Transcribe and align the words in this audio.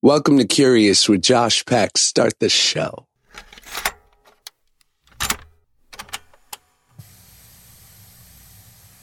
Welcome 0.00 0.38
to 0.38 0.46
Curious 0.46 1.08
with 1.08 1.22
Josh 1.22 1.64
Peck. 1.64 1.98
Start 1.98 2.38
the 2.38 2.48
show. 2.48 3.08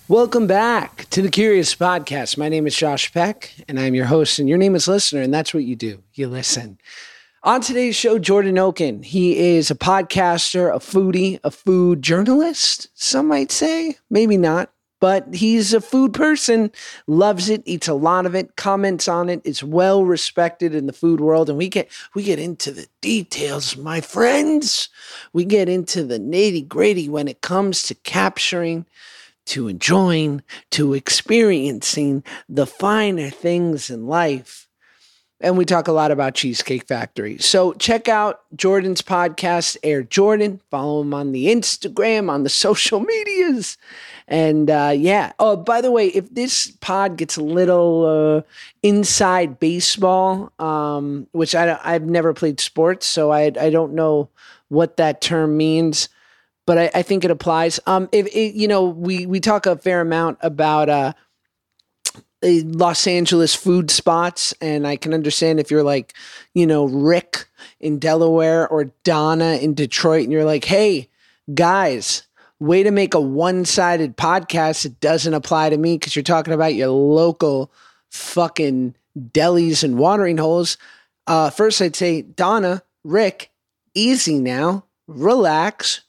Welcome 0.07 0.47
back 0.47 1.09
to 1.09 1.21
the 1.21 1.29
Curious 1.29 1.75
Podcast. 1.75 2.37
My 2.37 2.47
name 2.47 2.65
is 2.65 2.77
Josh 2.77 3.11
Peck, 3.11 3.53
and 3.67 3.77
I'm 3.77 3.93
your 3.93 4.05
host, 4.05 4.39
and 4.39 4.47
your 4.47 4.57
name 4.57 4.73
is 4.73 4.87
Listener, 4.87 5.21
and 5.21 5.33
that's 5.33 5.53
what 5.53 5.65
you 5.65 5.75
do. 5.75 6.01
You 6.13 6.29
listen. 6.29 6.77
On 7.43 7.59
today's 7.59 7.97
show, 7.97 8.17
Jordan 8.17 8.57
Okun. 8.57 9.03
He 9.03 9.37
is 9.57 9.69
a 9.69 9.75
podcaster, 9.75 10.73
a 10.73 10.79
foodie, 10.79 11.41
a 11.43 11.51
food 11.51 12.03
journalist, 12.03 12.87
some 12.93 13.27
might 13.27 13.51
say. 13.51 13.97
Maybe 14.09 14.37
not 14.37 14.69
but 15.05 15.35
he's 15.35 15.71
a 15.71 15.81
food 15.81 16.15
person, 16.15 16.71
loves 17.05 17.47
it, 17.47 17.61
eats 17.63 17.87
a 17.87 17.93
lot 17.93 18.25
of 18.25 18.33
it, 18.33 18.55
comments 18.55 19.07
on 19.07 19.29
it. 19.29 19.39
it, 19.45 19.47
is 19.47 19.63
well 19.63 20.03
respected 20.03 20.73
in 20.73 20.87
the 20.87 20.93
food 20.93 21.19
world. 21.19 21.47
And 21.47 21.59
we 21.59 21.69
get 21.69 21.91
we 22.15 22.23
get 22.23 22.39
into 22.39 22.71
the 22.71 22.87
details, 23.01 23.77
my 23.77 24.01
friends. 24.01 24.89
We 25.31 25.45
get 25.45 25.69
into 25.69 26.03
the 26.03 26.17
nitty 26.17 26.67
gritty 26.67 27.07
when 27.07 27.27
it 27.27 27.41
comes 27.41 27.83
to 27.83 27.93
capturing, 27.93 28.87
to 29.45 29.67
enjoying, 29.67 30.41
to 30.71 30.95
experiencing 30.95 32.23
the 32.49 32.65
finer 32.65 33.29
things 33.29 33.91
in 33.91 34.07
life 34.07 34.64
and 35.41 35.57
we 35.57 35.65
talk 35.65 35.87
a 35.87 35.91
lot 35.91 36.11
about 36.11 36.33
Cheesecake 36.33 36.87
Factory. 36.87 37.37
So 37.39 37.73
check 37.73 38.07
out 38.07 38.41
Jordan's 38.55 39.01
podcast, 39.01 39.75
Air 39.83 40.01
Jordan. 40.01 40.61
Follow 40.71 41.01
him 41.01 41.13
on 41.13 41.33
the 41.33 41.47
Instagram, 41.47 42.29
on 42.29 42.43
the 42.43 42.49
social 42.65 43.01
medias. 43.01 43.77
And 44.27 44.69
uh, 44.69 44.93
yeah. 44.95 45.33
Oh, 45.37 45.57
by 45.57 45.81
the 45.81 45.91
way, 45.91 46.07
if 46.07 46.33
this 46.33 46.71
pod 46.79 47.17
gets 47.17 47.37
a 47.37 47.43
little 47.43 48.05
uh, 48.05 48.41
inside 48.81 49.59
baseball, 49.59 50.51
um, 50.57 51.27
which 51.31 51.53
I, 51.53 51.79
I've 51.83 52.05
never 52.05 52.33
played 52.33 52.59
sports, 52.59 53.05
so 53.05 53.31
I, 53.31 53.51
I 53.59 53.69
don't 53.69 53.93
know 53.93 54.29
what 54.69 54.97
that 54.97 55.21
term 55.21 55.57
means, 55.57 56.09
but 56.65 56.77
I, 56.77 56.91
I 56.95 57.01
think 57.03 57.23
it 57.23 57.29
applies. 57.29 57.79
Um, 57.85 58.09
if 58.11 58.25
it, 58.27 58.55
you 58.55 58.67
know, 58.67 58.85
we 58.85 59.25
we 59.25 59.39
talk 59.39 59.65
a 59.65 59.75
fair 59.75 60.01
amount 60.01 60.39
about 60.41 60.89
uh, 60.89 61.13
Los 62.45 63.07
Angeles 63.07 63.55
food 63.55 63.89
spots, 63.89 64.53
and 64.61 64.85
I 64.87 64.95
can 64.95 65.13
understand 65.13 65.59
if 65.59 65.71
you're 65.71 65.83
like, 65.83 66.13
you 66.53 66.67
know, 66.67 66.85
Rick 66.85 67.47
in 67.79 67.99
Delaware 67.99 68.67
or 68.67 68.85
Donna 69.03 69.53
in 69.55 69.73
Detroit, 69.73 70.23
and 70.23 70.31
you're 70.31 70.45
like, 70.45 70.65
hey, 70.65 71.09
guys, 71.53 72.23
way 72.59 72.83
to 72.83 72.91
make 72.91 73.13
a 73.13 73.19
one 73.19 73.65
sided 73.65 74.15
podcast. 74.15 74.85
It 74.85 74.99
doesn't 74.99 75.33
apply 75.33 75.69
to 75.69 75.77
me 75.77 75.97
because 75.97 76.15
you're 76.15 76.23
talking 76.23 76.53
about 76.53 76.75
your 76.75 76.89
local 76.89 77.71
fucking 78.11 78.95
delis 79.17 79.83
and 79.83 79.97
watering 79.97 80.37
holes. 80.37 80.77
Uh, 81.27 81.49
first, 81.49 81.81
I'd 81.81 81.95
say, 81.95 82.21
Donna, 82.21 82.83
Rick, 83.03 83.51
easy 83.93 84.39
now, 84.39 84.85
relax. 85.07 86.01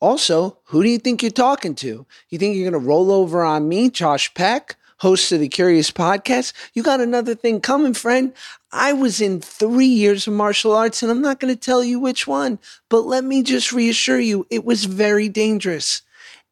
Also, 0.00 0.58
who 0.64 0.82
do 0.82 0.88
you 0.88 0.98
think 0.98 1.22
you're 1.22 1.30
talking 1.30 1.74
to? 1.76 2.06
You 2.30 2.38
think 2.38 2.56
you're 2.56 2.68
going 2.68 2.82
to 2.82 2.88
roll 2.88 3.12
over 3.12 3.44
on 3.44 3.68
me, 3.68 3.90
Josh 3.90 4.32
Peck? 4.34 4.76
Host 5.02 5.32
of 5.32 5.40
the 5.40 5.48
Curious 5.48 5.90
Podcast, 5.90 6.52
you 6.74 6.82
got 6.84 7.00
another 7.00 7.34
thing 7.34 7.60
coming, 7.60 7.92
friend. 7.92 8.32
I 8.70 8.92
was 8.92 9.20
in 9.20 9.40
three 9.40 9.84
years 9.84 10.28
of 10.28 10.34
martial 10.34 10.72
arts, 10.72 11.02
and 11.02 11.10
I'm 11.10 11.20
not 11.20 11.40
going 11.40 11.52
to 11.52 11.58
tell 11.58 11.82
you 11.82 11.98
which 11.98 12.28
one, 12.28 12.60
but 12.88 13.00
let 13.00 13.24
me 13.24 13.42
just 13.42 13.72
reassure 13.72 14.20
you, 14.20 14.46
it 14.48 14.64
was 14.64 14.84
very 14.84 15.28
dangerous. 15.28 16.02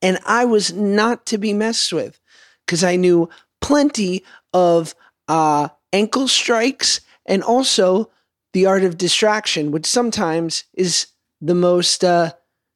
And 0.02 0.18
I 0.26 0.46
was 0.46 0.72
not 0.72 1.26
to 1.26 1.38
be 1.38 1.52
messed 1.52 1.92
with 1.92 2.18
because 2.66 2.82
I 2.82 2.96
knew 2.96 3.28
plenty 3.60 4.24
of 4.52 4.96
uh, 5.28 5.68
ankle 5.92 6.26
strikes 6.26 7.02
and 7.26 7.44
also 7.44 8.10
the 8.52 8.66
art 8.66 8.82
of 8.82 8.98
distraction, 8.98 9.70
which 9.70 9.86
sometimes 9.86 10.64
is 10.74 11.06
the 11.40 11.54
most, 11.54 12.02
uh, 12.02 12.32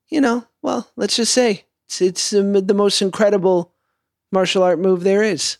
you 0.09 0.21
know, 0.21 0.47
well, 0.63 0.89
let's 0.95 1.17
just 1.17 1.33
say 1.33 1.65
it's, 1.89 2.01
it's 2.01 2.33
um, 2.33 2.53
the 2.53 2.75
most 2.75 3.03
incredible 3.03 3.73
martial 4.31 4.63
art 4.63 4.79
move 4.79 5.03
there 5.03 5.25
is 5.25 5.59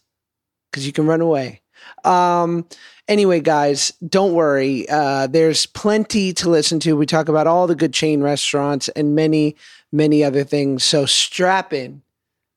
because 0.75 0.89
you 0.89 0.93
can 0.93 1.07
run 1.07 1.21
away. 1.21 1.61
Um, 2.03 2.67
anyway, 3.07 3.39
guys, 3.39 3.93
don't 4.05 4.33
worry. 4.33 4.89
Uh, 4.89 5.29
there's 5.29 5.67
plenty 5.67 6.33
to 6.33 6.51
listen 6.51 6.81
to. 6.81 6.97
We 6.97 7.07
talk 7.07 7.29
about 7.29 7.47
all 7.47 7.69
the 7.69 7.77
good 7.77 7.93
chain 7.93 8.23
restaurants 8.23 8.89
and 8.89 9.15
many, 9.15 9.55
many 9.93 10.25
other 10.25 10.43
things. 10.43 10.83
So 10.83 11.07
strap 11.07 11.73
in, 11.73 12.03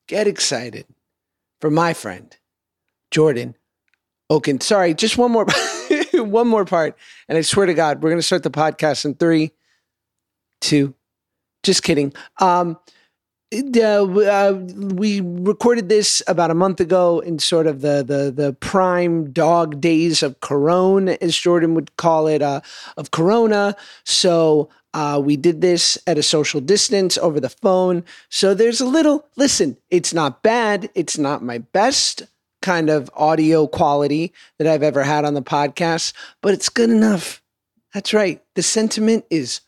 get 0.08 0.26
excited 0.26 0.84
for 1.60 1.70
my 1.70 1.94
friend, 1.94 2.36
Jordan 3.12 3.54
Okun. 4.30 4.60
Sorry, 4.60 4.94
just 4.94 5.16
one 5.16 5.30
more, 5.30 5.46
one 6.14 6.48
more 6.48 6.64
part. 6.64 6.98
And 7.28 7.38
I 7.38 7.42
swear 7.42 7.66
to 7.66 7.74
God, 7.74 8.02
we're 8.02 8.10
going 8.10 8.18
to 8.18 8.26
start 8.26 8.42
the 8.42 8.50
podcast 8.50 9.04
in 9.04 9.14
three, 9.14 9.52
two, 10.60 10.92
just 11.62 11.84
kidding. 11.84 12.12
Um, 12.40 12.78
uh, 13.52 14.54
we 14.76 15.20
recorded 15.20 15.88
this 15.88 16.22
about 16.26 16.50
a 16.50 16.54
month 16.54 16.80
ago 16.80 17.20
in 17.20 17.38
sort 17.38 17.66
of 17.66 17.80
the 17.80 18.04
the 18.06 18.30
the 18.30 18.52
prime 18.54 19.30
dog 19.32 19.80
days 19.80 20.22
of 20.22 20.40
Corona, 20.40 21.16
as 21.20 21.36
Jordan 21.36 21.74
would 21.74 21.96
call 21.96 22.26
it, 22.26 22.42
uh, 22.42 22.60
of 22.96 23.10
Corona. 23.10 23.74
So 24.04 24.68
uh, 24.94 25.20
we 25.22 25.36
did 25.36 25.60
this 25.60 25.98
at 26.06 26.18
a 26.18 26.22
social 26.22 26.60
distance 26.60 27.16
over 27.18 27.40
the 27.40 27.48
phone. 27.48 28.04
So 28.28 28.54
there's 28.54 28.80
a 28.80 28.86
little. 28.86 29.26
Listen, 29.36 29.76
it's 29.90 30.12
not 30.12 30.42
bad. 30.42 30.90
It's 30.94 31.16
not 31.16 31.42
my 31.42 31.58
best 31.58 32.24
kind 32.60 32.90
of 32.90 33.10
audio 33.14 33.66
quality 33.66 34.32
that 34.58 34.66
I've 34.66 34.82
ever 34.82 35.04
had 35.04 35.24
on 35.24 35.34
the 35.34 35.42
podcast, 35.42 36.12
but 36.42 36.52
it's 36.52 36.68
good 36.68 36.90
enough. 36.90 37.40
That's 37.94 38.12
right. 38.12 38.42
The 38.56 38.62
sentiment 38.62 39.24
is 39.30 39.60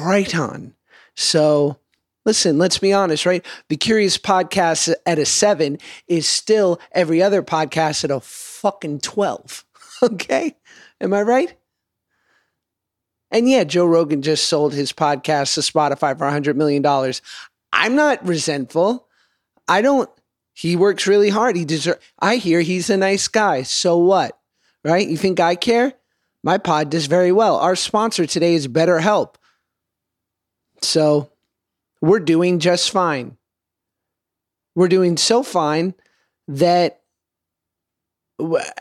right 0.00 0.34
on. 0.34 0.74
So 1.14 1.78
Listen, 2.24 2.58
let's 2.58 2.78
be 2.78 2.92
honest, 2.92 3.26
right? 3.26 3.44
The 3.68 3.76
Curious 3.76 4.16
podcast 4.16 4.94
at 5.04 5.18
a 5.18 5.26
seven 5.26 5.78
is 6.08 6.26
still 6.26 6.80
every 6.92 7.22
other 7.22 7.42
podcast 7.42 8.04
at 8.04 8.10
a 8.10 8.20
fucking 8.20 9.00
12. 9.00 9.64
Okay. 10.02 10.54
Am 11.00 11.14
I 11.14 11.22
right? 11.22 11.54
And 13.30 13.48
yeah, 13.48 13.64
Joe 13.64 13.86
Rogan 13.86 14.20
just 14.20 14.48
sold 14.48 14.74
his 14.74 14.92
podcast 14.92 15.54
to 15.54 15.60
Spotify 15.60 16.18
for 16.18 16.26
$100 16.26 16.56
million. 16.56 16.84
I'm 17.72 17.94
not 17.94 18.26
resentful. 18.26 19.08
I 19.66 19.80
don't, 19.80 20.10
he 20.52 20.76
works 20.76 21.06
really 21.06 21.30
hard. 21.30 21.56
He 21.56 21.64
deserves, 21.64 22.00
I 22.18 22.36
hear 22.36 22.60
he's 22.60 22.90
a 22.90 22.98
nice 22.98 23.28
guy. 23.28 23.62
So 23.62 23.96
what? 23.96 24.38
Right? 24.84 25.08
You 25.08 25.16
think 25.16 25.40
I 25.40 25.54
care? 25.54 25.94
My 26.42 26.58
pod 26.58 26.90
does 26.90 27.06
very 27.06 27.32
well. 27.32 27.56
Our 27.56 27.76
sponsor 27.76 28.26
today 28.26 28.54
is 28.54 28.68
BetterHelp. 28.68 29.36
So 30.82 31.30
we're 32.04 32.20
doing 32.20 32.58
just 32.58 32.90
fine. 32.90 33.36
We're 34.74 34.88
doing 34.88 35.16
so 35.16 35.42
fine 35.42 35.94
that 36.48 37.00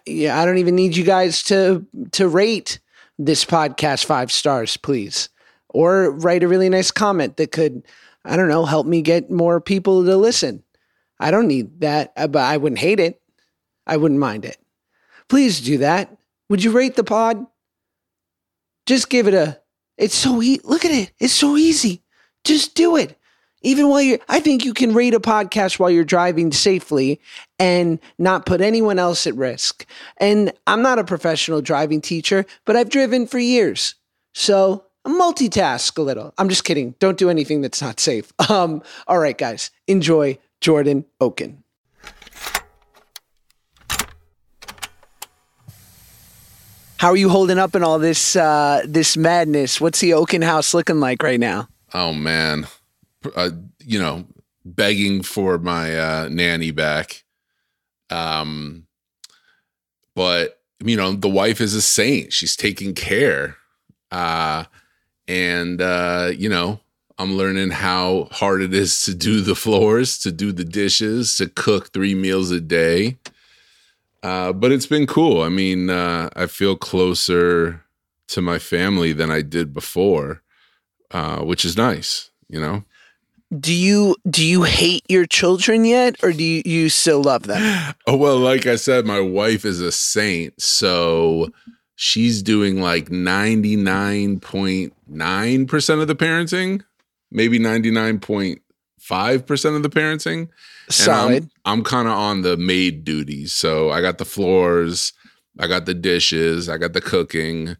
yeah, 0.06 0.40
I 0.40 0.46
don't 0.46 0.58
even 0.58 0.76
need 0.76 0.98
you 0.98 1.04
guys 1.04 1.44
to 1.44 1.86
to 2.14 2.28
rate 2.28 2.80
this 3.18 3.46
podcast 3.46 4.06
five 4.06 4.32
stars, 4.32 4.76
please, 4.76 5.30
or 5.70 6.12
write 6.12 6.44
a 6.44 6.48
really 6.48 6.70
nice 6.70 6.92
comment 6.92 7.38
that 7.38 7.52
could, 7.52 7.84
I 8.26 8.36
don't 8.36 8.50
know, 8.50 8.66
help 8.66 8.88
me 8.88 9.02
get 9.02 9.30
more 9.30 9.62
people 9.62 10.04
to 10.04 10.18
listen. 10.18 10.64
I 11.20 11.32
don't 11.32 11.48
need 11.48 11.82
that, 11.82 12.12
uh, 12.18 12.28
but 12.28 12.42
I 12.42 12.58
wouldn't 12.58 12.80
hate 12.80 13.00
it. 13.00 13.22
I 13.86 13.98
wouldn't 13.98 14.20
mind 14.20 14.44
it. 14.44 14.58
Please 15.30 15.62
do 15.62 15.78
that. 15.78 16.18
Would 16.50 16.64
you 16.64 16.72
rate 16.72 16.96
the 16.96 17.04
pod? 17.04 17.46
Just 18.86 19.10
give 19.10 19.28
it 19.28 19.34
a. 19.34 19.62
It's 19.98 20.16
so 20.16 20.42
easy. 20.42 20.62
Look 20.64 20.84
at 20.84 20.92
it. 20.92 21.12
It's 21.20 21.34
so 21.34 21.56
easy. 21.56 22.03
Just 22.44 22.76
do 22.76 22.96
it. 22.96 23.18
Even 23.66 23.88
while 23.88 24.02
you're, 24.02 24.20
I 24.28 24.42
think 24.42 24.66
you 24.66 24.74
can 24.74 24.94
rate 24.94 25.14
a 25.14 25.22
podcast 25.22 25.80
while 25.80 25.90
you're 25.90 26.04
driving 26.04 26.52
safely 26.52 27.22
and 27.58 27.98
not 28.18 28.46
put 28.46 28.60
anyone 28.60 29.00
else 29.00 29.26
at 29.26 29.36
risk. 29.36 29.86
And 30.18 30.52
I'm 30.68 30.82
not 30.82 31.00
a 31.00 31.06
professional 31.06 31.62
driving 31.62 32.02
teacher, 32.02 32.46
but 32.66 32.76
I've 32.76 32.90
driven 32.90 33.26
for 33.26 33.40
years. 33.40 33.96
So 34.34 34.86
multitask 35.08 35.98
a 35.98 36.02
little. 36.02 36.34
I'm 36.38 36.50
just 36.50 36.66
kidding. 36.66 36.96
Don't 37.00 37.18
do 37.18 37.30
anything 37.30 37.62
that's 37.62 37.82
not 37.82 38.00
safe. 38.00 38.32
Um, 38.50 38.84
all 39.08 39.18
right, 39.18 39.38
guys, 39.38 39.72
enjoy 39.88 40.38
Jordan 40.60 41.06
Okun. 41.22 41.64
How 46.98 47.10
are 47.10 47.18
you 47.18 47.30
holding 47.30 47.58
up 47.58 47.76
in 47.76 47.84
all 47.84 48.00
this 48.00 48.36
uh, 48.36 48.82
this 48.86 49.18
madness? 49.18 49.82
What's 49.82 50.00
the 50.02 50.14
Okun 50.14 50.42
house 50.42 50.74
looking 50.74 51.00
like 51.00 51.24
right 51.24 51.40
now? 51.40 51.68
Oh 51.94 52.14
man, 52.14 52.68
uh, 53.36 53.52
you 53.80 54.00
know, 54.00 54.26
begging 54.66 55.24
for 55.24 55.58
my 55.60 55.98
uh, 55.98 56.30
nanny 56.32 56.72
back. 56.72 57.24
Um, 58.10 58.88
but 60.16 60.62
you 60.84 60.98
know, 60.98 61.14
the 61.14 61.30
wife 61.30 61.62
is 61.62 61.74
a 61.74 61.82
saint. 61.82 62.34
She's 62.34 62.56
taking 62.56 62.94
care. 62.94 63.58
Uh, 64.12 64.66
and 65.28 65.82
uh, 65.82 66.32
you 66.38 66.50
know, 66.50 66.82
I'm 67.18 67.36
learning 67.38 67.72
how 67.72 68.30
hard 68.32 68.62
it 68.62 68.74
is 68.74 69.04
to 69.04 69.16
do 69.16 69.42
the 69.42 69.56
floors, 69.56 70.20
to 70.20 70.32
do 70.32 70.54
the 70.54 70.66
dishes, 70.66 71.38
to 71.38 71.48
cook 71.48 71.94
three 71.94 72.16
meals 72.16 72.52
a 72.52 72.62
day. 72.62 73.18
Uh, 74.24 74.54
but 74.54 74.72
it's 74.72 74.88
been 74.88 75.08
cool. 75.08 75.42
I 75.42 75.50
mean, 75.50 75.90
uh, 75.90 76.30
I 76.36 76.48
feel 76.48 76.78
closer 76.78 77.84
to 78.30 78.42
my 78.42 78.60
family 78.60 79.14
than 79.14 79.32
I 79.32 79.42
did 79.42 79.74
before, 79.74 80.43
uh, 81.14 81.40
which 81.40 81.64
is 81.64 81.78
nice. 81.78 82.30
You 82.50 82.60
know. 82.60 82.84
Do 83.58 83.74
you 83.74 84.16
do 84.28 84.44
you 84.44 84.64
hate 84.64 85.04
your 85.08 85.28
children 85.28 85.86
yet, 85.86 86.16
or 86.24 86.34
do 86.34 86.44
you, 86.44 86.64
you 86.66 86.90
still 86.90 87.22
love 87.22 87.44
them? 87.44 87.94
Oh 88.08 88.18
well, 88.18 88.38
like 88.38 88.66
I 88.66 88.76
said, 88.76 89.06
my 89.06 89.20
wife 89.20 89.64
is 89.64 89.80
a 89.80 89.92
saint, 89.92 90.62
so 90.62 91.50
she's 91.96 92.42
doing 92.42 92.82
like 92.82 93.12
ninety 93.12 93.76
nine 93.76 94.40
point 94.40 94.94
nine 95.08 95.68
percent 95.68 96.02
of 96.02 96.08
the 96.08 96.16
parenting, 96.16 96.84
maybe 97.32 97.60
ninety 97.60 97.92
nine 97.92 98.20
point 98.20 98.62
five 99.00 99.46
percent 99.46 99.76
of 99.76 99.84
the 99.84 99.90
parenting. 99.90 100.50
Solid. 100.90 101.44
And 101.44 101.52
I'm, 101.66 101.80
I'm 101.80 101.84
kind 101.84 102.08
of 102.08 102.14
on 102.14 102.42
the 102.42 102.58
maid 102.58 103.06
duties. 103.06 103.54
So 103.54 103.92
I 103.92 104.02
got 104.02 104.18
the 104.18 104.26
floors, 104.26 105.14
I 105.60 105.68
got 105.68 105.86
the 105.86 105.94
dishes, 105.94 106.68
I 106.68 106.78
got 106.78 106.94
the 106.94 107.02
cooking, 107.02 107.78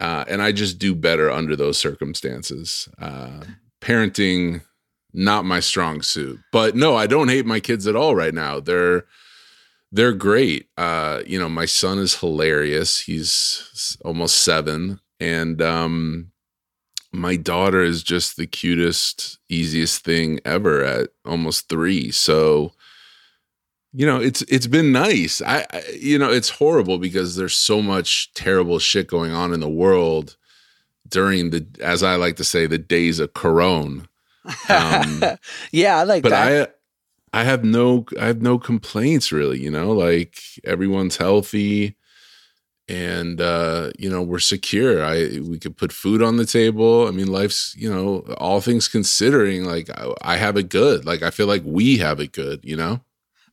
uh, 0.00 0.24
and 0.26 0.42
I 0.42 0.52
just 0.52 0.78
do 0.78 0.94
better 0.94 1.30
under 1.30 1.54
those 1.54 1.78
circumstances. 1.78 2.88
Uh, 2.98 3.40
parenting, 3.80 4.62
not 5.12 5.44
my 5.44 5.60
strong 5.60 6.02
suit. 6.02 6.38
But 6.52 6.74
no, 6.74 6.96
I 6.96 7.06
don't 7.06 7.28
hate 7.28 7.46
my 7.46 7.60
kids 7.60 7.86
at 7.86 7.96
all 7.96 8.14
right 8.14 8.34
now. 8.34 8.60
They're 8.60 9.04
they're 9.92 10.12
great. 10.12 10.68
Uh, 10.76 11.22
you 11.26 11.38
know, 11.38 11.48
my 11.48 11.66
son 11.66 11.98
is 11.98 12.14
hilarious. 12.14 13.00
He's 13.00 13.96
almost 14.04 14.36
seven, 14.36 15.00
and 15.18 15.60
um, 15.60 16.30
my 17.12 17.36
daughter 17.36 17.82
is 17.82 18.02
just 18.02 18.36
the 18.36 18.46
cutest, 18.46 19.38
easiest 19.48 20.04
thing 20.04 20.40
ever 20.44 20.84
at 20.84 21.10
almost 21.24 21.68
three. 21.68 22.12
So, 22.12 22.72
you 23.92 24.06
know, 24.06 24.20
it's 24.20 24.42
it's 24.42 24.66
been 24.66 24.92
nice. 24.92 25.42
I, 25.42 25.66
I, 25.72 25.82
you 25.98 26.18
know, 26.18 26.30
it's 26.30 26.50
horrible 26.50 26.98
because 26.98 27.36
there's 27.36 27.56
so 27.56 27.82
much 27.82 28.32
terrible 28.34 28.78
shit 28.78 29.08
going 29.08 29.32
on 29.32 29.52
in 29.52 29.60
the 29.60 29.68
world 29.68 30.36
during 31.08 31.50
the, 31.50 31.66
as 31.80 32.02
I 32.02 32.14
like 32.14 32.36
to 32.36 32.44
say, 32.44 32.66
the 32.66 32.78
days 32.78 33.18
of 33.18 33.34
Corona. 33.34 34.02
Um, 34.68 35.22
yeah, 35.72 35.98
I 35.98 36.04
like 36.04 36.22
but 36.22 36.30
that. 36.30 36.76
I, 37.32 37.40
I 37.40 37.44
have 37.44 37.64
no, 37.64 38.06
I 38.18 38.26
have 38.26 38.42
no 38.42 38.58
complaints 38.58 39.32
really. 39.32 39.60
You 39.60 39.70
know, 39.70 39.90
like 39.92 40.40
everyone's 40.64 41.16
healthy 41.16 41.96
and 42.88 43.40
uh 43.40 43.92
you 43.96 44.10
know 44.10 44.20
we're 44.20 44.40
secure 44.40 45.04
i 45.04 45.38
we 45.48 45.60
could 45.60 45.76
put 45.76 45.92
food 45.92 46.20
on 46.20 46.38
the 46.38 46.44
table 46.44 47.06
i 47.06 47.12
mean 47.12 47.28
life's 47.28 47.72
you 47.76 47.88
know 47.88 48.18
all 48.38 48.60
things 48.60 48.88
considering 48.88 49.64
like 49.64 49.88
I, 49.90 50.12
I, 50.22 50.36
have 50.38 50.56
it 50.56 50.68
good 50.68 51.06
like 51.06 51.22
i 51.22 51.30
feel 51.30 51.46
like 51.46 51.62
we 51.64 51.98
have 51.98 52.18
it 52.18 52.32
good 52.32 52.64
you 52.64 52.74
know 52.74 53.00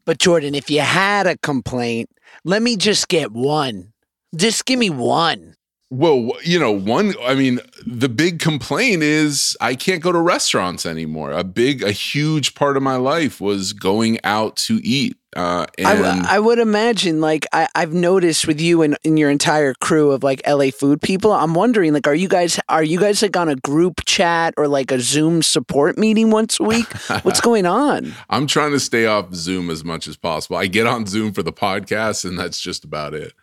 but 0.08 0.18
jordan 0.18 0.56
if 0.56 0.72
you 0.72 0.82
had 0.82 1.28
a 1.28 1.38
complaint 1.38 2.10
let 2.44 2.62
me 2.62 2.78
just 2.78 3.08
get 3.08 3.32
one. 3.32 3.94
Just 4.36 4.66
give 4.66 4.80
me 4.80 4.90
one. 4.90 5.56
Well 5.90 6.34
you 6.44 6.60
know 6.60 6.72
one 6.72 7.14
i 7.24 7.34
mean 7.34 7.62
the 7.86 8.10
big 8.10 8.40
complaint 8.40 9.04
is 9.04 9.56
i 9.62 9.74
can't 9.74 10.02
go 10.02 10.12
to 10.12 10.20
restaurants 10.20 10.86
anymore. 10.86 11.32
A 11.32 11.46
big 11.46 11.82
a 11.82 11.92
huge 11.92 12.56
part 12.56 12.76
of 12.76 12.84
my 12.84 12.98
life 12.98 13.40
was 13.40 13.72
going 13.72 14.20
out 14.26 14.58
to 14.68 14.82
eat 14.84 15.16
uh, 15.36 15.66
and 15.78 15.88
I, 15.88 15.96
w- 15.96 16.26
I 16.30 16.40
would 16.40 16.58
imagine, 16.58 17.20
like 17.20 17.46
I, 17.52 17.68
I've 17.76 17.94
noticed 17.94 18.48
with 18.48 18.62
you 18.62 18.82
and, 18.82 18.98
and 19.04 19.20
your 19.20 19.30
entire 19.30 19.74
crew 19.74 20.12
of 20.12 20.24
like 20.24 20.42
LA 20.48 20.70
food 20.72 21.02
people. 21.02 21.34
I'm 21.34 21.54
wondering, 21.54 21.94
like, 21.94 22.08
are 22.08 22.16
you 22.16 22.30
guys 22.30 22.60
are 22.70 22.84
you 22.84 23.00
guys 23.00 23.22
like 23.22 23.36
on 23.36 23.50
a 23.50 23.56
group 23.58 24.06
chat 24.06 24.54
or 24.58 24.68
like 24.68 24.90
a 24.90 25.00
Zoom 25.00 25.44
support 25.44 25.98
meeting 25.98 26.32
once 26.32 26.60
a 26.60 26.64
week? 26.64 26.88
What's 27.24 27.42
going 27.42 27.66
on? 27.66 28.14
I'm 28.30 28.48
trying 28.48 28.72
to 28.72 28.80
stay 28.80 29.06
off 29.06 29.34
Zoom 29.34 29.70
as 29.70 29.84
much 29.84 30.08
as 30.08 30.16
possible. 30.16 30.56
I 30.56 30.68
get 30.68 30.88
on 30.88 31.06
Zoom 31.06 31.34
for 31.34 31.44
the 31.44 31.54
podcast, 31.54 32.24
and 32.24 32.40
that's 32.40 32.62
just 32.62 32.86
about 32.86 33.14
it. 33.14 33.34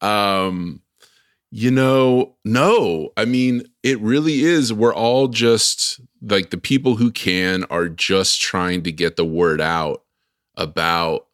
Um, 0.00 0.82
you 1.52 1.70
know, 1.70 2.34
no, 2.44 3.12
I 3.16 3.24
mean, 3.24 3.64
it 3.82 4.00
really 4.00 4.42
is. 4.42 4.72
We're 4.72 4.94
all 4.94 5.28
just 5.28 6.00
like 6.22 6.50
the 6.50 6.58
people 6.58 6.96
who 6.96 7.10
can 7.12 7.64
are 7.64 7.88
just 7.88 8.40
trying 8.40 8.82
to 8.82 8.92
get 8.92 9.16
the 9.16 9.24
word 9.24 9.60
out 9.60 10.02
about 10.60 11.26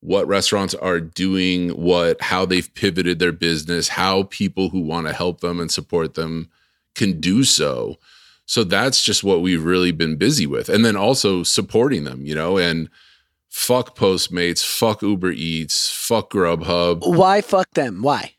what 0.00 0.26
restaurants 0.26 0.74
are 0.74 1.00
doing, 1.00 1.70
what 1.70 2.20
how 2.22 2.46
they've 2.46 2.72
pivoted 2.74 3.18
their 3.18 3.32
business, 3.32 3.88
how 3.88 4.24
people 4.24 4.68
who 4.70 4.80
want 4.80 5.06
to 5.06 5.12
help 5.12 5.40
them 5.40 5.60
and 5.60 5.70
support 5.70 6.14
them 6.14 6.48
can 6.94 7.20
do 7.20 7.44
so. 7.44 7.96
So 8.46 8.64
that's 8.64 9.02
just 9.02 9.22
what 9.22 9.42
we've 9.42 9.64
really 9.64 9.92
been 9.92 10.16
busy 10.16 10.46
with. 10.46 10.68
And 10.68 10.84
then 10.84 10.96
also 10.96 11.42
supporting 11.42 12.04
them, 12.04 12.26
you 12.26 12.34
know, 12.34 12.58
and 12.58 12.88
fuck 13.48 13.96
Postmates, 13.96 14.64
fuck 14.64 15.02
Uber 15.02 15.30
Eats, 15.30 15.90
fuck 15.90 16.30
Grubhub. 16.30 17.00
Why 17.06 17.42
fuck 17.42 17.70
them? 17.74 18.02
Why? 18.02 18.34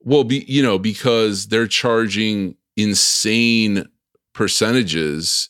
Well, 0.00 0.22
be 0.22 0.44
you 0.46 0.62
know, 0.62 0.78
because 0.78 1.48
they're 1.48 1.66
charging 1.66 2.56
insane 2.76 3.86
percentages 4.34 5.48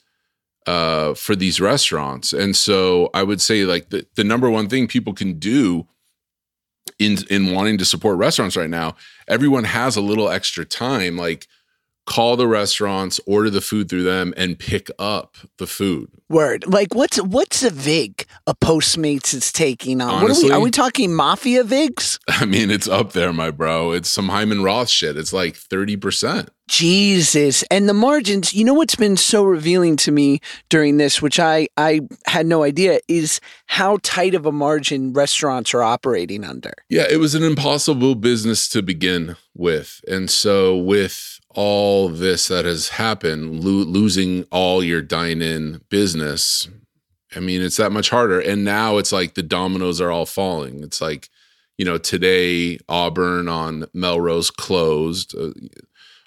uh, 0.66 1.14
for 1.14 1.36
these 1.36 1.60
restaurants. 1.60 2.32
And 2.32 2.56
so 2.56 3.10
I 3.14 3.22
would 3.22 3.40
say 3.40 3.64
like 3.64 3.90
the, 3.90 4.06
the 4.16 4.24
number 4.24 4.50
one 4.50 4.68
thing 4.68 4.88
people 4.88 5.12
can 5.12 5.38
do 5.38 5.86
in 6.98 7.18
in 7.30 7.52
wanting 7.52 7.78
to 7.78 7.84
support 7.84 8.16
restaurants 8.18 8.56
right 8.56 8.70
now, 8.70 8.96
everyone 9.28 9.64
has 9.64 9.96
a 9.96 10.00
little 10.00 10.28
extra 10.28 10.64
time. 10.64 11.16
Like 11.16 11.46
call 12.06 12.36
the 12.36 12.46
restaurants, 12.46 13.20
order 13.26 13.50
the 13.50 13.60
food 13.60 13.88
through 13.88 14.04
them, 14.04 14.32
and 14.36 14.58
pick 14.58 14.90
up 14.98 15.36
the 15.58 15.66
food. 15.66 16.10
Word. 16.28 16.66
Like 16.66 16.94
what's 16.94 17.20
what's 17.22 17.62
a 17.62 17.70
vig 17.70 18.26
a 18.46 18.54
Postmates 18.54 19.34
is 19.34 19.52
taking 19.52 20.00
on? 20.00 20.24
Honestly, 20.24 20.44
what 20.44 20.52
are 20.52 20.58
we 20.58 20.62
are 20.62 20.64
we 20.64 20.70
talking 20.70 21.14
mafia 21.14 21.62
vigs? 21.62 22.18
I 22.28 22.46
mean, 22.46 22.70
it's 22.70 22.88
up 22.88 23.12
there, 23.12 23.32
my 23.32 23.50
bro. 23.50 23.92
It's 23.92 24.08
some 24.08 24.28
Hyman 24.28 24.62
Roth 24.62 24.88
shit. 24.88 25.16
It's 25.16 25.32
like 25.32 25.54
30%. 25.54 26.48
Jesus. 26.68 27.62
And 27.70 27.88
the 27.88 27.94
margins, 27.94 28.52
you 28.52 28.64
know 28.64 28.74
what's 28.74 28.96
been 28.96 29.16
so 29.16 29.44
revealing 29.44 29.96
to 29.98 30.10
me 30.10 30.40
during 30.68 30.96
this, 30.96 31.22
which 31.22 31.38
I 31.38 31.68
I 31.76 32.00
had 32.26 32.46
no 32.46 32.64
idea, 32.64 32.98
is 33.06 33.40
how 33.66 33.98
tight 34.02 34.34
of 34.34 34.46
a 34.46 34.52
margin 34.52 35.12
restaurants 35.12 35.72
are 35.74 35.82
operating 35.82 36.44
under. 36.44 36.72
Yeah, 36.88 37.06
it 37.08 37.18
was 37.18 37.34
an 37.36 37.44
impossible 37.44 38.16
business 38.16 38.68
to 38.70 38.82
begin 38.82 39.36
with. 39.54 40.00
And 40.08 40.28
so 40.28 40.76
with 40.76 41.40
all 41.56 42.08
this 42.10 42.48
that 42.48 42.66
has 42.66 42.90
happened, 42.90 43.64
lo- 43.64 43.84
losing 43.84 44.44
all 44.52 44.84
your 44.84 45.02
dine 45.02 45.42
in 45.42 45.80
business, 45.88 46.68
I 47.34 47.40
mean, 47.40 47.62
it's 47.62 47.78
that 47.78 47.92
much 47.92 48.10
harder. 48.10 48.38
And 48.38 48.62
now 48.64 48.98
it's 48.98 49.10
like 49.10 49.34
the 49.34 49.42
dominoes 49.42 50.00
are 50.00 50.10
all 50.10 50.26
falling. 50.26 50.82
It's 50.82 51.00
like, 51.00 51.28
you 51.78 51.84
know, 51.84 51.98
today 51.98 52.78
Auburn 52.88 53.48
on 53.48 53.86
Melrose 53.92 54.50
closed, 54.50 55.34
a, 55.34 55.52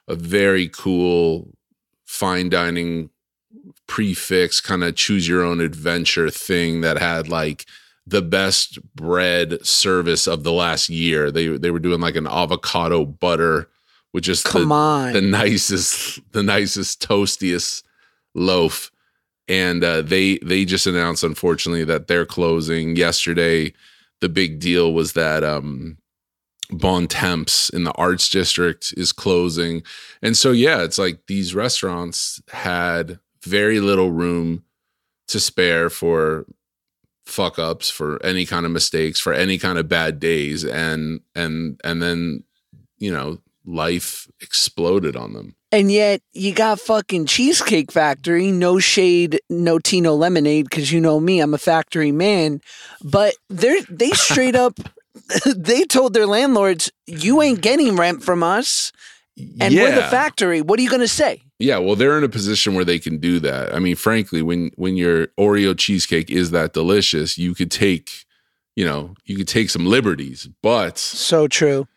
a 0.07 0.15
very 0.15 0.67
cool 0.67 1.54
fine 2.06 2.49
dining 2.49 3.11
prix 3.87 4.13
fixe 4.13 4.61
kind 4.61 4.83
of 4.83 4.95
choose 4.95 5.27
your 5.27 5.44
own 5.44 5.61
adventure 5.61 6.30
thing 6.30 6.81
that 6.81 6.97
had 6.97 7.27
like 7.27 7.65
the 8.06 8.21
best 8.21 8.80
bread 8.95 9.63
service 9.65 10.27
of 10.27 10.44
the 10.44 10.51
last 10.51 10.89
year. 10.89 11.31
They 11.31 11.47
they 11.57 11.71
were 11.71 11.80
doing 11.80 12.01
like 12.01 12.15
an 12.15 12.27
avocado 12.27 13.06
butter 13.06 13.69
which 14.11 14.28
is 14.28 14.44
Come 14.44 14.69
the, 14.69 14.75
on. 14.75 15.13
the 15.13 15.21
nicest, 15.21 16.19
the 16.31 16.44
nicest, 16.44 17.07
toastiest 17.07 17.83
loaf. 18.35 18.92
And 19.47 19.83
uh, 19.83 20.01
they 20.04 20.37
they 20.39 20.63
just 20.63 20.85
announced, 20.85 21.23
unfortunately, 21.23 21.83
that 21.85 22.07
they're 22.07 22.25
closing 22.25 22.95
yesterday. 22.95 23.73
The 24.21 24.30
big 24.30 24.59
deal 24.59 24.94
was 24.94 25.13
that 25.13 25.44
um, 25.44 25.97
Bon 26.71 27.07
Temps 27.07 27.69
in 27.69 27.83
the 27.83 27.92
Arts 27.94 28.30
District 28.30 28.94
is 28.95 29.11
closing, 29.11 29.81
and 30.21 30.37
so 30.37 30.51
yeah, 30.51 30.83
it's 30.83 30.99
like 30.99 31.25
these 31.25 31.56
restaurants 31.56 32.39
had 32.49 33.19
very 33.42 33.80
little 33.80 34.11
room 34.11 34.63
to 35.30 35.39
spare 35.39 35.89
for 35.89 36.45
fuck 37.25 37.57
ups, 37.57 37.89
for 37.89 38.23
any 38.23 38.45
kind 38.45 38.66
of 38.66 38.71
mistakes, 38.71 39.19
for 39.19 39.33
any 39.33 39.57
kind 39.57 39.80
of 39.80 39.87
bad 39.87 40.19
days, 40.19 40.63
and 40.63 41.21
and 41.33 41.80
and 41.83 42.04
then 42.04 42.44
you 42.99 43.11
know 43.11 43.39
life 43.69 44.28
exploded 44.42 45.16
on 45.16 45.33
them. 45.33 45.56
And 45.71 45.92
yet 45.92 46.21
you 46.33 46.54
got 46.54 46.80
fucking 46.80 47.28
Cheesecake 47.28 47.92
Factory, 47.92 48.52
no 48.52 48.80
shade, 48.80 49.40
no 49.49 49.78
tea, 49.78 50.02
no 50.02 50.16
lemonade, 50.16 50.68
because 50.69 50.92
you 50.92 50.99
know 50.99 51.19
me, 51.19 51.40
I'm 51.40 51.54
a 51.54 51.59
factory 51.59 52.11
man. 52.11 52.61
But 53.04 53.35
they're 53.49 53.81
they 53.83 54.09
straight 54.11 54.56
up 54.56 54.80
they 55.56 55.83
told 55.83 56.14
their 56.14 56.26
landlords, 56.26 56.92
You 57.06 57.42
ain't 57.42 57.61
getting 57.61 57.95
rent 57.95 58.23
from 58.23 58.44
us. 58.44 58.92
And 59.61 59.73
we're 59.73 59.95
the 59.95 60.04
factory. 60.04 60.61
What 60.61 60.80
are 60.80 60.81
you 60.81 60.90
gonna 60.90 61.07
say? 61.07 61.42
Yeah, 61.59 61.78
well, 61.78 61.95
they're 61.95 62.18
in 62.18 62.26
a 62.26 62.30
position 62.30 62.73
where 62.73 62.83
they 62.83 62.99
can 62.99 63.19
do 63.19 63.40
that. 63.40 63.73
I 63.73 63.80
mean, 63.80 63.95
frankly, 63.95 64.42
when 64.42 64.71
when 64.76 64.97
your 64.97 65.28
Oreo 65.40 65.78
cheesecake 65.78 66.30
is 66.30 66.52
that 66.52 66.73
delicious, 66.73 67.38
you 67.38 67.56
could 67.56 67.71
take, 67.71 68.26
you 68.76 68.83
know, 68.83 69.16
you 69.26 69.38
could 69.38 69.47
take 69.47 69.69
some 69.69 69.85
liberties. 69.85 70.49
But 70.61 70.97
So 70.97 71.47
true. 71.47 71.88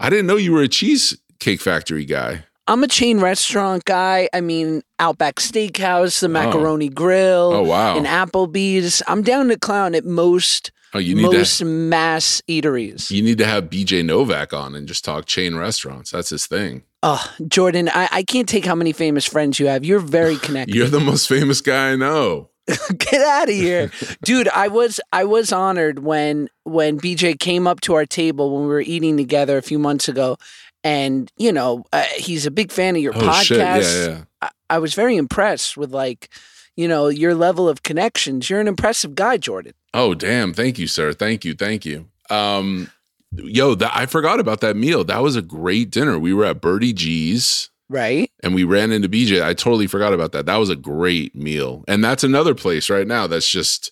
I 0.00 0.08
didn't 0.08 0.26
know 0.26 0.36
you 0.36 0.52
were 0.52 0.62
a 0.62 0.68
cheesecake 0.68 1.60
factory 1.60 2.04
guy. 2.06 2.44
I'm 2.66 2.82
a 2.82 2.88
chain 2.88 3.20
restaurant 3.20 3.84
guy. 3.84 4.28
I 4.32 4.40
mean, 4.40 4.82
Outback 4.98 5.36
Steakhouse, 5.36 6.20
the 6.20 6.26
oh. 6.26 6.30
Macaroni 6.30 6.88
Grill, 6.88 7.52
Oh 7.52 7.62
wow. 7.62 7.96
and 7.96 8.06
Applebee's. 8.06 9.02
I'm 9.06 9.22
down 9.22 9.48
to 9.48 9.58
clown 9.58 9.94
at 9.94 10.04
most 10.04 10.72
Oh, 10.92 10.98
you 10.98 11.14
need 11.14 11.22
most 11.22 11.58
to 11.58 11.64
mass 11.66 12.42
eateries. 12.48 13.10
you 13.10 13.22
need 13.22 13.38
to 13.38 13.46
have 13.46 13.64
BJ 13.70 14.04
Novak 14.04 14.52
on 14.52 14.74
and 14.74 14.88
just 14.88 15.04
talk 15.04 15.26
chain 15.26 15.54
restaurants. 15.54 16.10
That's 16.10 16.30
his 16.30 16.46
thing. 16.46 16.82
Oh, 17.02 17.24
Jordan, 17.46 17.88
I, 17.92 18.08
I 18.10 18.22
can't 18.24 18.48
take 18.48 18.64
how 18.64 18.74
many 18.74 18.92
famous 18.92 19.24
friends 19.24 19.60
you 19.60 19.66
have. 19.68 19.84
You're 19.84 20.00
very 20.00 20.36
connected. 20.46 20.74
You're 20.74 20.88
the 20.88 20.98
most 21.00 21.28
famous 21.28 21.60
guy 21.60 21.92
I 21.92 21.96
know. 21.96 22.50
Get 22.98 23.20
out 23.22 23.48
of 23.48 23.54
here, 23.54 23.90
dude! 24.22 24.48
I 24.48 24.68
was 24.68 25.00
I 25.12 25.24
was 25.24 25.52
honored 25.52 26.00
when 26.00 26.48
when 26.64 26.98
BJ 27.00 27.38
came 27.38 27.66
up 27.66 27.80
to 27.82 27.94
our 27.94 28.06
table 28.06 28.52
when 28.54 28.62
we 28.62 28.68
were 28.68 28.80
eating 28.80 29.16
together 29.16 29.56
a 29.58 29.62
few 29.62 29.78
months 29.78 30.08
ago, 30.08 30.36
and 30.84 31.30
you 31.36 31.52
know 31.52 31.84
uh, 31.92 32.04
he's 32.16 32.46
a 32.46 32.50
big 32.50 32.70
fan 32.72 32.96
of 32.96 33.02
your 33.02 33.14
Oh 33.16 33.20
podcast. 33.20 33.42
shit! 33.44 33.58
Yeah, 33.58 34.06
yeah. 34.08 34.22
I, 34.42 34.50
I 34.70 34.78
was 34.78 34.94
very 34.94 35.16
impressed 35.16 35.76
with 35.76 35.90
like, 35.92 36.28
you 36.76 36.86
know, 36.86 37.08
your 37.08 37.34
level 37.34 37.68
of 37.68 37.82
connections. 37.82 38.48
You're 38.48 38.60
an 38.60 38.68
impressive 38.68 39.14
guy, 39.14 39.36
Jordan. 39.36 39.72
Oh 39.94 40.14
damn! 40.14 40.52
Thank 40.54 40.78
you, 40.78 40.86
sir. 40.86 41.12
Thank 41.12 41.44
you. 41.44 41.54
Thank 41.54 41.84
you. 41.84 42.06
Um, 42.30 42.90
yo, 43.32 43.74
that 43.74 43.90
I 43.94 44.06
forgot 44.06 44.38
about 44.40 44.60
that 44.60 44.76
meal. 44.76 45.02
That 45.04 45.22
was 45.22 45.34
a 45.36 45.42
great 45.42 45.90
dinner. 45.90 46.18
We 46.18 46.32
were 46.34 46.44
at 46.44 46.60
Birdie 46.60 46.92
G's. 46.92 47.70
Right? 47.90 48.30
and 48.44 48.54
we 48.54 48.62
ran 48.62 48.92
into 48.92 49.08
BJ. 49.08 49.42
I 49.42 49.52
totally 49.52 49.88
forgot 49.88 50.12
about 50.14 50.30
that. 50.32 50.46
That 50.46 50.58
was 50.58 50.70
a 50.70 50.76
great 50.76 51.34
meal. 51.34 51.84
And 51.88 52.04
that's 52.04 52.22
another 52.22 52.54
place 52.54 52.88
right 52.88 53.06
now 53.06 53.26
that's 53.26 53.48
just 53.48 53.90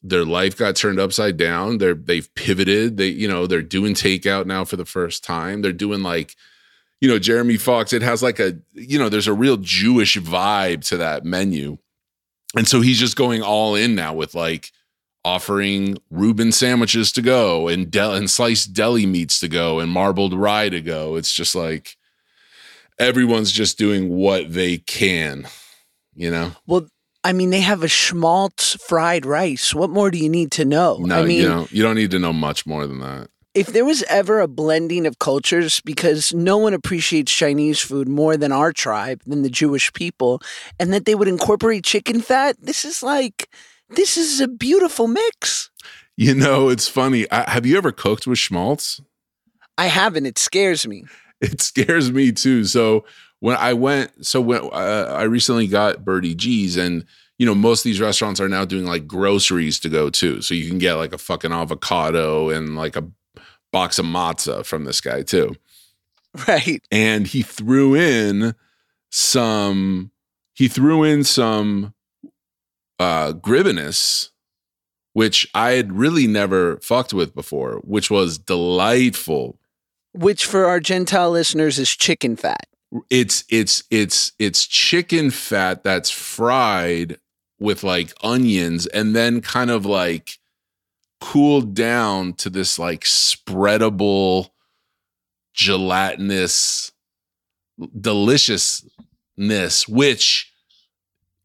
their 0.00 0.24
life 0.24 0.56
got 0.56 0.76
turned 0.76 1.00
upside 1.00 1.36
down. 1.36 1.78
They're 1.78 1.94
they've 1.94 2.32
pivoted. 2.34 2.96
They, 2.96 3.08
you 3.08 3.26
know, 3.26 3.46
they're 3.46 3.62
doing 3.62 3.94
takeout 3.94 4.46
now 4.46 4.64
for 4.64 4.76
the 4.76 4.84
first 4.84 5.24
time. 5.24 5.62
They're 5.62 5.72
doing 5.72 6.02
like, 6.02 6.36
you 7.00 7.08
know, 7.08 7.18
Jeremy 7.18 7.56
Fox, 7.56 7.92
it 7.92 8.02
has 8.02 8.22
like 8.22 8.38
a, 8.38 8.58
you 8.74 8.98
know, 8.98 9.08
there's 9.08 9.26
a 9.26 9.32
real 9.32 9.56
Jewish 9.56 10.16
vibe 10.16 10.86
to 10.88 10.96
that 10.98 11.24
menu. 11.24 11.78
And 12.56 12.68
so 12.68 12.80
he's 12.80 13.00
just 13.00 13.16
going 13.16 13.42
all 13.42 13.74
in 13.74 13.94
now 13.94 14.14
with 14.14 14.34
like 14.34 14.70
offering 15.24 15.96
Reuben 16.10 16.52
sandwiches 16.52 17.10
to 17.12 17.22
go 17.22 17.66
and 17.66 17.90
del- 17.90 18.14
and 18.14 18.30
sliced 18.30 18.74
deli 18.74 19.06
meats 19.06 19.40
to 19.40 19.48
go 19.48 19.80
and 19.80 19.90
marbled 19.90 20.34
rye 20.34 20.68
to 20.68 20.80
go. 20.80 21.16
It's 21.16 21.32
just 21.32 21.54
like 21.54 21.96
everyone's 22.98 23.52
just 23.52 23.78
doing 23.78 24.08
what 24.08 24.52
they 24.52 24.78
can, 24.78 25.46
you 26.14 26.30
know. 26.30 26.52
Well, 26.66 26.86
I 27.22 27.32
mean, 27.32 27.50
they 27.50 27.60
have 27.60 27.82
a 27.82 27.88
schmaltz 27.88 28.74
fried 28.86 29.24
rice. 29.24 29.74
What 29.74 29.90
more 29.90 30.10
do 30.10 30.18
you 30.18 30.28
need 30.28 30.50
to 30.52 30.64
know? 30.64 30.98
No, 31.00 31.22
I 31.22 31.24
mean, 31.24 31.42
you 31.42 31.48
know, 31.48 31.66
you 31.70 31.82
don't 31.82 31.96
need 31.96 32.10
to 32.10 32.18
know 32.18 32.32
much 32.32 32.66
more 32.66 32.86
than 32.86 33.00
that. 33.00 33.28
if 33.54 33.68
there 33.68 33.84
was 33.84 34.02
ever 34.04 34.40
a 34.40 34.48
blending 34.48 35.06
of 35.06 35.18
cultures, 35.20 35.80
because 35.84 36.34
no 36.34 36.58
one 36.58 36.74
appreciates 36.74 37.32
Chinese 37.32 37.80
food 37.80 38.08
more 38.08 38.36
than 38.36 38.52
our 38.52 38.72
tribe, 38.72 39.22
than 39.26 39.42
the 39.42 39.50
Jewish 39.50 39.92
people, 39.92 40.42
and 40.78 40.92
that 40.92 41.04
they 41.04 41.14
would 41.14 41.28
incorporate 41.28 41.84
chicken 41.84 42.20
fat, 42.20 42.56
this 42.60 42.84
is 42.84 43.02
like, 43.02 43.48
this 43.90 44.16
is 44.16 44.40
a 44.40 44.48
beautiful 44.48 45.06
mix. 45.06 45.70
You 46.16 46.34
know, 46.34 46.68
it's 46.68 46.88
funny. 46.88 47.30
I, 47.30 47.48
have 47.50 47.64
you 47.64 47.76
ever 47.76 47.92
cooked 47.92 48.26
with 48.26 48.38
schmaltz? 48.38 49.00
I 49.78 49.86
haven't. 49.86 50.26
It 50.26 50.38
scares 50.38 50.86
me. 50.86 51.04
It 51.44 51.60
scares 51.60 52.10
me 52.10 52.32
too. 52.32 52.64
So 52.64 53.04
when 53.40 53.56
I 53.56 53.72
went, 53.74 54.24
so 54.24 54.40
when 54.40 54.62
uh, 54.72 55.14
I 55.16 55.24
recently 55.24 55.66
got 55.66 56.04
Birdie 56.04 56.34
G's, 56.34 56.76
and 56.76 57.04
you 57.38 57.46
know, 57.46 57.54
most 57.54 57.80
of 57.80 57.84
these 57.84 58.00
restaurants 58.00 58.40
are 58.40 58.48
now 58.48 58.64
doing 58.64 58.86
like 58.86 59.06
groceries 59.06 59.78
to 59.80 59.88
go 59.88 60.08
too. 60.10 60.40
So 60.42 60.54
you 60.54 60.68
can 60.68 60.78
get 60.78 60.94
like 60.94 61.12
a 61.12 61.18
fucking 61.18 61.52
avocado 61.52 62.48
and 62.48 62.76
like 62.76 62.96
a 62.96 63.04
box 63.72 63.98
of 63.98 64.06
matzah 64.06 64.64
from 64.64 64.84
this 64.84 65.00
guy 65.00 65.22
too. 65.22 65.54
Right. 66.48 66.82
and 66.90 67.28
he 67.28 67.42
threw 67.42 67.94
in 67.94 68.56
some 69.10 70.10
he 70.54 70.66
threw 70.66 71.04
in 71.04 71.22
some 71.22 71.94
uh 72.98 73.34
gribenes 73.34 74.30
which 75.12 75.48
i 75.54 75.70
had 75.70 75.92
really 75.92 76.26
never 76.26 76.78
fucked 76.78 77.14
with 77.14 77.36
before 77.36 77.80
which 77.84 78.10
was 78.10 78.36
delightful 78.38 79.60
Which 80.14 80.46
for 80.46 80.66
our 80.66 80.80
Gentile 80.80 81.30
listeners 81.30 81.78
is 81.78 81.90
chicken 81.90 82.36
fat. 82.36 82.66
it's 83.10 83.44
it's 83.50 83.82
it's 83.90 84.32
it's 84.38 84.66
chicken 84.66 85.30
fat 85.30 85.82
that's 85.82 86.10
fried 86.10 87.18
with 87.58 87.82
like 87.82 88.12
onions 88.22 88.86
and 88.86 89.14
then 89.16 89.40
kind 89.40 89.70
of 89.70 89.84
like 89.84 90.38
cooled 91.20 91.74
down 91.74 92.34
to 92.34 92.50
this 92.50 92.78
like 92.78 93.00
spreadable 93.00 94.50
gelatinous 95.54 96.92
deliciousness 98.00 99.88
which 99.88 100.52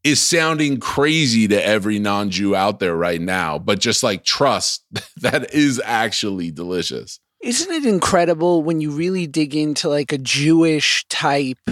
is 0.04 0.20
sounding 0.20 0.78
crazy 0.78 1.46
to 1.48 1.64
every 1.66 1.98
non-Jew 1.98 2.54
out 2.54 2.78
there 2.78 2.96
right 2.96 3.20
now 3.20 3.58
but 3.58 3.80
just 3.80 4.02
like 4.02 4.22
trust 4.24 4.84
that 5.16 5.52
is 5.54 5.80
actually 5.84 6.50
delicious 6.50 7.18
Isn't 7.42 7.72
it 7.72 7.86
incredible 7.86 8.62
when 8.62 8.80
you 8.80 8.90
really 8.90 9.26
dig 9.26 9.54
into 9.54 9.88
like 9.88 10.12
a 10.12 10.18
Jewish 10.18 11.06
type 11.08 11.70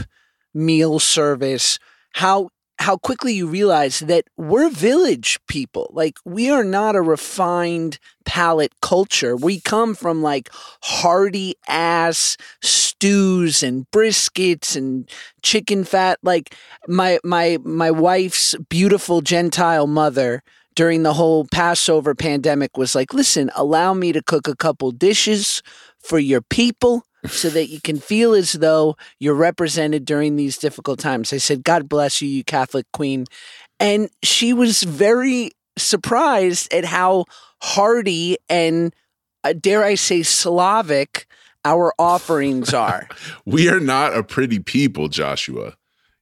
meal 0.54 0.98
service 0.98 1.78
how 2.12 2.48
how 2.80 2.96
quickly 2.96 3.32
you 3.32 3.48
realize 3.48 4.00
that 4.00 4.24
we're 4.36 4.70
village 4.70 5.38
people. 5.48 5.90
Like 5.92 6.16
we 6.24 6.48
are 6.48 6.62
not 6.62 6.94
a 6.94 7.02
refined 7.02 7.98
palate 8.24 8.72
culture. 8.80 9.36
We 9.36 9.60
come 9.60 9.94
from 9.96 10.22
like 10.22 10.48
hearty 10.82 11.54
ass 11.66 12.36
stews 12.62 13.62
and 13.64 13.90
briskets 13.90 14.76
and 14.76 15.10
chicken 15.42 15.82
fat. 15.84 16.18
Like 16.22 16.54
my 16.86 17.18
my 17.24 17.58
my 17.64 17.90
wife's 17.90 18.54
beautiful 18.68 19.22
Gentile 19.22 19.88
mother 19.88 20.42
during 20.78 21.02
the 21.02 21.14
whole 21.14 21.44
Passover 21.44 22.14
pandemic 22.14 22.76
was 22.76 22.94
like, 22.94 23.12
listen, 23.12 23.50
allow 23.56 23.92
me 23.92 24.12
to 24.12 24.22
cook 24.22 24.46
a 24.46 24.54
couple 24.54 24.92
dishes 24.92 25.60
for 25.98 26.20
your 26.20 26.40
people 26.40 27.02
so 27.26 27.50
that 27.50 27.66
you 27.66 27.80
can 27.80 27.98
feel 27.98 28.32
as 28.32 28.52
though 28.52 28.96
you're 29.18 29.34
represented 29.34 30.04
during 30.04 30.36
these 30.36 30.56
difficult 30.56 31.00
times. 31.00 31.32
I 31.32 31.38
said, 31.38 31.64
God 31.64 31.88
bless 31.88 32.22
you, 32.22 32.28
you 32.28 32.44
Catholic 32.44 32.86
queen. 32.92 33.24
And 33.80 34.08
she 34.22 34.52
was 34.52 34.84
very 34.84 35.50
surprised 35.76 36.72
at 36.72 36.84
how 36.84 37.24
hearty 37.60 38.36
and, 38.48 38.94
uh, 39.42 39.54
dare 39.60 39.82
I 39.82 39.96
say, 39.96 40.22
Slavic 40.22 41.26
our 41.64 41.92
offerings 41.98 42.72
are. 42.72 43.08
we 43.44 43.68
are 43.68 43.80
not 43.80 44.16
a 44.16 44.22
pretty 44.22 44.60
people, 44.60 45.08
Joshua. 45.08 45.74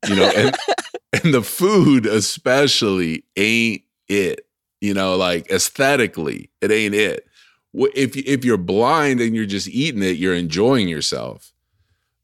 You 0.09 0.17
know, 0.17 0.33
and 0.35 0.57
and 1.13 1.35
the 1.35 1.43
food 1.43 2.07
especially 2.07 3.23
ain't 3.37 3.83
it. 4.09 4.46
You 4.81 4.95
know, 4.95 5.17
like 5.17 5.51
aesthetically, 5.51 6.51
it 6.61 6.71
ain't 6.71 6.95
it. 6.95 7.27
If 7.75 8.17
if 8.17 8.45
you're 8.45 8.57
blind 8.57 9.21
and 9.21 9.35
you're 9.35 9.47
just 9.47 9.69
eating 9.69 10.03
it, 10.03 10.17
you're 10.17 10.35
enjoying 10.35 10.89
yourself. 10.89 11.53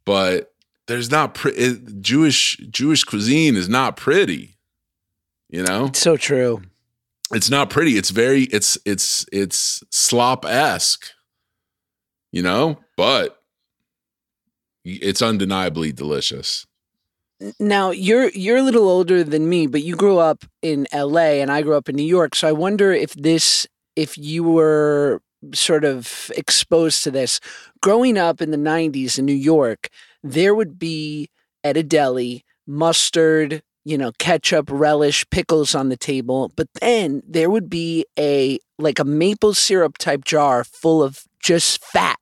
But 0.04 0.52
there's 0.86 1.10
not 1.10 1.34
pre- 1.34 1.52
it, 1.52 2.00
Jewish 2.00 2.56
Jewish 2.70 3.04
cuisine 3.04 3.56
is 3.56 3.68
not 3.68 3.96
pretty. 3.96 4.56
You 5.48 5.62
know, 5.62 5.90
so 5.94 6.16
true. 6.16 6.62
it's 7.32 7.50
not 7.50 7.68
pretty. 7.68 7.92
It's 7.98 8.10
very 8.10 8.44
it's 8.44 8.78
it's 8.84 9.26
it's 9.32 9.82
slop 9.90 10.44
esque. 10.44 11.10
You 12.32 12.42
know, 12.42 12.78
but 12.96 13.42
it's 14.84 15.20
undeniably 15.20 15.92
delicious. 15.92 16.66
Now 17.58 17.90
you're 17.90 18.28
you're 18.30 18.58
a 18.58 18.62
little 18.62 18.88
older 18.88 19.24
than 19.24 19.48
me, 19.48 19.66
but 19.66 19.82
you 19.82 19.96
grew 19.96 20.18
up 20.18 20.44
in 20.62 20.86
LA 20.92 21.40
and 21.40 21.50
I 21.50 21.62
grew 21.62 21.76
up 21.76 21.88
in 21.88 21.96
New 21.96 22.02
York. 22.02 22.34
So 22.34 22.48
I 22.48 22.52
wonder 22.52 22.92
if 22.92 23.12
this 23.14 23.66
if 23.96 24.16
you 24.16 24.44
were 24.44 25.20
sort 25.52 25.84
of 25.84 26.30
exposed 26.36 27.02
to 27.04 27.10
this. 27.10 27.40
Growing 27.80 28.16
up 28.16 28.40
in 28.40 28.50
the 28.52 28.56
90s 28.56 29.18
in 29.18 29.24
New 29.24 29.32
York, 29.32 29.88
there 30.22 30.54
would 30.54 30.78
be 30.78 31.28
at 31.64 31.76
a 31.76 31.82
deli 31.82 32.44
mustard, 32.66 33.62
you 33.84 33.98
know, 33.98 34.12
ketchup, 34.18 34.68
relish, 34.70 35.28
pickles 35.30 35.74
on 35.74 35.88
the 35.88 35.96
table, 35.96 36.52
but 36.56 36.68
then 36.80 37.22
there 37.26 37.50
would 37.50 37.68
be 37.68 38.06
a 38.18 38.58
like 38.78 38.98
a 38.98 39.04
maple 39.04 39.54
syrup 39.54 39.98
type 39.98 40.24
jar 40.24 40.64
full 40.64 41.02
of 41.02 41.24
just 41.40 41.84
fat. 41.84 42.18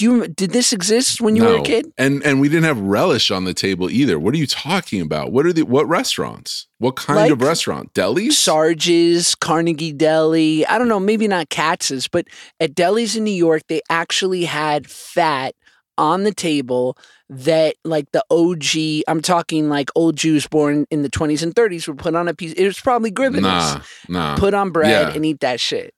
Do 0.00 0.06
you 0.06 0.28
did 0.28 0.52
this 0.52 0.72
exist 0.72 1.20
when 1.20 1.36
you 1.36 1.44
were 1.44 1.56
a 1.58 1.62
kid? 1.62 1.92
And 1.98 2.22
and 2.24 2.40
we 2.40 2.48
didn't 2.48 2.64
have 2.64 2.80
relish 2.80 3.30
on 3.30 3.44
the 3.44 3.52
table 3.52 3.90
either. 3.90 4.18
What 4.18 4.32
are 4.32 4.38
you 4.38 4.46
talking 4.46 5.02
about? 5.02 5.30
What 5.30 5.44
are 5.44 5.52
the 5.52 5.62
what 5.62 5.86
restaurants? 5.86 6.68
What 6.78 6.96
kind 6.96 7.30
of 7.30 7.42
restaurant? 7.42 7.92
Delis? 7.92 8.32
Sarge's, 8.32 9.34
Carnegie 9.34 9.92
Deli. 9.92 10.64
I 10.66 10.78
don't 10.78 10.88
know, 10.88 11.00
maybe 11.00 11.28
not 11.28 11.50
Katz's, 11.50 12.08
but 12.08 12.26
at 12.60 12.74
delis 12.74 13.14
in 13.14 13.24
New 13.24 13.30
York, 13.30 13.62
they 13.68 13.82
actually 13.90 14.44
had 14.46 14.88
fat 14.88 15.54
on 15.98 16.22
the 16.24 16.32
table 16.32 16.96
that, 17.28 17.74
like 17.84 18.10
the 18.12 18.24
OG, 18.30 19.04
I'm 19.06 19.20
talking 19.20 19.68
like 19.68 19.90
old 19.94 20.16
Jews 20.16 20.46
born 20.48 20.86
in 20.90 21.02
the 21.02 21.10
20s 21.10 21.42
and 21.42 21.54
30s 21.54 21.86
would 21.88 21.98
put 21.98 22.14
on 22.14 22.26
a 22.26 22.32
piece. 22.32 22.54
It 22.54 22.64
was 22.64 22.80
probably 22.80 23.12
gribenes. 23.12 23.42
Nah, 23.42 23.80
nah. 24.08 24.36
Put 24.38 24.54
on 24.54 24.70
bread 24.70 25.08
Yeah. 25.08 25.14
and 25.14 25.26
eat 25.26 25.40
that 25.40 25.60
shit. 25.60 25.92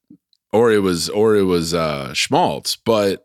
or 0.52 0.72
it 0.72 0.80
was 0.82 1.08
or 1.08 1.36
it 1.36 1.44
was 1.44 1.72
uh 1.72 2.12
schmaltz 2.14 2.76
but 2.76 3.24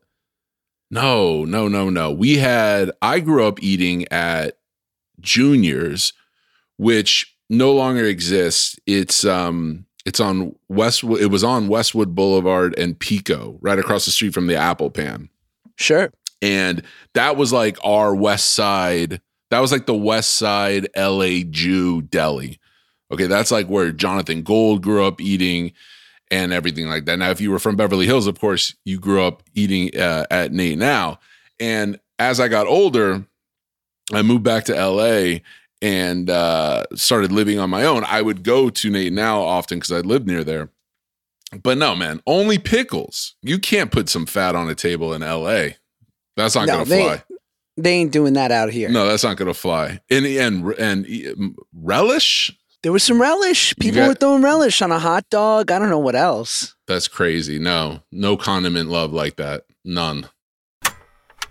no 0.92 1.46
no 1.46 1.68
no 1.68 1.90
no 1.90 2.12
we 2.12 2.38
had 2.38 2.92
i 3.02 3.20
grew 3.20 3.46
up 3.46 3.62
eating 3.62 4.08
at 4.12 4.58
juniors 5.20 6.14
which 6.78 7.36
no 7.50 7.74
longer 7.74 8.06
exists 8.06 8.78
it's 8.86 9.26
um 9.26 9.86
It's 10.06 10.22
on 10.22 10.56
Westwood. 10.70 11.20
It 11.20 11.28
was 11.32 11.44
on 11.44 11.68
Westwood 11.68 12.16
Boulevard 12.16 12.74
and 12.80 12.98
Pico, 12.98 13.58
right 13.62 13.78
across 13.78 14.06
the 14.06 14.12
street 14.12 14.34
from 14.34 14.48
the 14.48 14.56
Apple 14.56 14.90
Pan. 14.90 15.28
Sure. 15.76 16.14
And 16.42 16.82
that 17.14 17.36
was 17.36 17.52
like 17.52 17.78
our 17.84 18.16
West 18.16 18.54
Side. 18.54 19.20
That 19.50 19.60
was 19.60 19.74
like 19.74 19.86
the 19.86 19.94
West 19.94 20.36
Side 20.36 20.88
LA 20.96 21.44
Jew 21.50 22.04
deli. 22.04 22.58
Okay, 23.12 23.28
that's 23.28 23.52
like 23.52 23.68
where 23.68 23.92
Jonathan 23.92 24.44
Gold 24.44 24.82
grew 24.82 25.04
up 25.06 25.20
eating 25.20 25.74
and 26.32 26.52
everything 26.54 26.88
like 26.88 27.06
that. 27.06 27.20
Now, 27.20 27.30
if 27.30 27.40
you 27.42 27.52
were 27.52 27.60
from 27.60 27.76
Beverly 27.76 28.06
Hills, 28.06 28.28
of 28.28 28.40
course, 28.40 28.76
you 28.86 29.00
grew 29.00 29.24
up 29.24 29.44
eating 29.54 29.96
uh, 30.00 30.26
at 30.32 30.52
Nate 30.52 30.74
'n 30.74 30.82
Al. 30.84 31.20
And 31.60 32.00
as 32.20 32.40
I 32.40 32.48
got 32.48 32.68
older, 32.68 33.26
I 34.14 34.22
moved 34.22 34.44
back 34.44 34.66
to 34.66 34.74
LA 34.74 35.40
and 35.82 36.30
uh, 36.30 36.84
started 36.96 37.32
living 37.32 37.60
on 37.60 37.70
my 37.70 37.84
own. 37.86 38.04
I 38.06 38.22
would 38.22 38.44
go 38.44 38.70
to 38.70 38.90
Nate 38.90 39.12
'n 39.12 39.20
Al 39.20 39.42
often 39.44 39.80
because 39.80 39.92
I 39.92 40.00
lived 40.02 40.28
near 40.28 40.44
there. 40.44 40.70
But 41.64 41.78
no, 41.78 41.96
man, 41.96 42.22
only 42.28 42.58
pickles. 42.58 43.36
You 43.42 43.58
can't 43.58 43.90
put 43.92 44.10
some 44.10 44.26
fat 44.26 44.54
on 44.56 44.68
a 44.70 44.76
table 44.76 45.14
in 45.14 45.22
LA. 45.22 45.70
That's 46.36 46.56
not 46.56 46.68
No, 46.68 46.74
gonna 46.80 46.86
they- 46.86 47.04
fly. 47.04 47.24
They 47.80 47.92
ain't 47.94 48.12
doing 48.12 48.34
that 48.34 48.52
out 48.52 48.72
here. 48.72 48.90
No, 48.90 49.06
that's 49.08 49.24
not 49.24 49.38
gonna 49.38 49.54
fly. 49.54 50.00
And 50.10 50.26
and 50.26 50.66
and 50.80 51.56
relish. 51.74 52.52
There 52.84 52.92
was 52.92 53.04
some 53.04 53.20
relish. 53.22 53.76
People 53.80 54.02
got- 54.02 54.08
were 54.08 54.14
throwing 54.14 54.44
relish 54.44 54.82
on 54.82 54.92
a 54.92 55.00
hot 55.00 55.26
dog. 55.30 55.72
I 55.72 55.80
don't 55.80 55.90
know 55.90 55.98
what 56.00 56.16
else. 56.16 56.76
That's 56.88 57.08
crazy. 57.08 57.60
No, 57.60 58.02
no 58.12 58.38
condiment 58.38 58.90
love 58.90 59.12
like 59.14 59.36
that. 59.38 59.64
None. 59.84 60.30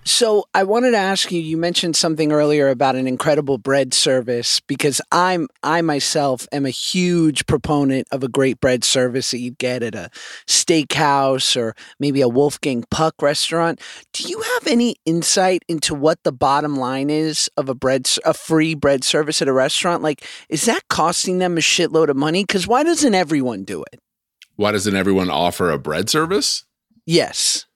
So 0.06 0.44
I 0.54 0.62
wanted 0.62 0.92
to 0.92 0.98
ask 0.98 1.32
you. 1.32 1.40
You 1.40 1.56
mentioned 1.56 1.96
something 1.96 2.30
earlier 2.30 2.68
about 2.68 2.94
an 2.94 3.08
incredible 3.08 3.58
bread 3.58 3.92
service 3.92 4.60
because 4.60 5.00
I'm 5.10 5.48
I 5.64 5.82
myself 5.82 6.46
am 6.52 6.64
a 6.64 6.70
huge 6.70 7.44
proponent 7.46 8.06
of 8.12 8.22
a 8.22 8.28
great 8.28 8.60
bread 8.60 8.84
service 8.84 9.32
that 9.32 9.40
you'd 9.40 9.58
get 9.58 9.82
at 9.82 9.96
a 9.96 10.10
steakhouse 10.46 11.60
or 11.60 11.74
maybe 11.98 12.20
a 12.20 12.28
Wolfgang 12.28 12.84
Puck 12.88 13.20
restaurant. 13.20 13.80
Do 14.12 14.28
you 14.28 14.40
have 14.40 14.68
any 14.68 14.94
insight 15.06 15.64
into 15.66 15.92
what 15.92 16.22
the 16.22 16.32
bottom 16.32 16.76
line 16.76 17.10
is 17.10 17.50
of 17.56 17.68
a 17.68 17.74
bread 17.74 18.08
a 18.24 18.32
free 18.32 18.74
bread 18.74 19.02
service 19.02 19.42
at 19.42 19.48
a 19.48 19.52
restaurant? 19.52 20.04
Like, 20.04 20.24
is 20.48 20.66
that 20.66 20.86
costing 20.88 21.38
them 21.38 21.58
a 21.58 21.60
shitload 21.60 22.10
of 22.10 22.16
money? 22.16 22.44
Because 22.44 22.68
why 22.68 22.84
doesn't 22.84 23.14
everyone 23.14 23.64
do 23.64 23.82
it? 23.92 23.98
Why 24.54 24.70
doesn't 24.70 24.94
everyone 24.94 25.30
offer 25.30 25.68
a 25.68 25.80
bread 25.80 26.08
service? 26.08 26.64
Yes. 27.06 27.66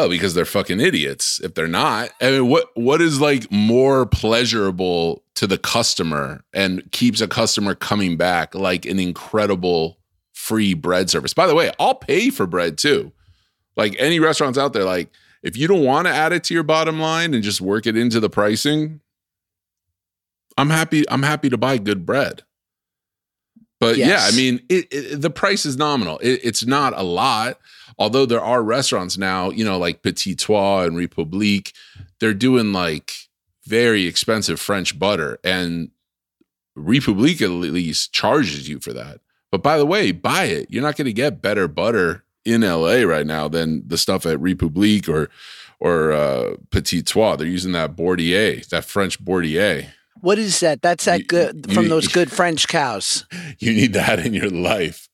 Oh, 0.00 0.08
because 0.08 0.32
they're 0.32 0.46
fucking 0.46 0.80
idiots. 0.80 1.40
If 1.40 1.52
they're 1.52 1.68
not, 1.68 2.10
I 2.22 2.30
mean, 2.30 2.48
what 2.48 2.70
what 2.74 3.02
is 3.02 3.20
like 3.20 3.52
more 3.52 4.06
pleasurable 4.06 5.22
to 5.34 5.46
the 5.46 5.58
customer 5.58 6.42
and 6.54 6.90
keeps 6.90 7.20
a 7.20 7.28
customer 7.28 7.74
coming 7.74 8.16
back 8.16 8.54
like 8.54 8.86
an 8.86 8.98
incredible 8.98 9.98
free 10.32 10.72
bread 10.72 11.10
service? 11.10 11.34
By 11.34 11.46
the 11.46 11.54
way, 11.54 11.70
I'll 11.78 11.94
pay 11.94 12.30
for 12.30 12.46
bread 12.46 12.78
too. 12.78 13.12
Like 13.76 13.94
any 13.98 14.20
restaurants 14.20 14.58
out 14.58 14.72
there, 14.72 14.84
like 14.84 15.10
if 15.42 15.54
you 15.54 15.68
don't 15.68 15.84
want 15.84 16.06
to 16.06 16.14
add 16.14 16.32
it 16.32 16.44
to 16.44 16.54
your 16.54 16.62
bottom 16.62 16.98
line 16.98 17.34
and 17.34 17.42
just 17.42 17.60
work 17.60 17.86
it 17.86 17.94
into 17.94 18.20
the 18.20 18.30
pricing, 18.30 19.02
I'm 20.56 20.70
happy. 20.70 21.04
I'm 21.10 21.24
happy 21.24 21.50
to 21.50 21.58
buy 21.58 21.76
good 21.76 22.06
bread. 22.06 22.42
But 23.80 23.96
yeah, 23.96 24.20
I 24.20 24.36
mean, 24.36 24.60
it, 24.68 24.86
it, 24.90 25.22
the 25.22 25.30
price 25.30 25.64
is 25.64 25.76
nominal. 25.78 26.18
It, 26.18 26.40
it's 26.44 26.66
not 26.66 26.92
a 26.96 27.02
lot. 27.02 27.58
Although 27.98 28.26
there 28.26 28.40
are 28.40 28.62
restaurants 28.62 29.18
now, 29.18 29.50
you 29.50 29.64
know, 29.64 29.78
like 29.78 30.02
Petit 30.02 30.34
Trois 30.34 30.82
and 30.82 30.96
Republique, 30.96 31.72
they're 32.18 32.34
doing 32.34 32.72
like 32.72 33.12
very 33.66 34.06
expensive 34.06 34.60
French 34.60 34.98
butter, 34.98 35.38
and 35.42 35.90
Republique 36.76 37.40
at 37.42 37.50
least 37.50 38.12
charges 38.12 38.68
you 38.68 38.80
for 38.80 38.92
that. 38.92 39.20
But 39.50 39.62
by 39.62 39.78
the 39.78 39.86
way, 39.86 40.12
buy 40.12 40.44
it. 40.44 40.68
You're 40.70 40.82
not 40.82 40.96
going 40.96 41.06
to 41.06 41.12
get 41.12 41.42
better 41.42 41.66
butter 41.66 42.24
in 42.44 42.62
LA 42.62 43.02
right 43.02 43.26
now 43.26 43.48
than 43.48 43.86
the 43.86 43.98
stuff 43.98 44.26
at 44.26 44.40
Republique 44.40 45.08
or 45.08 45.30
or 45.78 46.12
uh, 46.12 46.56
Petit 46.70 47.02
Trois. 47.02 47.36
They're 47.36 47.46
using 47.46 47.72
that 47.72 47.96
Bordier, 47.96 48.66
that 48.68 48.84
French 48.84 49.22
Bordier. 49.24 49.88
What 50.20 50.38
is 50.38 50.60
that? 50.60 50.82
That's 50.82 51.04
that 51.06 51.20
You- 51.20 51.26
good 51.26 51.66
you- 51.68 51.74
from 51.74 51.88
those 51.88 52.08
good 52.08 52.30
French 52.30 52.68
cows. 52.68 53.26
you 53.58 53.72
need 53.72 53.92
that 53.94 54.18
in 54.24 54.34
your 54.34 54.50
life. 54.50 55.08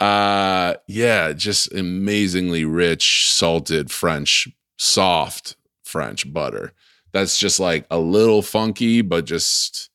Uh 0.00 0.74
yeah, 0.86 1.32
just 1.32 1.72
amazingly 1.74 2.64
rich, 2.64 3.30
salted 3.30 3.90
French, 3.90 4.48
soft 4.78 5.56
French 5.84 6.32
butter. 6.32 6.72
That's 7.12 7.38
just 7.38 7.60
like 7.60 7.86
a 7.90 7.98
little 7.98 8.40
funky, 8.42 9.02
but 9.02 9.24
just 9.26 9.90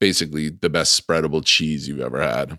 basically 0.00 0.48
the 0.48 0.68
best 0.68 1.00
spreadable 1.00 1.44
cheese 1.44 1.86
you've 1.88 2.00
ever 2.00 2.20
had. 2.20 2.58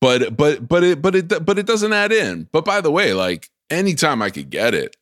But 0.00 0.36
but 0.36 0.66
but 0.66 0.82
it 0.82 1.02
but 1.02 1.14
it 1.14 1.44
but 1.44 1.58
it 1.58 1.66
doesn't 1.66 1.92
add 1.92 2.12
in. 2.12 2.48
But 2.52 2.64
by 2.64 2.80
the 2.80 2.90
way, 2.90 3.12
like 3.12 3.50
anytime 3.68 4.22
I 4.22 4.30
could 4.30 4.50
get 4.50 4.74
it, 4.74 4.96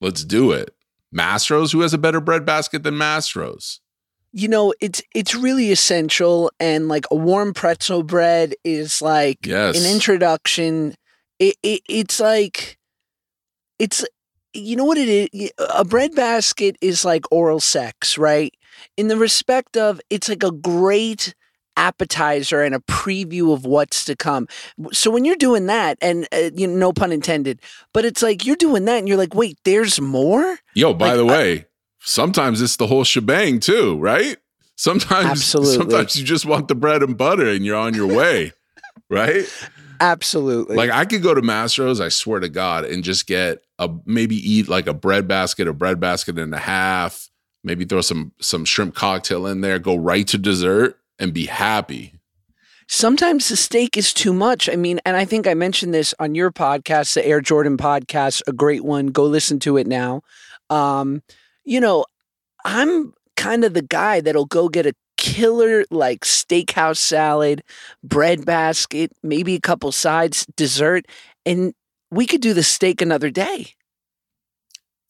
let's 0.00 0.24
do 0.24 0.52
it. 0.52 0.74
Mastro's, 1.14 1.72
who 1.72 1.80
has 1.80 1.94
a 1.94 1.98
better 1.98 2.20
bread 2.20 2.44
basket 2.44 2.82
than 2.82 2.94
Mastro's? 2.94 3.80
You 4.32 4.48
know, 4.48 4.74
it's 4.80 5.02
it's 5.14 5.34
really 5.34 5.70
essential, 5.72 6.50
and 6.60 6.88
like 6.88 7.06
a 7.10 7.16
warm 7.16 7.54
pretzel 7.54 8.02
bread 8.02 8.54
is 8.64 9.00
like 9.00 9.46
Yes. 9.46 9.82
an 9.82 9.90
introduction. 9.90 10.94
It, 11.38 11.56
it 11.62 11.80
it's 11.88 12.20
like 12.20 12.76
it's 13.78 14.04
you 14.52 14.76
know 14.76 14.84
what 14.84 14.98
it 14.98 15.30
is. 15.32 15.50
A 15.74 15.84
bread 15.84 16.14
basket 16.14 16.76
is 16.80 17.04
like 17.04 17.24
oral 17.30 17.60
sex, 17.60 18.18
right? 18.18 18.54
In 18.96 19.08
the 19.08 19.16
respect 19.16 19.76
of 19.76 20.00
it's 20.10 20.28
like 20.28 20.42
a 20.42 20.50
great 20.52 21.34
appetizer 21.76 22.62
and 22.62 22.74
a 22.74 22.80
preview 22.80 23.52
of 23.52 23.64
what's 23.64 24.04
to 24.06 24.16
come. 24.16 24.48
So 24.92 25.10
when 25.10 25.24
you're 25.24 25.36
doing 25.36 25.66
that, 25.66 25.98
and 26.00 26.26
uh, 26.32 26.50
you 26.54 26.66
know, 26.66 26.74
no 26.76 26.92
pun 26.92 27.12
intended, 27.12 27.60
but 27.92 28.04
it's 28.04 28.22
like 28.22 28.44
you're 28.46 28.56
doing 28.56 28.84
that, 28.86 28.98
and 28.98 29.08
you're 29.08 29.16
like, 29.18 29.34
wait, 29.34 29.58
there's 29.64 30.00
more. 30.00 30.58
Yo, 30.74 30.94
by 30.94 31.08
Like, 31.14 31.16
the 31.16 31.24
I- 31.26 31.38
way, 31.38 31.66
sometimes 32.00 32.60
it's 32.62 32.76
the 32.76 32.86
whole 32.86 33.04
shebang 33.04 33.60
too, 33.60 33.96
right? 33.98 34.36
Sometimes, 34.76 35.30
Absolutely. 35.30 35.74
sometimes 35.74 36.16
you 36.16 36.24
just 36.24 36.44
want 36.44 36.68
the 36.68 36.74
bread 36.74 37.02
and 37.02 37.16
butter 37.16 37.46
and 37.48 37.64
you're 37.64 37.76
on 37.78 37.94
your 37.94 38.06
way, 38.06 38.52
right? 39.08 39.46
Absolutely. 40.00 40.76
Like 40.76 40.90
I 40.90 41.04
could 41.06 41.22
go 41.22 41.34
to 41.34 41.40
Mastro's, 41.40 42.00
I 42.00 42.08
swear 42.10 42.40
to 42.40 42.48
God, 42.50 42.84
and 42.84 43.02
just 43.02 43.26
get 43.26 43.62
a 43.78 43.90
maybe 44.04 44.36
eat 44.36 44.68
like 44.68 44.86
a 44.86 44.92
bread 44.94 45.26
basket, 45.26 45.66
a 45.68 45.72
bread 45.72 45.98
basket 46.00 46.38
and 46.38 46.54
a 46.54 46.58
half, 46.58 47.30
maybe 47.64 47.84
throw 47.86 48.02
some 48.02 48.32
some 48.40 48.64
shrimp 48.66 48.94
cocktail 48.94 49.46
in 49.46 49.62
there, 49.62 49.78
go 49.78 49.96
right 49.96 50.26
to 50.28 50.36
dessert, 50.38 50.98
and 51.18 51.32
be 51.32 51.46
happy. 51.46 52.12
sometimes 52.88 53.48
the 53.48 53.56
steak 53.56 53.96
is 53.96 54.12
too 54.12 54.32
much. 54.32 54.68
I 54.68 54.76
mean, 54.76 55.00
and 55.04 55.16
I 55.16 55.24
think 55.24 55.46
I 55.46 55.54
mentioned 55.54 55.92
this 55.92 56.14
on 56.18 56.34
your 56.34 56.50
podcast, 56.52 57.14
the 57.14 57.26
Air 57.26 57.40
Jordan 57.40 57.76
podcast, 57.76 58.42
a 58.46 58.52
great 58.52 58.84
one. 58.84 59.08
Go 59.08 59.24
listen 59.24 59.58
to 59.60 59.76
it 59.76 59.86
now. 59.86 60.22
Um, 60.70 61.22
you 61.64 61.80
know, 61.80 62.04
I'm 62.64 63.12
kind 63.36 63.64
of 63.64 63.74
the 63.74 63.82
guy 63.82 64.20
that'll 64.20 64.46
go 64.46 64.68
get 64.68 64.86
a 64.86 64.94
killer 65.16 65.84
like 65.90 66.20
steakhouse 66.20 66.98
salad, 66.98 67.62
bread 68.04 68.44
basket, 68.44 69.12
maybe 69.22 69.54
a 69.54 69.60
couple 69.60 69.90
sides, 69.92 70.46
dessert, 70.56 71.06
and 71.44 71.74
we 72.10 72.26
could 72.26 72.40
do 72.40 72.54
the 72.54 72.62
steak 72.62 73.00
another 73.02 73.30
day. 73.30 73.75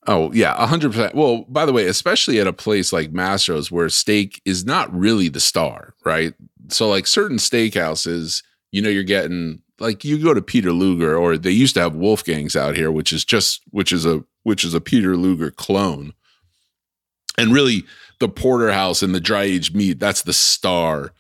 Oh 0.09 0.31
yeah, 0.33 0.55
hundred 0.67 0.93
percent. 0.93 1.15
Well, 1.15 1.45
by 1.49 1.67
the 1.67 1.73
way, 1.73 1.87
especially 1.87 2.39
at 2.39 2.47
a 2.47 2.53
place 2.53 2.93
like 2.93 3.11
Mastro's 3.13 3.71
where 3.71 3.89
steak 3.89 4.41
is 4.45 4.65
not 4.65 4.93
really 4.95 5.29
the 5.29 5.41
star, 5.41 5.95
right? 6.05 6.35
So 6.69 6.89
like 6.89 7.07
certain 7.07 7.39
steakhouses, 7.39 8.43
you 8.71 8.83
know, 8.83 8.89
you're 8.89 9.03
getting 9.03 9.63
like 9.81 10.05
you 10.05 10.23
go 10.23 10.33
to 10.33 10.43
Peter 10.43 10.73
Luger 10.73 11.17
or 11.17 11.37
they 11.37 11.51
used 11.51 11.75
to 11.75 11.81
have 11.81 11.95
Wolfgangs 11.95 12.55
out 12.55 12.77
here, 12.77 12.93
which 12.93 13.13
is 13.13 13.25
just 13.25 13.63
which 13.71 13.93
is 13.93 14.07
a 14.07 14.23
which 14.45 14.65
is 14.65 14.75
a 14.75 14.81
Peter 14.81 15.17
Luger 15.17 15.51
clone. 15.51 16.13
And 17.37 17.53
really 17.53 17.85
the 18.21 18.29
porterhouse 18.29 19.03
and 19.03 19.15
the 19.15 19.21
dry 19.21 19.43
aged 19.43 19.75
meat, 19.75 19.99
that's 19.99 20.23
the 20.23 20.33
star 20.33 21.13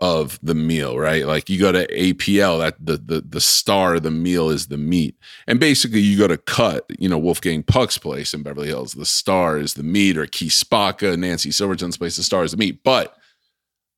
of 0.00 0.38
the 0.42 0.54
meal, 0.54 0.96
right? 0.98 1.26
Like 1.26 1.50
you 1.50 1.58
go 1.58 1.72
to 1.72 1.86
APL, 1.88 2.58
that 2.60 2.76
the 2.78 2.96
the 2.96 3.20
the 3.20 3.40
star 3.40 3.96
of 3.96 4.04
the 4.04 4.10
meal 4.10 4.48
is 4.48 4.68
the 4.68 4.78
meat. 4.78 5.16
And 5.46 5.58
basically 5.58 6.00
you 6.00 6.16
go 6.16 6.28
to 6.28 6.38
Cut, 6.38 6.86
you 6.98 7.08
know, 7.08 7.18
Wolfgang 7.18 7.62
Puck's 7.62 7.98
place 7.98 8.32
in 8.32 8.42
Beverly 8.42 8.68
Hills, 8.68 8.92
the 8.92 9.06
star 9.06 9.58
is 9.58 9.74
the 9.74 9.82
meat, 9.82 10.16
or 10.16 10.26
Chi 10.26 10.46
Spacca, 10.46 11.18
Nancy 11.18 11.50
Silverton's 11.50 11.96
place, 11.96 12.16
the 12.16 12.22
star 12.22 12.44
is 12.44 12.52
the 12.52 12.56
meat. 12.56 12.82
But 12.84 13.16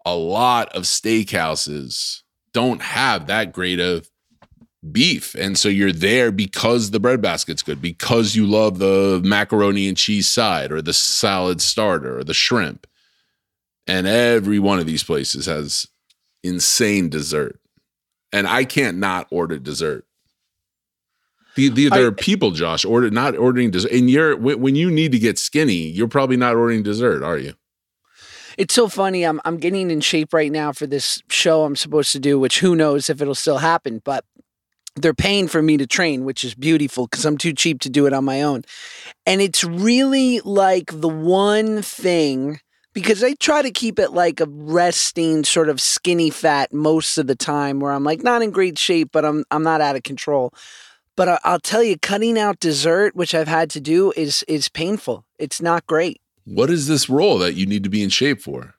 a 0.07 0.15
lot 0.15 0.75
of 0.75 0.85
steakhouses 0.85 2.23
don't 2.53 2.83
have 2.83 3.27
that 3.27 3.53
great 3.53 3.79
of 3.79 4.11
beef. 4.91 5.35
And 5.35 5.59
so 5.59 5.69
you're 5.69 5.93
there 5.93 6.33
because 6.33 6.91
the 6.91 7.01
bread 7.01 7.21
basket's 7.21 7.63
good, 7.63 7.83
because 7.83 8.35
you 8.35 8.47
love 8.47 8.79
the 8.79 9.21
macaroni 9.23 9.89
and 9.89 9.97
cheese 9.97 10.27
side 10.27 10.73
or 10.73 10.81
the 10.81 10.95
salad 10.95 11.61
starter 11.61 12.19
or 12.19 12.25
the 12.25 12.35
shrimp. 12.35 12.87
And 13.90 14.07
every 14.07 14.61
one 14.61 14.79
of 14.79 14.87
these 14.87 15.03
places 15.03 15.46
has 15.46 15.88
insane 16.44 17.09
dessert. 17.09 17.59
And 18.33 18.46
I 18.46 18.64
can't 18.64 18.98
not 18.98 19.26
order 19.33 19.59
dessert. 19.59 20.07
The, 21.57 21.70
the, 21.70 21.88
there 21.88 22.05
I- 22.05 22.07
are 22.07 22.12
people, 22.12 22.53
Josh, 22.53 22.85
order 22.85 23.11
not 23.11 23.37
ordering 23.37 23.72
dessert. 23.72 23.90
And 23.90 24.09
you're 24.09 24.37
when 24.37 24.61
when 24.61 24.76
you 24.76 24.92
need 24.92 25.11
to 25.11 25.18
get 25.18 25.40
skinny, 25.40 25.88
you're 25.90 26.07
probably 26.07 26.37
not 26.37 26.55
ordering 26.55 26.85
dessert, 26.85 27.24
are 27.24 27.37
you? 27.37 27.55
It's 28.57 28.74
so 28.74 28.87
funny. 28.87 29.24
I'm 29.24 29.40
I'm 29.44 29.57
getting 29.57 29.90
in 29.90 30.00
shape 30.00 30.33
right 30.33 30.53
now 30.53 30.70
for 30.70 30.87
this 30.87 31.20
show 31.29 31.64
I'm 31.64 31.74
supposed 31.74 32.12
to 32.12 32.20
do, 32.20 32.38
which 32.38 32.61
who 32.61 32.76
knows 32.76 33.11
if 33.11 33.20
it'll 33.20 33.35
still 33.35 33.59
happen, 33.59 34.00
but 34.05 34.24
they're 34.94 35.14
paying 35.14 35.48
for 35.48 35.62
me 35.62 35.76
to 35.79 35.87
train, 35.88 36.24
which 36.24 36.44
is 36.44 36.55
beautiful 36.55 37.09
because 37.09 37.24
I'm 37.24 37.38
too 37.38 37.53
cheap 37.53 37.81
to 37.81 37.90
do 37.90 38.07
it 38.07 38.12
on 38.12 38.24
my 38.24 38.42
own. 38.42 38.62
And 39.26 39.40
it's 39.40 39.64
really 39.64 40.38
like 40.44 41.00
the 41.00 41.09
one 41.09 41.83
thing 41.83 42.61
because 42.92 43.22
I 43.22 43.35
try 43.35 43.62
to 43.62 43.70
keep 43.70 43.98
it 43.98 44.11
like 44.12 44.40
a 44.40 44.46
resting 44.46 45.44
sort 45.44 45.68
of 45.68 45.81
skinny 45.81 46.31
fat 46.31 46.72
most 46.72 47.18
of 47.18 47.26
the 47.26 47.37
time 47.37 47.81
where 47.81 47.92
I'm 47.92 48.05
like 48.05 48.22
not 48.22 48.42
in 48.42 48.50
great 48.50 48.79
shape, 48.79 49.11
but 49.12 49.24
I'm 49.24 49.44
I'm 49.50 49.62
not 49.62 49.81
out 49.81 49.96
of 49.96 50.03
control. 50.03 50.53
But 51.16 51.29
I, 51.29 51.38
I'll 51.44 51.61
tell 51.61 51.83
you, 51.83 51.98
cutting 51.98 52.38
out 52.38 52.61
dessert, 52.61 53.14
which 53.14 53.35
I've 53.35 53.48
had 53.48 53.70
to 53.70 53.81
do, 53.81 54.12
is 54.16 54.42
is 54.48 54.68
painful. 54.68 55.24
It's 55.38 55.61
not 55.61 55.87
great. 55.87 56.20
What 56.44 56.70
is 56.70 56.87
this 56.88 57.09
role 57.11 57.38
that 57.38 57.55
you 57.55 57.66
need 57.66 57.85
to 57.85 57.90
be 57.90 58.03
in 58.03 58.09
shape 58.11 58.40
for? 58.40 58.74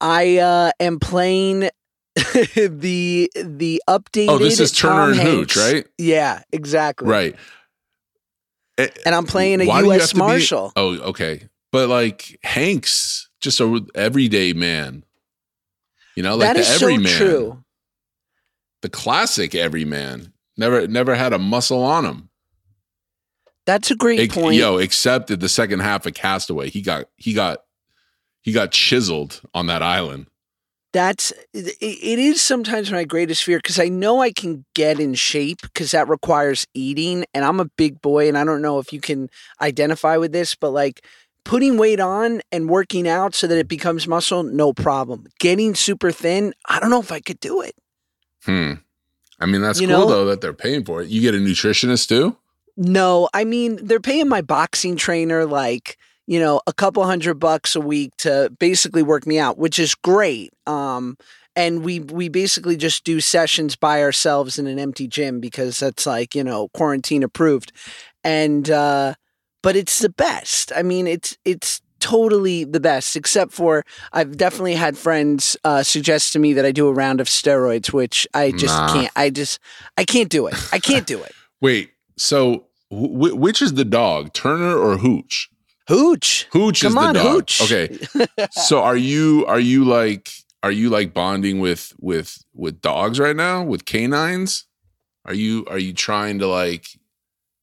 I 0.00 0.38
uh, 0.38 0.72
am 0.80 0.98
playing 1.00 1.60
the 2.14 3.30
the 3.34 3.82
updated. 3.88 4.28
Oh, 4.28 4.38
this 4.38 4.60
is 4.60 4.72
Turner 4.72 5.12
Tom 5.14 5.20
and 5.20 5.20
Hooch, 5.20 5.56
right? 5.56 5.86
Yeah, 5.98 6.42
exactly. 6.52 7.08
Right. 7.08 7.36
Eh, 8.78 8.88
And 9.04 9.14
I'm 9.14 9.26
playing 9.26 9.60
a 9.60 9.66
why 9.66 9.80
do 9.80 9.86
you 9.86 9.92
have 9.92 10.00
U.S. 10.00 10.12
be- 10.12 10.18
Marshal. 10.18 10.72
oh, 10.76 10.98
okay. 11.10 11.48
But 11.72 11.88
like 11.88 12.38
Hanks, 12.42 13.28
just 13.40 13.60
a 13.60 13.84
everyday 13.94 14.52
man. 14.52 15.04
You 16.16 16.22
know, 16.22 16.36
like 16.36 16.48
that 16.48 16.54
the 16.54 16.60
is 16.60 16.68
so 16.68 16.86
everyman, 16.86 17.12
true. 17.12 17.64
the 18.82 18.88
classic 18.88 19.54
everyman. 19.54 20.32
Never, 20.56 20.86
never 20.86 21.14
had 21.14 21.32
a 21.32 21.38
muscle 21.38 21.82
on 21.82 22.04
him. 22.04 22.28
That's 23.64 23.90
a 23.90 23.96
great 23.96 24.20
Ex- 24.20 24.34
point. 24.34 24.56
Yo, 24.56 24.78
except 24.78 25.30
at 25.30 25.40
the 25.40 25.48
second 25.48 25.80
half 25.80 26.04
of 26.04 26.14
Castaway, 26.14 26.70
he 26.70 26.82
got, 26.82 27.06
he 27.16 27.32
got, 27.32 27.60
he 28.42 28.52
got 28.52 28.72
chiseled 28.72 29.40
on 29.54 29.66
that 29.68 29.82
island. 29.82 30.26
That's 30.92 31.30
it, 31.54 31.76
it 31.80 32.18
is 32.18 32.42
sometimes 32.42 32.90
my 32.90 33.04
greatest 33.04 33.44
fear 33.44 33.58
because 33.58 33.78
I 33.78 33.88
know 33.88 34.20
I 34.20 34.32
can 34.32 34.64
get 34.74 34.98
in 34.98 35.14
shape 35.14 35.62
because 35.62 35.92
that 35.92 36.08
requires 36.08 36.66
eating, 36.74 37.24
and 37.32 37.44
I'm 37.44 37.60
a 37.60 37.66
big 37.76 38.02
boy, 38.02 38.26
and 38.26 38.36
I 38.36 38.44
don't 38.44 38.60
know 38.60 38.80
if 38.80 38.92
you 38.92 39.00
can 39.00 39.30
identify 39.60 40.16
with 40.16 40.32
this, 40.32 40.56
but 40.56 40.70
like 40.70 41.04
putting 41.44 41.76
weight 41.78 42.00
on 42.00 42.40
and 42.52 42.68
working 42.68 43.08
out 43.08 43.34
so 43.34 43.46
that 43.46 43.58
it 43.58 43.68
becomes 43.68 44.06
muscle, 44.06 44.42
no 44.42 44.72
problem. 44.72 45.26
Getting 45.38 45.74
super 45.74 46.10
thin, 46.10 46.54
I 46.68 46.80
don't 46.80 46.90
know 46.90 47.00
if 47.00 47.12
I 47.12 47.20
could 47.20 47.40
do 47.40 47.60
it. 47.62 47.74
Hmm. 48.44 48.74
I 49.38 49.46
mean, 49.46 49.62
that's 49.62 49.80
You 49.80 49.88
cool 49.88 50.00
know? 50.00 50.08
though 50.08 50.24
that 50.26 50.40
they're 50.40 50.52
paying 50.52 50.84
for 50.84 51.02
it. 51.02 51.08
You 51.08 51.20
get 51.20 51.34
a 51.34 51.38
nutritionist 51.38 52.08
too. 52.08 52.36
No, 52.76 53.28
I 53.34 53.44
mean 53.44 53.78
they're 53.84 54.00
paying 54.00 54.28
my 54.28 54.40
boxing 54.42 54.96
trainer 54.96 55.44
like 55.44 55.98
you 56.26 56.38
know 56.38 56.60
a 56.66 56.72
couple 56.72 57.04
hundred 57.04 57.34
bucks 57.34 57.74
a 57.74 57.80
week 57.80 58.12
to 58.18 58.50
basically 58.58 59.02
work 59.02 59.26
me 59.26 59.38
out, 59.38 59.58
which 59.58 59.78
is 59.78 59.94
great. 59.94 60.50
Um, 60.66 61.16
and 61.56 61.84
we 61.84 62.00
we 62.00 62.28
basically 62.28 62.76
just 62.76 63.04
do 63.04 63.20
sessions 63.20 63.76
by 63.76 64.02
ourselves 64.02 64.58
in 64.58 64.66
an 64.66 64.78
empty 64.78 65.08
gym 65.08 65.40
because 65.40 65.80
that's 65.80 66.06
like 66.06 66.34
you 66.34 66.44
know 66.44 66.68
quarantine 66.68 67.22
approved, 67.22 67.72
and 68.24 68.70
uh, 68.70 69.14
but 69.62 69.76
it's 69.76 69.98
the 70.00 70.08
best. 70.10 70.72
I 70.76 70.82
mean 70.82 71.06
it's 71.06 71.36
it's 71.44 71.80
totally 72.00 72.64
the 72.64 72.80
best 72.80 73.14
except 73.14 73.52
for 73.52 73.84
I've 74.12 74.36
definitely 74.38 74.74
had 74.74 74.96
friends 74.96 75.56
uh, 75.64 75.82
suggest 75.82 76.32
to 76.32 76.38
me 76.38 76.54
that 76.54 76.64
I 76.64 76.72
do 76.72 76.88
a 76.88 76.92
round 76.94 77.20
of 77.20 77.26
steroids, 77.28 77.92
which 77.92 78.26
I 78.32 78.52
just 78.52 78.74
Nah. 78.74 78.92
can't. 78.92 79.12
I 79.16 79.30
just 79.30 79.58
I 79.98 80.04
can't 80.04 80.30
do 80.30 80.46
it. 80.46 80.54
I 80.72 80.78
can't 80.78 81.06
do 81.06 81.22
it. 81.22 81.32
Wait, 81.60 81.90
so 82.16 82.64
wh- 82.88 83.36
which 83.36 83.60
is 83.60 83.74
the 83.74 83.84
dog, 83.84 84.32
Turner 84.32 84.76
or 84.78 84.96
Hooch? 84.96 85.50
Hooch. 85.88 86.46
Hooch 86.52 86.80
Come 86.82 86.96
is 86.96 87.06
the 87.06 87.12
dog. 87.12 87.26
Hooch. 87.32 87.60
Okay. 87.62 87.98
so 88.52 88.80
are 88.82 88.96
you 88.96 89.44
are 89.46 89.60
you 89.60 89.84
like 89.84 90.30
are 90.62 90.70
you 90.72 90.88
like 90.88 91.12
bonding 91.12 91.58
with 91.60 91.92
with 92.00 92.42
with 92.54 92.80
dogs 92.80 93.18
right 93.20 93.36
now 93.36 93.62
with 93.62 93.84
canines? 93.84 94.64
Are 95.26 95.34
you 95.34 95.66
are 95.68 95.78
you 95.78 95.92
trying 95.92 96.38
to 96.38 96.46
like 96.46 96.86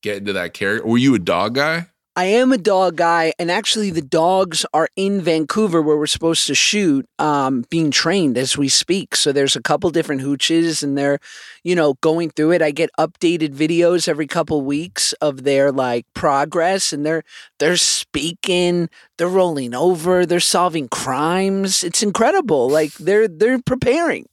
get 0.02 0.18
into 0.18 0.34
that 0.34 0.54
character? 0.54 0.88
Were 0.88 0.98
you 0.98 1.16
a 1.16 1.20
dog 1.20 1.56
guy? 1.56 1.88
I 2.18 2.24
am 2.24 2.52
a 2.52 2.58
dog 2.58 2.96
guy, 2.96 3.32
and 3.38 3.52
actually, 3.52 3.92
the 3.92 4.02
dogs 4.02 4.66
are 4.74 4.90
in 4.96 5.22
Vancouver 5.22 5.84
where 5.84 5.98
we're 5.98 6.08
supposed 6.08 6.48
to 6.48 6.56
shoot, 6.56 7.06
um, 7.20 7.64
being 7.70 7.92
trained 7.92 8.40
as 8.40 8.58
we 8.58 8.70
speak. 8.70 9.16
So 9.16 9.32
there's 9.32 9.56
a 9.56 9.62
couple 9.62 9.92
different 9.92 10.22
hooches, 10.22 10.82
and 10.82 10.98
they're, 10.98 11.20
you 11.64 11.76
know, 11.76 11.94
going 12.02 12.32
through 12.32 12.54
it. 12.54 12.64
I 12.64 12.72
get 12.72 12.90
updated 12.98 13.54
videos 13.54 14.08
every 14.08 14.26
couple 14.26 14.64
weeks 14.64 15.14
of 15.22 15.44
their 15.44 15.72
like 15.72 16.08
progress, 16.16 16.92
and 16.92 17.06
they're 17.06 17.22
they're 17.60 17.78
speaking, 17.78 18.90
they're 19.20 19.28
rolling 19.28 19.76
over, 19.76 20.26
they're 20.26 20.40
solving 20.40 20.88
crimes. 20.88 21.84
It's 21.84 22.02
incredible. 22.02 22.68
Like 22.68 22.94
they're 22.96 23.28
they're 23.28 23.62
preparing. 23.62 24.26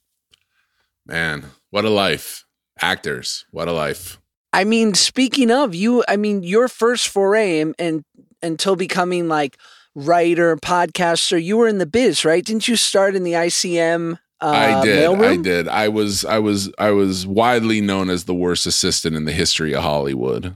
Man, 1.05 1.51
what 1.69 1.85
a 1.85 1.91
life. 1.91 2.45
Actors, 2.81 3.45
what 3.51 3.67
a 3.67 3.73
life. 3.73 4.19
I 4.55 4.63
mean, 4.63 4.93
speaking 4.93 5.51
of 5.51 5.75
you, 5.75 6.05
I 6.07 6.15
mean, 6.15 6.41
your 6.41 6.69
first 6.69 7.09
foray 7.09 7.59
and, 7.59 7.75
and 7.77 8.05
until 8.41 8.77
becoming 8.77 9.27
like 9.27 9.57
writer, 9.95 10.55
podcaster, 10.55 11.43
you 11.43 11.57
were 11.57 11.67
in 11.67 11.77
the 11.77 11.85
biz, 11.85 12.23
right? 12.23 12.43
Didn't 12.43 12.69
you 12.69 12.77
start 12.77 13.17
in 13.17 13.23
the 13.23 13.33
ICM? 13.33 14.17
Uh, 14.39 14.47
I 14.47 14.85
did. 14.85 15.09
I 15.09 15.35
did. 15.35 15.67
I 15.67 15.89
was 15.89 16.23
I 16.23 16.39
was 16.39 16.71
I 16.77 16.91
was 16.91 17.27
widely 17.27 17.81
known 17.81 18.09
as 18.09 18.23
the 18.23 18.33
worst 18.33 18.65
assistant 18.65 19.17
in 19.17 19.25
the 19.25 19.33
history 19.33 19.73
of 19.73 19.83
Hollywood. 19.83 20.55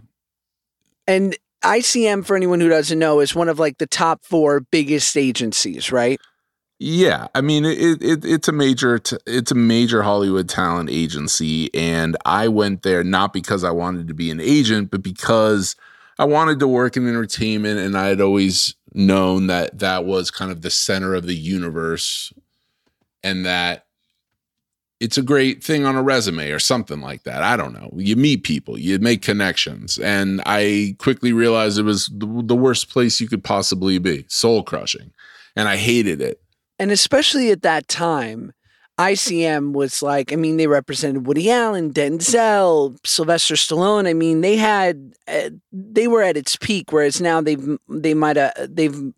And 1.05 1.35
ICM, 1.65 2.25
for 2.25 2.37
anyone 2.37 2.61
who 2.61 2.69
doesn't 2.69 2.99
know, 2.99 3.19
is 3.19 3.35
one 3.35 3.49
of 3.49 3.59
like 3.59 3.79
the 3.79 3.87
top 3.87 4.23
four 4.23 4.61
biggest 4.61 5.17
agencies, 5.17 5.91
right? 5.91 6.21
Yeah, 6.81 7.27
I 7.35 7.41
mean 7.41 7.65
it, 7.65 8.01
it 8.01 8.23
it's 8.23 8.47
a 8.47 8.53
major 8.53 9.01
it's 9.27 9.51
a 9.51 9.55
major 9.55 10.01
Hollywood 10.01 10.47
talent 10.47 10.89
agency 10.89 11.69
and 11.75 12.15
I 12.25 12.47
went 12.47 12.83
there 12.83 13.03
not 13.03 13.33
because 13.33 13.65
I 13.65 13.71
wanted 13.71 14.07
to 14.07 14.13
be 14.13 14.31
an 14.31 14.39
agent 14.39 14.89
but 14.89 15.03
because 15.03 15.75
I 16.17 16.23
wanted 16.23 16.59
to 16.59 16.69
work 16.69 16.95
in 16.95 17.05
entertainment 17.05 17.79
and 17.79 17.97
I 17.97 18.07
had 18.07 18.21
always 18.21 18.75
known 18.93 19.47
that 19.47 19.79
that 19.79 20.05
was 20.05 20.31
kind 20.31 20.51
of 20.51 20.61
the 20.61 20.69
center 20.69 21.15
of 21.15 21.27
the 21.27 21.35
universe 21.35 22.31
and 23.25 23.45
that 23.45 23.85
it's 25.01 25.17
a 25.17 25.21
great 25.21 25.61
thing 25.61 25.85
on 25.85 25.97
a 25.97 26.03
resume 26.03 26.49
or 26.49 26.59
something 26.59 27.01
like 27.01 27.23
that. 27.23 27.43
I 27.43 27.57
don't 27.57 27.73
know. 27.73 27.89
You 27.97 28.15
meet 28.15 28.43
people, 28.43 28.79
you 28.79 28.99
make 28.99 29.21
connections 29.21 29.97
and 29.97 30.41
I 30.45 30.95
quickly 30.97 31.33
realized 31.33 31.77
it 31.77 31.83
was 31.83 32.05
the, 32.05 32.41
the 32.45 32.55
worst 32.55 32.89
place 32.89 33.19
you 33.19 33.27
could 33.27 33.43
possibly 33.43 33.97
be. 33.97 34.23
Soul 34.29 34.63
crushing. 34.63 35.11
And 35.57 35.67
I 35.67 35.75
hated 35.75 36.21
it. 36.21 36.41
And 36.79 36.91
especially 36.91 37.51
at 37.51 37.61
that 37.61 37.87
time, 37.87 38.53
ICM 38.97 39.73
was 39.73 40.01
like, 40.01 40.33
I 40.33 40.35
mean, 40.35 40.57
they 40.57 40.67
represented 40.67 41.27
Woody 41.27 41.51
Allen, 41.51 41.93
Denzel, 41.93 42.97
Sylvester 43.05 43.55
Stallone. 43.55 44.07
I 44.07 44.13
mean, 44.13 44.41
they 44.41 44.57
had, 44.57 45.13
uh, 45.27 45.51
they 45.71 46.07
were 46.07 46.21
at 46.21 46.35
its 46.37 46.55
peak, 46.55 46.91
whereas 46.91 47.21
now 47.21 47.39
they've, 47.39 47.77
they 47.87 48.13
might 48.13 48.35
have, 48.35 48.53
they've 48.57 49.13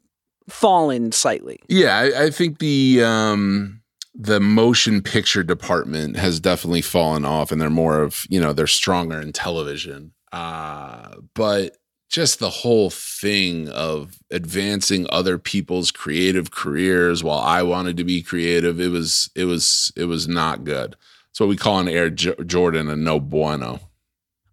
fallen 0.50 1.12
slightly. 1.12 1.60
Yeah, 1.68 1.98
I, 1.98 2.26
I 2.26 2.30
think 2.30 2.60
the 2.60 3.04
um 3.04 3.82
the 4.14 4.40
motion 4.40 5.02
picture 5.02 5.44
department 5.44 6.18
has 6.18 6.40
definitely 6.40 6.82
fallen 6.82 7.24
off 7.24 7.52
and 7.52 7.62
they're 7.62 7.70
more 7.70 8.02
of, 8.02 8.26
you 8.30 8.42
know, 8.42 8.52
they're 8.52 8.68
stronger 8.68 9.20
in 9.20 9.32
television. 9.32 10.12
Uh 10.32 11.16
but 11.34 11.78
just 12.12 12.40
the 12.40 12.50
whole 12.50 12.90
thing 12.90 13.70
of 13.70 14.20
advancing 14.30 15.08
other 15.10 15.38
people's 15.38 15.92
creative 15.92 16.52
careers 16.52 17.24
while 17.24 17.40
I 17.40 17.64
wanted 17.64 17.96
to 17.98 18.04
be 18.04 18.22
creative, 18.22 18.80
it 18.80 18.90
was 18.90 19.32
it 19.34 19.46
was 19.46 19.94
it 19.96 20.06
was 20.06 20.28
not 20.28 20.66
good. 20.66 20.98
So 21.32 21.48
we 21.48 21.56
call 21.56 21.80
an 21.80 21.88
Air 21.88 22.10
J- 22.10 22.36
Jordan 22.46 22.90
a 22.90 22.98
no 22.98 23.20
bueno. 23.20 23.80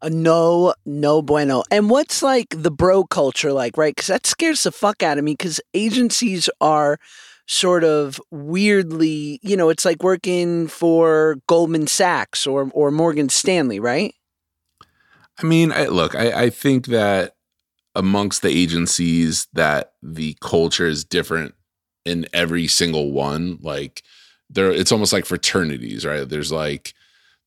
A 0.00 0.08
no, 0.08 0.72
no 0.86 1.20
bueno. 1.20 1.64
And 1.72 1.90
what's 1.90 2.22
like 2.22 2.54
the 2.56 2.70
bro 2.70 3.02
culture 3.02 3.52
like, 3.52 3.76
right? 3.76 3.94
Because 3.94 4.06
that 4.06 4.26
scares 4.26 4.62
the 4.62 4.70
fuck 4.70 5.02
out 5.02 5.18
of 5.18 5.24
me 5.24 5.32
because 5.32 5.60
agencies 5.74 6.48
are 6.60 6.98
sort 7.48 7.82
of 7.82 8.20
weirdly, 8.30 9.40
you 9.42 9.56
know, 9.56 9.70
it's 9.70 9.84
like 9.84 10.04
working 10.04 10.68
for 10.68 11.38
Goldman 11.48 11.88
Sachs 11.88 12.46
or, 12.46 12.70
or 12.72 12.92
Morgan 12.92 13.28
Stanley, 13.28 13.80
right? 13.80 14.14
I 15.42 15.46
mean, 15.46 15.72
I, 15.72 15.86
look, 15.86 16.14
I, 16.14 16.44
I 16.44 16.50
think 16.50 16.86
that 16.86 17.34
amongst 17.98 18.42
the 18.42 18.48
agencies 18.48 19.48
that 19.54 19.94
the 20.02 20.36
culture 20.40 20.86
is 20.86 21.04
different 21.04 21.54
in 22.04 22.26
every 22.32 22.68
single 22.68 23.10
one. 23.10 23.58
Like 23.60 24.04
there, 24.48 24.70
it's 24.70 24.92
almost 24.92 25.12
like 25.12 25.26
fraternities, 25.26 26.06
right? 26.06 26.26
There's 26.26 26.52
like 26.52 26.94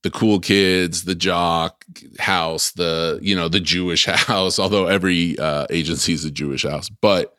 the 0.03 0.11
cool 0.11 0.41
kids, 0.41 1.05
the 1.05 1.15
jock 1.15 1.85
house, 2.19 2.71
the 2.71 3.17
you 3.21 3.33
know 3.33 3.47
the 3.47 3.61
Jewish 3.61 4.05
house. 4.07 4.59
Although 4.59 4.87
every 4.87 5.39
uh, 5.39 5.67
agency 5.69 6.11
is 6.11 6.25
a 6.25 6.31
Jewish 6.31 6.63
house, 6.63 6.89
but 6.89 7.33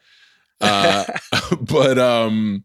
uh, 0.63 1.05
but 1.61 1.99
um, 1.99 2.65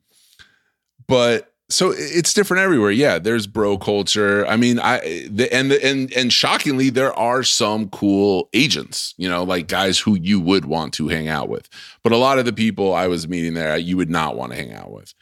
but 1.08 1.54
so 1.70 1.94
it's 1.96 2.34
different 2.34 2.64
everywhere. 2.64 2.92
Yeah, 2.92 3.20
there's 3.20 3.46
bro 3.46 3.78
culture. 3.78 4.48
I 4.48 4.56
mean, 4.56 4.80
I 4.80 5.28
the, 5.30 5.54
and 5.54 5.70
the, 5.70 5.86
and 5.86 6.12
and 6.14 6.32
shockingly, 6.32 6.90
there 6.90 7.14
are 7.14 7.44
some 7.44 7.90
cool 7.90 8.50
agents. 8.54 9.14
You 9.18 9.30
know, 9.30 9.44
like 9.44 9.68
guys 9.68 10.00
who 10.00 10.18
you 10.18 10.40
would 10.40 10.66
want 10.66 10.94
to 10.94 11.10
hang 11.10 11.28
out 11.28 11.50
with. 11.50 11.68
But 12.04 12.14
a 12.14 12.18
lot 12.18 12.40
of 12.40 12.46
the 12.46 12.54
people 12.54 12.94
I 12.94 13.08
was 13.08 13.28
meeting 13.28 13.54
there, 13.54 13.76
you 13.78 13.98
would 13.98 14.10
not 14.10 14.38
want 14.38 14.54
to 14.54 14.58
hang 14.58 14.74
out 14.74 14.92
with. 14.92 15.14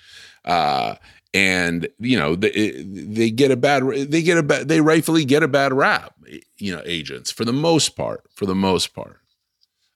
Uh, 0.43 0.95
and 1.33 1.87
you 1.99 2.17
know, 2.17 2.35
they 2.35 2.83
they 2.83 3.31
get 3.31 3.49
a 3.49 3.57
bad 3.57 3.83
they 3.83 4.21
get 4.21 4.37
a 4.37 4.43
bad 4.43 4.67
they 4.67 4.81
rightfully 4.81 5.25
get 5.25 5.41
a 5.41 5.47
bad 5.47 5.73
rap. 5.73 6.13
You 6.57 6.75
know, 6.75 6.83
agents 6.85 7.31
for 7.31 7.43
the 7.43 7.53
most 7.53 7.95
part. 7.95 8.23
For 8.35 8.45
the 8.45 8.55
most 8.55 8.93
part. 8.93 9.19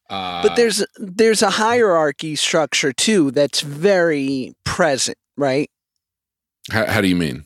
Uh, 0.09 0.41
but 0.41 0.55
there's 0.55 0.83
there's 0.97 1.43
a 1.43 1.51
hierarchy 1.51 2.35
structure 2.35 2.91
too 2.91 3.29
that's 3.29 3.61
very 3.61 4.55
present, 4.63 5.17
right? 5.37 5.69
How, 6.71 6.85
how 6.85 7.01
do 7.01 7.07
you 7.07 7.15
mean? 7.15 7.45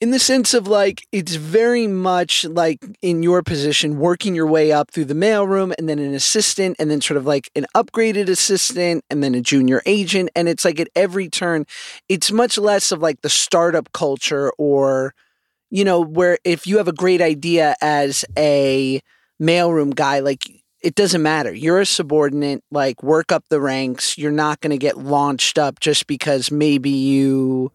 in 0.00 0.10
the 0.10 0.18
sense 0.18 0.52
of 0.52 0.68
like 0.68 1.06
it's 1.12 1.36
very 1.36 1.86
much 1.86 2.44
like 2.44 2.84
in 3.00 3.22
your 3.22 3.42
position 3.42 3.98
working 3.98 4.34
your 4.34 4.46
way 4.46 4.72
up 4.72 4.90
through 4.90 5.06
the 5.06 5.14
mailroom 5.14 5.72
and 5.78 5.88
then 5.88 5.98
an 5.98 6.12
assistant 6.12 6.76
and 6.78 6.90
then 6.90 7.00
sort 7.00 7.16
of 7.16 7.24
like 7.26 7.50
an 7.54 7.64
upgraded 7.74 8.28
assistant 8.28 9.02
and 9.08 9.22
then 9.22 9.34
a 9.34 9.40
junior 9.40 9.80
agent 9.86 10.28
and 10.36 10.46
it's 10.46 10.64
like 10.64 10.78
at 10.78 10.88
every 10.94 11.28
turn 11.28 11.64
it's 12.08 12.30
much 12.30 12.58
less 12.58 12.92
of 12.92 13.00
like 13.00 13.22
the 13.22 13.30
startup 13.30 13.92
culture 13.92 14.52
or 14.58 15.14
you 15.70 15.84
know 15.84 16.00
where 16.00 16.38
if 16.44 16.66
you 16.66 16.76
have 16.76 16.88
a 16.88 16.92
great 16.92 17.22
idea 17.22 17.74
as 17.80 18.24
a 18.36 19.00
mailroom 19.40 19.94
guy 19.94 20.20
like 20.20 20.44
it 20.82 20.94
doesn't 20.94 21.22
matter. 21.22 21.50
You're 21.50 21.80
a 21.80 21.86
subordinate, 21.86 22.62
like 22.70 23.02
work 23.02 23.32
up 23.32 23.44
the 23.48 23.58
ranks. 23.58 24.18
You're 24.18 24.30
not 24.30 24.60
going 24.60 24.70
to 24.70 24.76
get 24.76 24.98
launched 24.98 25.56
up 25.56 25.80
just 25.80 26.06
because 26.06 26.50
maybe 26.50 26.90
you 26.90 27.72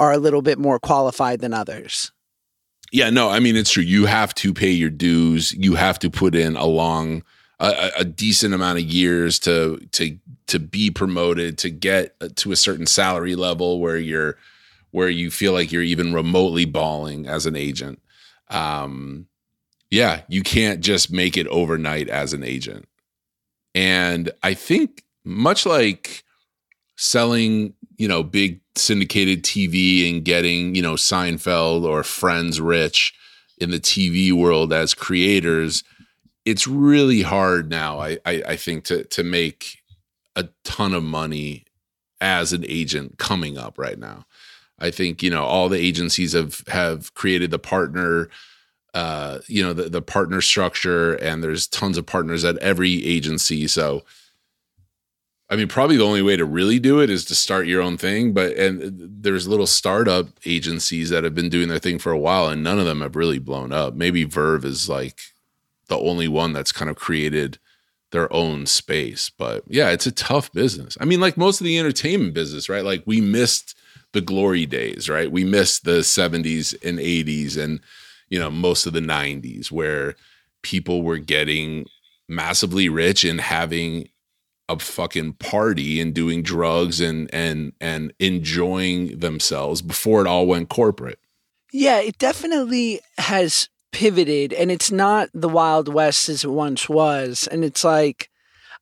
are 0.00 0.12
a 0.12 0.18
little 0.18 0.42
bit 0.42 0.58
more 0.58 0.80
qualified 0.80 1.40
than 1.40 1.54
others. 1.54 2.10
Yeah, 2.90 3.10
no, 3.10 3.30
I 3.30 3.38
mean 3.38 3.54
it's 3.54 3.70
true. 3.70 3.84
You 3.84 4.06
have 4.06 4.34
to 4.36 4.52
pay 4.52 4.70
your 4.70 4.90
dues. 4.90 5.52
You 5.52 5.76
have 5.76 6.00
to 6.00 6.10
put 6.10 6.34
in 6.34 6.56
a 6.56 6.66
long, 6.66 7.22
a, 7.60 7.90
a 7.98 8.04
decent 8.04 8.52
amount 8.52 8.78
of 8.80 8.84
years 8.84 9.38
to 9.40 9.78
to 9.92 10.18
to 10.48 10.58
be 10.58 10.90
promoted, 10.90 11.56
to 11.58 11.70
get 11.70 12.36
to 12.36 12.50
a 12.50 12.56
certain 12.56 12.86
salary 12.86 13.36
level 13.36 13.78
where 13.78 13.96
you're 13.96 14.36
where 14.90 15.08
you 15.08 15.30
feel 15.30 15.52
like 15.52 15.70
you're 15.70 15.82
even 15.82 16.12
remotely 16.12 16.64
balling 16.64 17.28
as 17.28 17.46
an 17.46 17.54
agent. 17.54 18.00
Um, 18.48 19.26
yeah, 19.90 20.22
you 20.28 20.42
can't 20.42 20.80
just 20.80 21.12
make 21.12 21.36
it 21.36 21.46
overnight 21.48 22.08
as 22.08 22.32
an 22.32 22.42
agent. 22.42 22.88
And 23.74 24.30
I 24.42 24.54
think 24.54 25.04
much 25.24 25.66
like 25.66 26.24
selling, 26.96 27.74
you 28.00 28.08
know, 28.08 28.22
big 28.22 28.62
syndicated 28.76 29.44
TV 29.44 30.08
and 30.08 30.24
getting, 30.24 30.74
you 30.74 30.80
know, 30.80 30.94
Seinfeld 30.94 31.84
or 31.84 32.02
Friends 32.02 32.58
rich 32.58 33.12
in 33.58 33.70
the 33.70 33.78
TV 33.78 34.32
world 34.32 34.72
as 34.72 34.94
creators, 34.94 35.84
it's 36.46 36.66
really 36.66 37.20
hard 37.20 37.68
now, 37.68 38.00
I, 38.00 38.16
I, 38.24 38.42
I 38.48 38.56
think, 38.56 38.84
to 38.84 39.04
to 39.04 39.22
make 39.22 39.82
a 40.34 40.48
ton 40.64 40.94
of 40.94 41.02
money 41.02 41.66
as 42.22 42.54
an 42.54 42.64
agent 42.66 43.18
coming 43.18 43.58
up 43.58 43.76
right 43.76 43.98
now. 43.98 44.24
I 44.78 44.90
think, 44.90 45.22
you 45.22 45.28
know, 45.28 45.44
all 45.44 45.68
the 45.68 45.78
agencies 45.78 46.32
have 46.32 46.64
have 46.68 47.12
created 47.12 47.50
the 47.50 47.58
partner 47.58 48.30
uh, 48.94 49.38
you 49.46 49.62
know, 49.62 49.72
the, 49.72 49.90
the 49.90 50.02
partner 50.02 50.40
structure 50.40 51.14
and 51.16 51.44
there's 51.44 51.68
tons 51.68 51.96
of 51.98 52.06
partners 52.06 52.44
at 52.44 52.56
every 52.58 53.04
agency. 53.06 53.68
So 53.68 54.02
I 55.50 55.56
mean, 55.56 55.66
probably 55.66 55.96
the 55.96 56.04
only 56.04 56.22
way 56.22 56.36
to 56.36 56.44
really 56.44 56.78
do 56.78 57.00
it 57.00 57.10
is 57.10 57.24
to 57.26 57.34
start 57.34 57.66
your 57.66 57.82
own 57.82 57.96
thing. 57.96 58.32
But 58.32 58.56
and 58.56 59.22
there's 59.22 59.48
little 59.48 59.66
startup 59.66 60.28
agencies 60.46 61.10
that 61.10 61.24
have 61.24 61.34
been 61.34 61.48
doing 61.48 61.68
their 61.68 61.80
thing 61.80 61.98
for 61.98 62.12
a 62.12 62.18
while, 62.18 62.48
and 62.48 62.62
none 62.62 62.78
of 62.78 62.86
them 62.86 63.00
have 63.00 63.16
really 63.16 63.40
blown 63.40 63.72
up. 63.72 63.94
Maybe 63.94 64.24
Verve 64.24 64.64
is 64.64 64.88
like 64.88 65.20
the 65.88 65.98
only 65.98 66.28
one 66.28 66.52
that's 66.52 66.72
kind 66.72 66.88
of 66.88 66.96
created 66.96 67.58
their 68.12 68.32
own 68.32 68.66
space. 68.66 69.30
But 69.30 69.64
yeah, 69.66 69.90
it's 69.90 70.06
a 70.06 70.12
tough 70.12 70.52
business. 70.52 70.96
I 71.00 71.04
mean, 71.04 71.20
like 71.20 71.36
most 71.36 71.60
of 71.60 71.64
the 71.64 71.78
entertainment 71.78 72.32
business, 72.32 72.68
right? 72.68 72.84
Like 72.84 73.02
we 73.04 73.20
missed 73.20 73.76
the 74.12 74.20
glory 74.20 74.66
days, 74.66 75.08
right? 75.08 75.30
We 75.30 75.44
missed 75.44 75.84
the 75.84 76.00
70s 76.00 76.74
and 76.84 76.98
80s 76.98 77.56
and 77.56 77.80
you 78.28 78.38
know 78.38 78.50
most 78.50 78.86
of 78.86 78.92
the 78.92 79.00
90s 79.00 79.72
where 79.72 80.14
people 80.62 81.02
were 81.02 81.18
getting 81.18 81.86
massively 82.28 82.88
rich 82.88 83.24
and 83.24 83.40
having 83.40 84.08
a 84.70 84.78
fucking 84.78 85.34
party 85.34 86.00
and 86.00 86.14
doing 86.14 86.42
drugs 86.42 87.00
and 87.00 87.32
and 87.34 87.72
and 87.80 88.12
enjoying 88.18 89.18
themselves 89.18 89.82
before 89.82 90.20
it 90.20 90.26
all 90.26 90.46
went 90.46 90.68
corporate. 90.68 91.18
Yeah, 91.72 92.00
it 92.00 92.18
definitely 92.18 93.00
has 93.18 93.68
pivoted 93.92 94.52
and 94.52 94.70
it's 94.70 94.90
not 94.90 95.28
the 95.34 95.48
wild 95.48 95.92
west 95.92 96.28
as 96.28 96.44
it 96.44 96.50
once 96.50 96.88
was 96.88 97.48
and 97.50 97.64
it's 97.64 97.82
like 97.82 98.29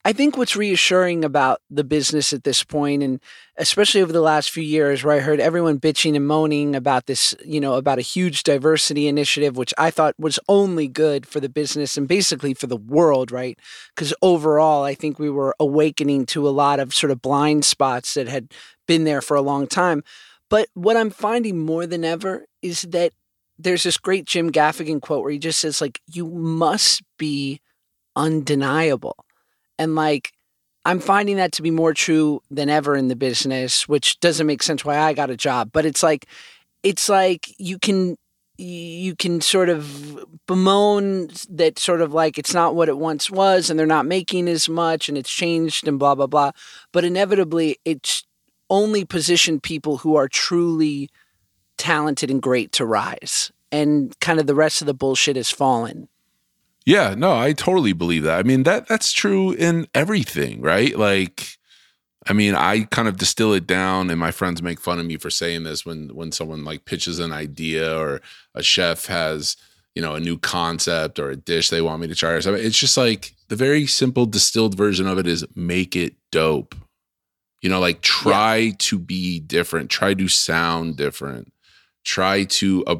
I 0.05 0.13
think 0.13 0.37
what's 0.37 0.55
reassuring 0.55 1.25
about 1.25 1.61
the 1.69 1.83
business 1.83 2.31
at 2.31 2.45
this 2.45 2.63
point, 2.63 3.03
and 3.03 3.19
especially 3.57 4.01
over 4.01 4.13
the 4.13 4.21
last 4.21 4.49
few 4.49 4.63
years, 4.63 5.03
where 5.03 5.15
I 5.15 5.19
heard 5.19 5.41
everyone 5.41 5.77
bitching 5.77 6.15
and 6.15 6.25
moaning 6.25 6.73
about 6.73 7.05
this, 7.05 7.35
you 7.43 7.59
know, 7.59 7.73
about 7.73 7.99
a 7.99 8.01
huge 8.01 8.43
diversity 8.43 9.09
initiative, 9.09 9.57
which 9.57 9.73
I 9.77 9.91
thought 9.91 10.15
was 10.17 10.39
only 10.47 10.87
good 10.87 11.25
for 11.25 11.41
the 11.41 11.49
business 11.49 11.97
and 11.97 12.07
basically 12.07 12.53
for 12.53 12.65
the 12.65 12.77
world, 12.77 13.29
right? 13.29 13.59
Because 13.93 14.13
overall, 14.21 14.83
I 14.83 14.95
think 14.95 15.19
we 15.19 15.29
were 15.29 15.53
awakening 15.59 16.27
to 16.27 16.47
a 16.47 16.49
lot 16.49 16.79
of 16.79 16.95
sort 16.95 17.11
of 17.11 17.21
blind 17.21 17.65
spots 17.65 18.13
that 18.13 18.29
had 18.29 18.53
been 18.87 19.03
there 19.03 19.21
for 19.21 19.35
a 19.35 19.41
long 19.41 19.67
time. 19.67 20.05
But 20.49 20.69
what 20.75 20.95
I'm 20.95 21.09
finding 21.09 21.59
more 21.59 21.85
than 21.85 22.05
ever 22.05 22.45
is 22.61 22.83
that 22.83 23.11
there's 23.57 23.83
this 23.83 23.97
great 23.97 24.25
Jim 24.25 24.49
Gaffigan 24.49 25.01
quote 25.01 25.23
where 25.23 25.31
he 25.31 25.39
just 25.39 25.59
says, 25.59 25.81
like, 25.81 25.99
you 26.07 26.25
must 26.25 27.03
be 27.17 27.59
undeniable 28.15 29.25
and 29.79 29.95
like, 29.95 30.33
I'm 30.85 30.99
finding 30.99 31.37
that 31.37 31.53
to 31.53 31.61
be 31.61 31.71
more 31.71 31.93
true 31.93 32.41
than 32.51 32.69
ever 32.69 32.95
in 32.95 33.07
the 33.07 33.15
business, 33.15 33.87
which 33.87 34.19
doesn't 34.19 34.45
make 34.45 34.61
sense 34.61 34.85
why 34.85 34.99
I 34.99 35.13
got 35.13 35.29
a 35.29 35.37
job. 35.37 35.71
But 35.71 35.85
it's 35.85 36.03
like, 36.03 36.27
it's 36.83 37.09
like 37.09 37.53
you 37.57 37.79
can 37.79 38.17
you 38.57 39.15
can 39.15 39.39
sort 39.39 39.69
of 39.69 40.25
bemoan 40.45 41.29
that 41.49 41.79
sort 41.79 42.01
of 42.01 42.13
like 42.13 42.37
it's 42.37 42.53
not 42.53 42.75
what 42.75 42.89
it 42.89 42.97
once 42.97 43.31
was 43.31 43.69
and 43.69 43.79
they're 43.79 43.87
not 43.87 44.05
making 44.05 44.49
as 44.49 44.67
much 44.67 45.07
and 45.07 45.17
it's 45.17 45.29
changed 45.29 45.87
and 45.87 45.97
blah 45.97 46.13
blah 46.13 46.27
blah 46.27 46.51
but 46.91 47.05
inevitably 47.05 47.77
it's 47.85 48.25
only 48.69 49.05
positioned 49.05 49.63
people 49.63 49.97
who 49.97 50.17
are 50.17 50.27
truly 50.27 51.09
talented 51.77 52.29
and 52.29 52.41
great 52.41 52.73
to 52.73 52.85
rise 52.85 53.49
and 53.71 54.19
kind 54.19 54.41
of 54.41 54.47
the 54.47 54.55
rest 54.55 54.81
of 54.81 54.87
the 54.87 54.93
bullshit 54.93 55.37
has 55.37 55.49
fallen 55.49 56.09
yeah, 56.85 57.13
no, 57.15 57.37
I 57.37 57.53
totally 57.53 57.93
believe 57.93 58.23
that. 58.23 58.39
I 58.39 58.43
mean, 58.43 58.63
that 58.63 58.87
that's 58.87 59.11
true 59.11 59.51
in 59.51 59.87
everything, 59.93 60.61
right? 60.61 60.97
Like 60.97 61.59
I 62.27 62.33
mean, 62.33 62.53
I 62.53 62.81
kind 62.83 63.07
of 63.07 63.17
distill 63.17 63.53
it 63.53 63.65
down 63.65 64.09
and 64.09 64.19
my 64.19 64.31
friends 64.31 64.61
make 64.61 64.79
fun 64.79 64.99
of 64.99 65.05
me 65.05 65.17
for 65.17 65.29
saying 65.29 65.63
this 65.63 65.85
when 65.85 66.09
when 66.09 66.31
someone 66.31 66.63
like 66.63 66.85
pitches 66.85 67.19
an 67.19 67.31
idea 67.31 67.97
or 67.97 68.21
a 68.53 68.61
chef 68.61 69.05
has, 69.05 69.57
you 69.95 70.01
know, 70.01 70.15
a 70.15 70.19
new 70.19 70.37
concept 70.37 71.17
or 71.17 71.29
a 71.29 71.35
dish 71.35 71.69
they 71.69 71.81
want 71.81 72.01
me 72.01 72.07
to 72.07 72.15
try 72.15 72.31
or 72.31 72.41
something. 72.41 72.63
It's 72.63 72.77
just 72.77 72.97
like 72.97 73.33
the 73.47 73.55
very 73.55 73.87
simple 73.87 74.25
distilled 74.25 74.75
version 74.75 75.07
of 75.07 75.17
it 75.17 75.27
is 75.27 75.45
make 75.55 75.95
it 75.95 76.15
dope. 76.31 76.75
You 77.61 77.69
know, 77.69 77.79
like 77.79 78.01
try 78.01 78.57
yeah. 78.57 78.73
to 78.79 78.99
be 78.99 79.39
different, 79.39 79.89
try 79.89 80.13
to 80.13 80.27
sound 80.27 80.97
different. 80.97 81.51
Try 82.05 82.43
to 82.45 82.85
uh, 82.85 82.95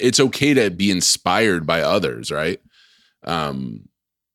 it's 0.00 0.20
okay 0.20 0.54
to 0.54 0.70
be 0.70 0.90
inspired 0.90 1.66
by 1.66 1.80
others, 1.80 2.30
right? 2.30 2.60
Um, 3.24 3.88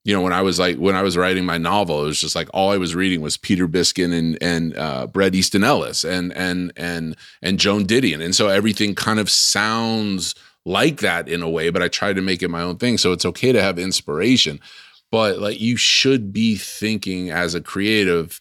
you 0.06 0.16
know, 0.16 0.22
when 0.22 0.34
I 0.34 0.42
was 0.42 0.60
like 0.60 0.78
when 0.78 0.96
I 0.96 1.04
was 1.04 1.18
writing 1.18 1.46
my 1.46 1.58
novel, 1.58 2.04
it 2.04 2.08
was 2.08 2.22
just 2.22 2.36
like 2.36 2.50
all 2.54 2.72
I 2.72 2.78
was 2.78 2.96
reading 2.96 3.22
was 3.22 3.38
Peter 3.38 3.68
Biskind 3.68 4.18
and 4.18 4.38
and 4.42 4.78
uh, 4.78 5.08
Bret 5.08 5.36
Easton 5.36 5.64
Ellis 5.64 6.04
and 6.04 6.34
and 6.34 6.72
and 6.78 7.16
and 7.42 7.60
Joan 7.60 7.86
Didion, 7.86 8.24
and 8.24 8.34
so 8.34 8.48
everything 8.48 8.96
kind 8.96 9.20
of 9.20 9.30
sounds 9.30 10.36
like 10.66 11.02
that 11.02 11.28
in 11.28 11.42
a 11.42 11.50
way. 11.50 11.70
But 11.70 11.84
I 11.84 11.90
tried 11.90 12.16
to 12.16 12.22
make 12.22 12.42
it 12.42 12.50
my 12.50 12.62
own 12.62 12.78
thing, 12.78 12.98
so 12.98 13.12
it's 13.12 13.26
okay 13.26 13.52
to 13.52 13.62
have 13.62 13.78
inspiration, 13.78 14.60
but 15.12 15.40
like 15.40 15.60
you 15.60 15.76
should 15.76 16.32
be 16.32 16.56
thinking 16.56 17.30
as 17.30 17.54
a 17.54 17.62
creative 17.62 18.40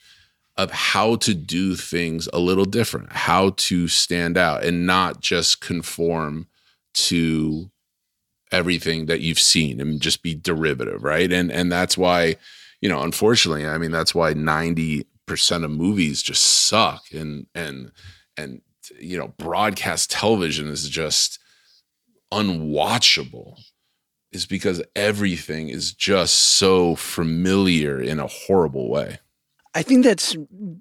of 0.57 0.71
how 0.73 1.17
to 1.17 1.35
do 1.35 1.77
things 1.77 2.29
a 2.33 2.39
little 2.39 2.65
different, 2.65 3.13
how 3.13 3.51
to 3.51 3.89
stand 3.89 4.37
out, 4.37 4.65
and 4.65 4.87
not 4.87 5.21
just 5.21 5.61
conform 5.61 6.47
to 6.95 7.71
everything 8.53 9.07
that 9.07 9.21
you've 9.21 9.39
seen 9.39 9.81
and 9.81 10.01
just 10.01 10.23
be 10.23 10.35
derivative, 10.35 11.03
right? 11.03 11.33
And 11.33 11.51
and 11.53 11.71
that's 11.71 11.97
why, 11.99 12.37
you 12.81 12.89
know, 12.89 13.03
unfortunately, 13.03 13.67
I 13.67 13.79
mean, 13.79 13.91
that's 13.91 14.15
why 14.15 14.35
90% 14.35 15.05
of 15.65 15.71
movies 15.71 16.23
just 16.23 16.43
suck 16.43 17.03
and 17.13 17.47
and 17.55 17.93
and 18.37 18.63
you 18.99 19.19
know, 19.19 19.29
broadcast 19.39 20.11
television 20.11 20.69
is 20.69 20.89
just 20.89 21.39
unwatchable 22.33 23.59
is 24.33 24.47
because 24.47 24.83
everything 24.95 25.69
is 25.69 25.93
just 25.93 26.35
so 26.35 26.95
familiar 26.95 28.01
in 28.01 28.21
a 28.21 28.27
horrible 28.27 28.91
way. 28.91 29.19
I 29.75 29.83
think 29.83 30.05
that's 30.05 30.37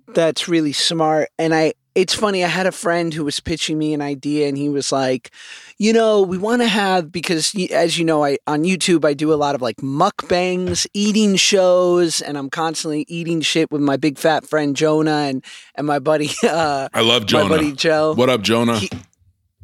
that's 0.07 0.47
really 0.47 0.73
smart 0.73 1.29
and 1.37 1.53
I 1.53 1.73
it's 1.97 2.13
funny. 2.13 2.43
I 2.43 2.47
had 2.47 2.67
a 2.67 2.71
friend 2.71 3.11
who 3.11 3.25
was 3.25 3.39
pitching 3.39 3.75
me 3.79 3.91
an 3.95 4.03
idea, 4.03 4.47
and 4.47 4.55
he 4.55 4.69
was 4.69 4.91
like, 4.91 5.31
"You 5.79 5.91
know, 5.93 6.21
we 6.21 6.37
want 6.37 6.61
to 6.61 6.67
have 6.67 7.11
because, 7.11 7.55
as 7.71 7.97
you 7.97 8.05
know, 8.05 8.23
I 8.23 8.37
on 8.45 8.63
YouTube 8.63 9.03
I 9.03 9.15
do 9.15 9.33
a 9.33 9.35
lot 9.35 9.55
of 9.55 9.63
like 9.63 9.77
mukbangs, 9.77 10.85
eating 10.93 11.35
shows, 11.35 12.21
and 12.21 12.37
I'm 12.37 12.51
constantly 12.51 13.03
eating 13.07 13.41
shit 13.41 13.71
with 13.71 13.81
my 13.81 13.97
big 13.97 14.19
fat 14.19 14.45
friend 14.47 14.75
Jonah 14.75 15.25
and 15.27 15.43
and 15.73 15.87
my 15.87 15.99
buddy. 15.99 16.29
Uh, 16.47 16.87
I 16.93 17.01
love 17.01 17.25
Jonah. 17.25 17.43
My 17.43 17.57
buddy 17.57 17.71
Joe. 17.73 18.13
What 18.13 18.29
up, 18.29 18.41
Jonah? 18.41 18.79
He, 18.79 18.89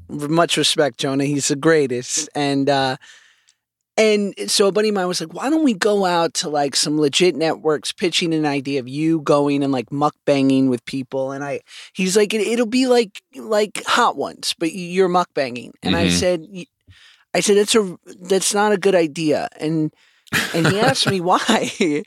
much 0.10 0.58
respect, 0.58 0.98
Jonah. 0.98 1.24
He's 1.24 1.48
the 1.48 1.56
greatest, 1.56 2.30
and 2.36 2.70
uh, 2.70 2.98
and 3.96 4.34
so 4.48 4.68
a 4.68 4.72
buddy 4.72 4.90
of 4.90 4.96
mine 4.96 5.08
was 5.08 5.22
like, 5.22 5.34
why 5.34 5.52
don't 5.52 5.64
we 5.64 5.74
go 5.74 6.06
out 6.06 6.34
to 6.36 6.50
like 6.50 6.76
some 6.76 7.00
legit 7.00 7.36
networks 7.36 7.92
pitching 7.92 8.34
an 8.34 8.46
idea 8.46 8.80
of 8.80 8.88
you 8.88 9.22
going 9.22 9.64
and 9.64 9.72
like 9.72 9.90
mukbanging 9.90 10.70
with 10.70 10.84
people? 10.86 11.32
And 11.32 11.44
I, 11.44 11.62
he's 11.94 12.18
like, 12.18 12.34
it, 12.34 12.58
will 12.58 12.66
be 12.66 12.88
like, 12.88 13.22
like 13.36 13.84
hot 13.86 14.18
ones, 14.18 14.56
but 14.58 14.74
you're 14.74 15.10
mukbanging. 15.10 15.74
And 15.84 15.94
mm-hmm. 15.94 16.06
I 16.06 16.10
said, 16.10 16.48
I 17.36 17.40
said, 17.42 17.58
that's 17.58 17.76
a, 17.76 17.98
that's 18.22 18.54
not 18.54 18.72
a 18.72 18.78
good 18.78 18.96
idea. 18.96 19.48
And, 19.60 19.94
and 20.56 20.68
he 20.68 20.80
asked 20.80 21.08
me 21.08 21.22
why. 21.22 22.04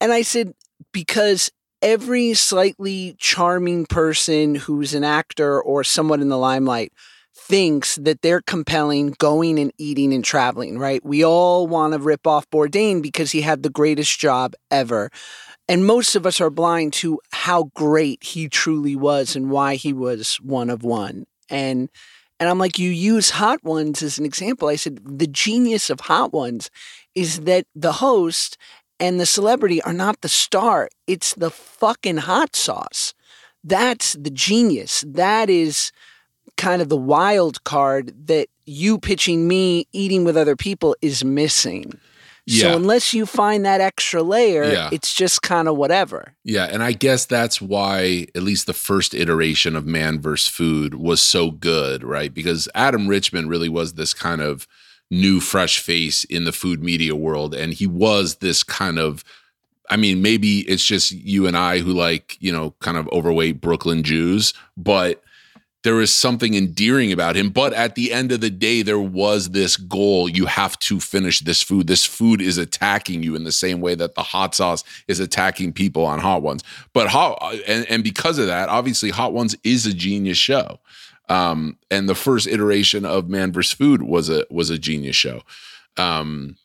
And 0.00 0.12
I 0.12 0.22
said, 0.22 0.52
because 0.92 1.50
every 1.82 2.34
slightly 2.34 3.16
charming 3.18 3.86
person 3.86 4.54
who's 4.54 4.94
an 4.94 5.02
actor 5.02 5.60
or 5.60 5.82
someone 5.82 6.20
in 6.20 6.28
the 6.28 6.38
limelight 6.38 6.92
thinks 7.48 7.96
that 7.96 8.20
they're 8.20 8.42
compelling 8.42 9.14
going 9.18 9.58
and 9.58 9.72
eating 9.78 10.12
and 10.12 10.22
traveling, 10.22 10.78
right? 10.78 11.04
We 11.04 11.24
all 11.24 11.66
want 11.66 11.94
to 11.94 11.98
rip 11.98 12.26
off 12.26 12.48
Bourdain 12.50 13.02
because 13.02 13.32
he 13.32 13.40
had 13.40 13.62
the 13.62 13.70
greatest 13.70 14.20
job 14.20 14.54
ever. 14.70 15.10
And 15.66 15.86
most 15.86 16.14
of 16.14 16.26
us 16.26 16.40
are 16.40 16.50
blind 16.50 16.92
to 16.94 17.20
how 17.32 17.70
great 17.74 18.22
he 18.22 18.48
truly 18.48 18.96
was 18.96 19.34
and 19.34 19.50
why 19.50 19.76
he 19.76 19.94
was 19.94 20.36
one 20.36 20.68
of 20.68 20.82
one. 20.82 21.26
And 21.48 21.88
and 22.40 22.48
I'm 22.48 22.58
like, 22.58 22.78
you 22.78 22.90
use 22.90 23.30
Hot 23.30 23.64
Ones 23.64 24.00
as 24.00 24.16
an 24.16 24.24
example. 24.24 24.68
I 24.68 24.76
said, 24.76 25.00
the 25.04 25.26
genius 25.26 25.90
of 25.90 26.00
Hot 26.00 26.32
Ones 26.32 26.70
is 27.16 27.40
that 27.40 27.66
the 27.74 27.94
host 27.94 28.56
and 29.00 29.18
the 29.18 29.26
celebrity 29.26 29.82
are 29.82 29.92
not 29.92 30.20
the 30.20 30.28
star, 30.28 30.88
it's 31.08 31.34
the 31.34 31.50
fucking 31.50 32.18
hot 32.18 32.54
sauce. 32.54 33.12
That's 33.64 34.12
the 34.12 34.30
genius. 34.30 35.04
That 35.06 35.50
is 35.50 35.90
kind 36.58 36.82
of 36.82 36.90
the 36.90 36.96
wild 36.96 37.64
card 37.64 38.12
that 38.26 38.48
you 38.66 38.98
pitching 38.98 39.48
me 39.48 39.86
eating 39.92 40.24
with 40.24 40.36
other 40.36 40.56
people 40.56 40.94
is 41.00 41.24
missing. 41.24 41.98
Yeah. 42.44 42.62
So 42.62 42.76
unless 42.76 43.12
you 43.12 43.26
find 43.26 43.64
that 43.64 43.80
extra 43.80 44.22
layer, 44.22 44.64
yeah. 44.64 44.88
it's 44.90 45.14
just 45.14 45.42
kind 45.42 45.68
of 45.68 45.76
whatever. 45.76 46.34
Yeah, 46.44 46.64
and 46.64 46.82
I 46.82 46.92
guess 46.92 47.26
that's 47.26 47.60
why 47.60 48.26
at 48.34 48.42
least 48.42 48.66
the 48.66 48.72
first 48.72 49.14
iteration 49.14 49.76
of 49.76 49.86
Man 49.86 50.18
vs. 50.18 50.48
Food 50.48 50.94
was 50.94 51.22
so 51.22 51.50
good, 51.50 52.02
right? 52.02 52.32
Because 52.32 52.68
Adam 52.74 53.06
Richman 53.06 53.48
really 53.48 53.68
was 53.68 53.94
this 53.94 54.14
kind 54.14 54.40
of 54.40 54.66
new 55.10 55.40
fresh 55.40 55.78
face 55.78 56.24
in 56.24 56.44
the 56.44 56.52
food 56.52 56.82
media 56.82 57.14
world 57.14 57.54
and 57.54 57.72
he 57.72 57.86
was 57.86 58.36
this 58.36 58.62
kind 58.62 58.98
of 58.98 59.24
I 59.90 59.96
mean, 59.96 60.20
maybe 60.20 60.60
it's 60.68 60.84
just 60.84 61.12
you 61.12 61.46
and 61.46 61.56
I 61.56 61.78
who 61.78 61.94
like, 61.94 62.36
you 62.40 62.52
know, 62.52 62.74
kind 62.80 62.98
of 62.98 63.08
overweight 63.08 63.58
Brooklyn 63.62 64.02
Jews, 64.02 64.52
but 64.76 65.22
there 65.84 66.00
is 66.00 66.12
something 66.12 66.54
endearing 66.54 67.12
about 67.12 67.36
him. 67.36 67.50
But 67.50 67.72
at 67.72 67.94
the 67.94 68.12
end 68.12 68.32
of 68.32 68.40
the 68.40 68.50
day, 68.50 68.82
there 68.82 68.98
was 68.98 69.50
this 69.50 69.76
goal. 69.76 70.28
You 70.28 70.46
have 70.46 70.78
to 70.80 70.98
finish 70.98 71.40
this 71.40 71.62
food. 71.62 71.86
This 71.86 72.04
food 72.04 72.40
is 72.40 72.58
attacking 72.58 73.22
you 73.22 73.36
in 73.36 73.44
the 73.44 73.52
same 73.52 73.80
way 73.80 73.94
that 73.94 74.14
the 74.14 74.22
hot 74.22 74.54
sauce 74.54 74.82
is 75.06 75.20
attacking 75.20 75.72
people 75.72 76.04
on 76.04 76.18
Hot 76.18 76.42
Ones. 76.42 76.64
But 76.92 77.08
hot 77.08 77.38
and, 77.66 77.86
and 77.88 78.02
because 78.02 78.38
of 78.38 78.46
that, 78.48 78.68
obviously 78.68 79.10
Hot 79.10 79.32
Ones 79.32 79.56
is 79.62 79.86
a 79.86 79.94
genius 79.94 80.38
show. 80.38 80.80
Um, 81.28 81.76
and 81.90 82.08
the 82.08 82.14
first 82.14 82.46
iteration 82.46 83.04
of 83.04 83.28
Man 83.28 83.52
vs. 83.52 83.72
Food 83.72 84.02
was 84.02 84.30
a 84.30 84.44
was 84.50 84.70
a 84.70 84.78
genius 84.78 85.16
show. 85.16 85.42
Um, 85.96 86.56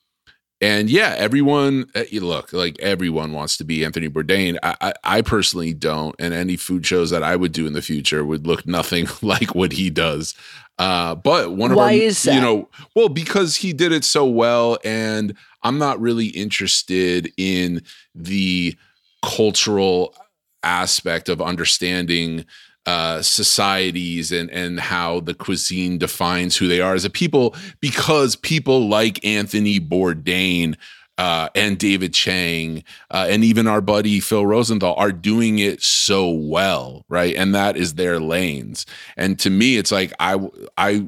and 0.64 0.90
yeah, 0.90 1.14
everyone 1.18 1.92
uh, 1.94 2.04
look 2.14 2.54
like 2.54 2.80
everyone 2.80 3.34
wants 3.34 3.58
to 3.58 3.66
be 3.66 3.84
Anthony 3.84 4.08
Bourdain. 4.08 4.58
I, 4.64 4.76
I, 4.80 4.94
I, 5.04 5.22
personally 5.22 5.74
don't, 5.74 6.16
and 6.20 6.34
any 6.34 6.56
food 6.56 6.86
shows 6.86 7.10
that 7.10 7.22
I 7.22 7.36
would 7.36 7.52
do 7.52 7.68
in 7.68 7.74
the 7.74 7.82
future 7.82 8.24
would 8.24 8.48
look 8.48 8.66
nothing 8.80 9.08
like 9.22 9.54
what 9.56 9.74
he 9.74 9.90
does. 9.90 10.34
Uh, 10.80 11.16
but 11.16 11.52
one 11.52 11.72
of 11.72 11.78
why 11.78 11.88
our, 11.88 11.92
is 11.92 12.24
that? 12.24 12.36
you 12.36 12.40
know, 12.40 12.70
well, 12.96 13.10
because 13.10 13.58
he 13.58 13.74
did 13.74 13.92
it 13.92 14.06
so 14.06 14.26
well, 14.26 14.78
and 14.86 15.36
I'm 15.64 15.78
not 15.78 16.00
really 16.00 16.28
interested 16.28 17.30
in 17.36 17.82
the 18.16 18.78
cultural 19.22 20.16
aspect 20.64 21.28
of 21.28 21.42
understanding 21.42 22.46
uh, 22.86 23.22
societies 23.22 24.32
and 24.32 24.50
and 24.52 24.80
how 24.80 25.20
the 25.22 25.34
cuisine 25.34 25.98
defines 25.98 26.58
who 26.58 26.68
they 26.68 26.82
are 26.82 26.94
as 26.94 27.06
a 27.06 27.10
people 27.10 27.56
because 27.80 28.36
people 28.36 28.90
like 28.90 29.24
Anthony 29.26 29.80
Bourdain 29.80 30.76
uh, 31.18 31.48
and 31.56 31.78
David 31.78 32.14
Chang 32.14 32.84
uh, 33.12 33.28
and 33.30 33.44
even 33.44 33.68
our 33.68 33.82
buddy 33.82 34.20
Phil 34.20 34.46
Rosenthal 34.46 34.96
are 34.96 35.12
doing 35.12 35.60
it 35.60 35.82
so 35.82 36.30
well, 36.30 37.06
right? 37.08 37.36
And 37.36 37.54
that 37.54 37.78
is 37.78 37.94
their 37.94 38.20
lanes. 38.20 38.86
And 39.16 39.38
to 39.40 39.50
me, 39.50 39.78
it's 39.78 39.92
like 39.92 40.12
I 40.20 40.38
I 40.78 41.08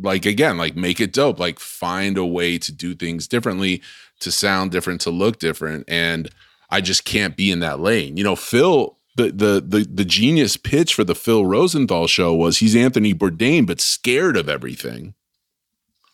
like 0.00 0.24
again 0.24 0.56
like 0.56 0.76
make 0.76 1.00
it 1.00 1.12
dope, 1.12 1.38
like 1.38 1.58
find 1.58 2.16
a 2.16 2.24
way 2.24 2.58
to 2.58 2.72
do 2.72 2.94
things 2.94 3.28
differently, 3.28 3.82
to 4.20 4.30
sound 4.30 4.70
different, 4.70 5.00
to 5.02 5.10
look 5.10 5.38
different, 5.38 5.84
and 5.88 6.30
I 6.70 6.80
just 6.80 7.04
can't 7.04 7.36
be 7.36 7.50
in 7.50 7.60
that 7.60 7.80
lane. 7.80 8.16
You 8.16 8.24
know, 8.24 8.36
Phil 8.36 8.96
the 9.16 9.30
the 9.30 9.64
the 9.66 9.88
the 9.92 10.04
genius 10.04 10.56
pitch 10.56 10.94
for 10.94 11.04
the 11.04 11.14
Phil 11.14 11.46
Rosenthal 11.46 12.06
show 12.06 12.34
was 12.34 12.58
he's 12.58 12.76
Anthony 12.76 13.14
Bourdain 13.14 13.66
but 13.66 13.80
scared 13.80 14.36
of 14.36 14.48
everything. 14.48 15.14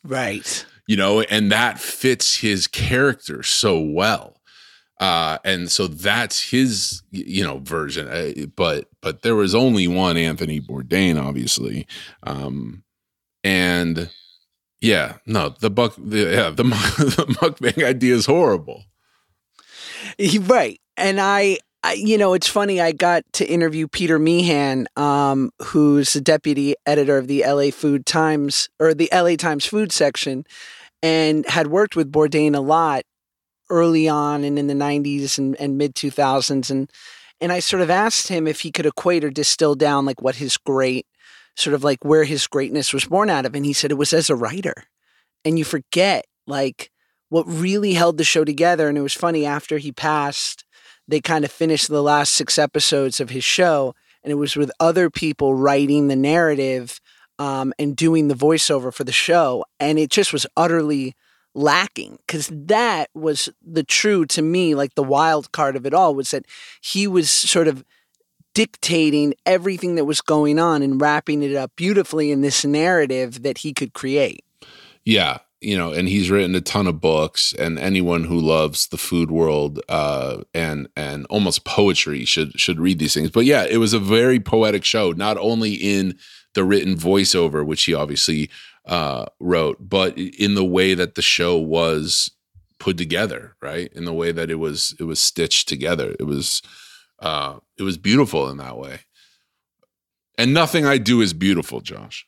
Right. 0.04 0.64
You 0.86 0.96
know, 0.96 1.20
and 1.20 1.52
that 1.52 1.78
fits 1.78 2.36
his 2.38 2.66
character 2.66 3.42
so 3.42 3.80
well. 3.80 4.40
Uh, 4.98 5.38
and 5.44 5.70
so 5.70 5.86
that's 5.86 6.50
his 6.50 7.02
you 7.10 7.42
know 7.42 7.58
version 7.58 8.06
uh, 8.08 8.32
but 8.54 8.86
but 9.00 9.22
there 9.22 9.34
was 9.34 9.54
only 9.54 9.88
one 9.88 10.18
Anthony 10.18 10.60
Bourdain 10.60 11.20
obviously. 11.20 11.86
Um, 12.22 12.84
and 13.42 14.10
yeah, 14.80 15.16
no, 15.26 15.54
the 15.60 15.70
buck 15.70 15.94
the 15.96 16.18
yeah, 16.18 16.50
the, 16.50 16.62
the 16.64 17.34
mukbang 17.40 17.84
idea 17.84 18.14
is 18.14 18.26
horrible. 18.26 18.84
Right. 20.40 20.80
And 20.96 21.20
I 21.20 21.58
I, 21.82 21.94
you 21.94 22.18
know, 22.18 22.34
it's 22.34 22.48
funny. 22.48 22.80
I 22.80 22.92
got 22.92 23.24
to 23.34 23.46
interview 23.46 23.88
Peter 23.88 24.18
Meehan, 24.18 24.86
um, 24.96 25.50
who's 25.62 26.12
the 26.12 26.20
deputy 26.20 26.74
editor 26.84 27.16
of 27.16 27.26
the 27.26 27.42
LA 27.46 27.70
Food 27.70 28.04
Times 28.04 28.68
or 28.78 28.92
the 28.92 29.08
LA 29.12 29.36
Times 29.36 29.64
food 29.64 29.90
section, 29.90 30.44
and 31.02 31.48
had 31.48 31.68
worked 31.68 31.96
with 31.96 32.12
Bourdain 32.12 32.54
a 32.54 32.60
lot 32.60 33.04
early 33.70 34.08
on 34.08 34.44
and 34.44 34.58
in 34.58 34.66
the 34.66 34.74
90s 34.74 35.38
and, 35.38 35.58
and 35.58 35.78
mid 35.78 35.94
2000s. 35.94 36.70
And, 36.70 36.90
and 37.40 37.52
I 37.52 37.60
sort 37.60 37.82
of 37.82 37.88
asked 37.88 38.28
him 38.28 38.46
if 38.46 38.60
he 38.60 38.70
could 38.70 38.86
equate 38.86 39.24
or 39.24 39.30
distill 39.30 39.74
down 39.74 40.04
like 40.04 40.20
what 40.20 40.36
his 40.36 40.58
great, 40.58 41.06
sort 41.56 41.72
of 41.72 41.82
like 41.82 42.04
where 42.04 42.24
his 42.24 42.46
greatness 42.46 42.92
was 42.92 43.06
born 43.06 43.30
out 43.30 43.46
of. 43.46 43.54
And 43.54 43.64
he 43.64 43.72
said 43.72 43.90
it 43.90 43.94
was 43.94 44.12
as 44.12 44.28
a 44.28 44.36
writer. 44.36 44.74
And 45.46 45.58
you 45.58 45.64
forget 45.64 46.26
like 46.46 46.90
what 47.30 47.44
really 47.46 47.94
held 47.94 48.18
the 48.18 48.24
show 48.24 48.44
together. 48.44 48.88
And 48.88 48.98
it 48.98 49.02
was 49.02 49.14
funny 49.14 49.46
after 49.46 49.78
he 49.78 49.92
passed 49.92 50.64
they 51.10 51.20
kind 51.20 51.44
of 51.44 51.50
finished 51.50 51.88
the 51.88 52.02
last 52.02 52.34
six 52.34 52.58
episodes 52.58 53.20
of 53.20 53.30
his 53.30 53.44
show, 53.44 53.94
and 54.22 54.30
it 54.30 54.36
was 54.36 54.56
with 54.56 54.70
other 54.78 55.10
people 55.10 55.54
writing 55.54 56.08
the 56.08 56.16
narrative 56.16 57.00
um, 57.38 57.72
and 57.78 57.96
doing 57.96 58.28
the 58.28 58.34
voiceover 58.34 58.92
for 58.92 59.04
the 59.04 59.12
show, 59.12 59.64
and 59.78 59.98
it 59.98 60.10
just 60.10 60.32
was 60.32 60.46
utterly 60.56 61.14
lacking 61.52 62.16
because 62.26 62.46
that 62.52 63.10
was 63.12 63.48
the 63.60 63.82
true 63.82 64.24
to 64.24 64.40
me 64.40 64.72
like 64.76 64.94
the 64.94 65.02
wild 65.02 65.50
card 65.50 65.74
of 65.74 65.84
it 65.84 65.92
all 65.92 66.14
was 66.14 66.30
that 66.30 66.46
he 66.80 67.08
was 67.08 67.28
sort 67.28 67.66
of 67.66 67.84
dictating 68.54 69.34
everything 69.44 69.96
that 69.96 70.04
was 70.04 70.20
going 70.20 70.60
on 70.60 70.80
and 70.80 71.00
wrapping 71.00 71.42
it 71.42 71.56
up 71.56 71.72
beautifully 71.74 72.30
in 72.30 72.40
this 72.40 72.64
narrative 72.64 73.42
that 73.42 73.58
he 73.58 73.72
could 73.72 73.92
create. 73.94 74.44
Yeah 75.04 75.38
you 75.60 75.76
know, 75.76 75.92
and 75.92 76.08
he's 76.08 76.30
written 76.30 76.54
a 76.54 76.60
ton 76.60 76.86
of 76.86 77.00
books, 77.00 77.52
and 77.58 77.78
anyone 77.78 78.24
who 78.24 78.38
loves 78.38 78.88
the 78.88 78.96
food 78.96 79.30
world 79.30 79.80
uh, 79.88 80.38
and 80.54 80.88
and 80.96 81.26
almost 81.26 81.64
poetry 81.64 82.24
should 82.24 82.58
should 82.58 82.80
read 82.80 82.98
these 82.98 83.14
things. 83.14 83.30
But 83.30 83.44
yeah, 83.44 83.64
it 83.68 83.76
was 83.76 83.92
a 83.92 83.98
very 83.98 84.40
poetic 84.40 84.84
show, 84.84 85.12
not 85.12 85.36
only 85.36 85.74
in 85.74 86.18
the 86.54 86.64
written 86.64 86.96
voiceover, 86.96 87.64
which 87.64 87.84
he 87.84 87.94
obviously 87.94 88.50
uh, 88.86 89.26
wrote, 89.38 89.76
but 89.80 90.16
in 90.16 90.54
the 90.54 90.64
way 90.64 90.94
that 90.94 91.14
the 91.14 91.22
show 91.22 91.58
was 91.58 92.30
put 92.78 92.96
together, 92.96 93.54
right? 93.60 93.92
In 93.92 94.06
the 94.06 94.14
way 94.14 94.32
that 94.32 94.50
it 94.50 94.58
was 94.58 94.94
it 94.98 95.04
was 95.04 95.20
stitched 95.20 95.68
together. 95.68 96.16
It 96.18 96.24
was 96.24 96.62
uh, 97.18 97.58
it 97.76 97.82
was 97.82 97.98
beautiful 97.98 98.48
in 98.48 98.56
that 98.56 98.78
way. 98.78 99.00
And 100.38 100.54
nothing 100.54 100.86
I 100.86 100.96
do 100.96 101.20
is 101.20 101.34
beautiful, 101.34 101.82
Josh 101.82 102.26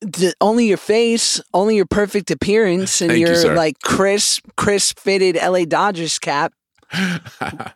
the, 0.00 0.34
only 0.40 0.66
your 0.68 0.76
face, 0.78 1.40
only 1.54 1.76
your 1.76 1.86
perfect 1.86 2.30
appearance, 2.30 3.00
and 3.00 3.10
Thank 3.10 3.20
your 3.20 3.48
you, 3.48 3.50
like 3.50 3.80
crisp, 3.82 4.46
crisp 4.56 4.98
fitted 4.98 5.36
LA 5.36 5.64
Dodgers 5.64 6.18
cap. 6.18 6.52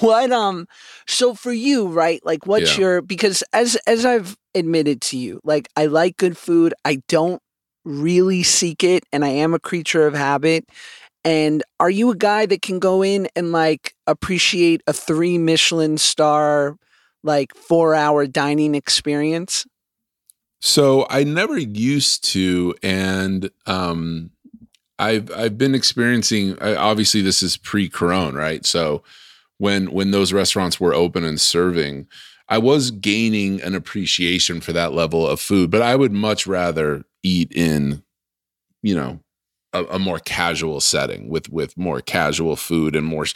What 0.00 0.32
um 0.32 0.66
so 1.06 1.34
for 1.34 1.52
you 1.52 1.88
right 1.88 2.20
like 2.24 2.46
what's 2.46 2.76
Yeah. 2.76 2.80
your 2.80 3.02
because 3.02 3.42
as 3.52 3.76
as 3.86 4.04
i've 4.04 4.36
admitted 4.54 5.00
to 5.02 5.18
you 5.18 5.40
like 5.44 5.68
i 5.76 5.86
like 5.86 6.16
good 6.16 6.36
food. 6.36 6.74
I 6.84 7.02
don't 7.08 7.40
really 7.84 8.42
seek 8.42 8.82
it 8.82 9.04
and 9.12 9.24
i 9.24 9.28
am 9.28 9.54
a 9.54 9.60
creature 9.60 10.06
of 10.06 10.14
habit. 10.14 10.64
And 11.24 11.62
are 11.80 11.90
you 11.90 12.10
a 12.10 12.16
guy 12.16 12.46
that 12.46 12.62
can 12.62 12.78
go 12.78 13.02
in 13.02 13.28
and 13.36 13.52
like 13.52 13.94
appreciate 14.06 14.82
a 14.86 14.92
three 14.92 15.38
michelin 15.38 15.98
star 15.98 16.76
like 17.22 17.54
four 17.54 17.94
hour 17.94 18.26
dining 18.26 18.74
experience 18.74 19.66
So 20.60 21.06
I 21.08 21.24
never 21.24 21.56
used 21.56 22.24
to, 22.32 22.74
and 22.82 23.50
um, 23.66 24.30
I've 24.98 25.30
I've 25.30 25.56
been 25.56 25.74
experiencing. 25.74 26.58
Obviously, 26.60 27.22
this 27.22 27.42
is 27.42 27.56
pre-corona, 27.56 28.36
right? 28.36 28.66
So 28.66 29.02
when 29.58 29.92
when 29.92 30.10
those 30.10 30.32
restaurants 30.32 30.80
were 30.80 30.94
open 30.94 31.24
and 31.24 31.40
serving, 31.40 32.08
I 32.48 32.58
was 32.58 32.90
gaining 32.90 33.60
an 33.62 33.74
appreciation 33.74 34.60
for 34.60 34.72
that 34.72 34.92
level 34.92 35.26
of 35.26 35.40
food. 35.40 35.70
But 35.70 35.82
I 35.82 35.94
would 35.94 36.12
much 36.12 36.46
rather 36.46 37.04
eat 37.22 37.52
in, 37.52 38.02
you 38.82 38.96
know, 38.96 39.20
a, 39.72 39.84
a 39.84 39.98
more 39.98 40.18
casual 40.18 40.80
setting 40.80 41.28
with 41.28 41.48
with 41.50 41.76
more 41.76 42.00
casual 42.00 42.56
food 42.56 42.96
and 42.96 43.06
more 43.06 43.26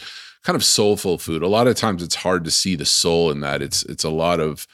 kind 0.43 0.57
of 0.57 0.65
soulful 0.65 1.19
food. 1.19 1.43
A 1.43 1.49
lot 1.49 1.69
of 1.69 1.77
times, 1.77 2.03
it's 2.03 2.17
hard 2.17 2.43
to 2.45 2.51
see 2.51 2.75
the 2.75 2.85
soul 2.85 3.31
in 3.31 3.41
that. 3.41 3.63
It's 3.63 3.85
it's 3.85 4.05
a 4.05 4.11
lot 4.11 4.41
of 4.41 4.67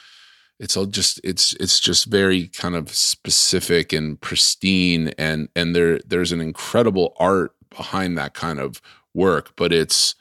it's 0.58 0.76
all 0.76 0.86
just 0.86 1.20
it's 1.22 1.52
it's 1.54 1.78
just 1.78 2.06
very 2.06 2.48
kind 2.48 2.74
of 2.74 2.92
specific 2.92 3.92
and 3.92 4.20
pristine 4.20 5.08
and 5.18 5.48
and 5.54 5.74
there 5.74 5.98
there's 6.06 6.32
an 6.32 6.40
incredible 6.40 7.14
art 7.18 7.52
behind 7.70 8.18
that 8.18 8.34
kind 8.34 8.58
of 8.58 8.80
work 9.14 9.52
but 9.56 9.72
it's 9.72 10.14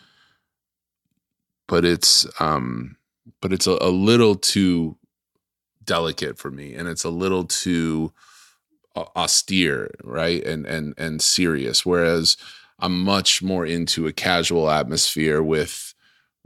but 1.68 1.84
it's 1.84 2.26
um 2.40 2.96
but 3.42 3.52
it's 3.52 3.68
a, 3.68 3.78
a 3.82 3.90
little 3.90 4.36
too 4.36 4.98
delicate 5.84 6.38
for 6.38 6.52
me 6.52 6.74
and 6.74 6.88
it's 6.88 7.04
a 7.04 7.10
little 7.10 7.46
too 7.46 8.12
austere 9.16 9.92
right 10.04 10.44
and 10.46 10.66
and 10.66 10.94
and 10.98 11.22
serious 11.22 11.86
whereas 11.86 12.36
i'm 12.80 13.00
much 13.04 13.42
more 13.42 13.66
into 13.66 14.08
a 14.08 14.14
casual 14.14 14.70
atmosphere 14.70 15.42
with 15.42 15.94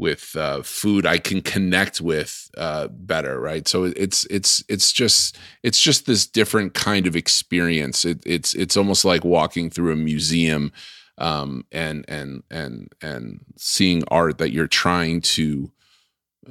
with 0.02 0.36
uh, 0.36 0.64
food 0.64 1.06
I 1.06 1.20
can 1.20 1.41
connect 1.41 2.02
with 2.02 2.49
uh, 2.58 2.88
better, 2.88 3.39
right? 3.39 3.68
So 3.68 3.84
it's 3.86 4.26
it's 4.26 4.64
it's 4.68 4.91
just 4.91 5.38
it's 5.62 5.80
just 5.80 6.08
this 6.08 6.26
different 6.26 6.74
kind 6.74 7.06
of 7.06 7.16
experience. 7.16 8.04
It, 8.04 8.22
it's 8.26 8.56
it's 8.56 8.76
almost 8.76 9.06
like 9.06 9.24
walking 9.24 9.70
through 9.70 9.93
a 9.93 9.95
museum 9.95 10.74
um, 11.20 11.66
and 11.72 12.04
and 12.08 12.43
and 12.49 12.91
and 12.99 13.41
seeing 13.58 14.04
art 14.10 14.39
that 14.39 14.52
you're 14.52 14.68
trying 14.68 15.22
to 15.22 15.72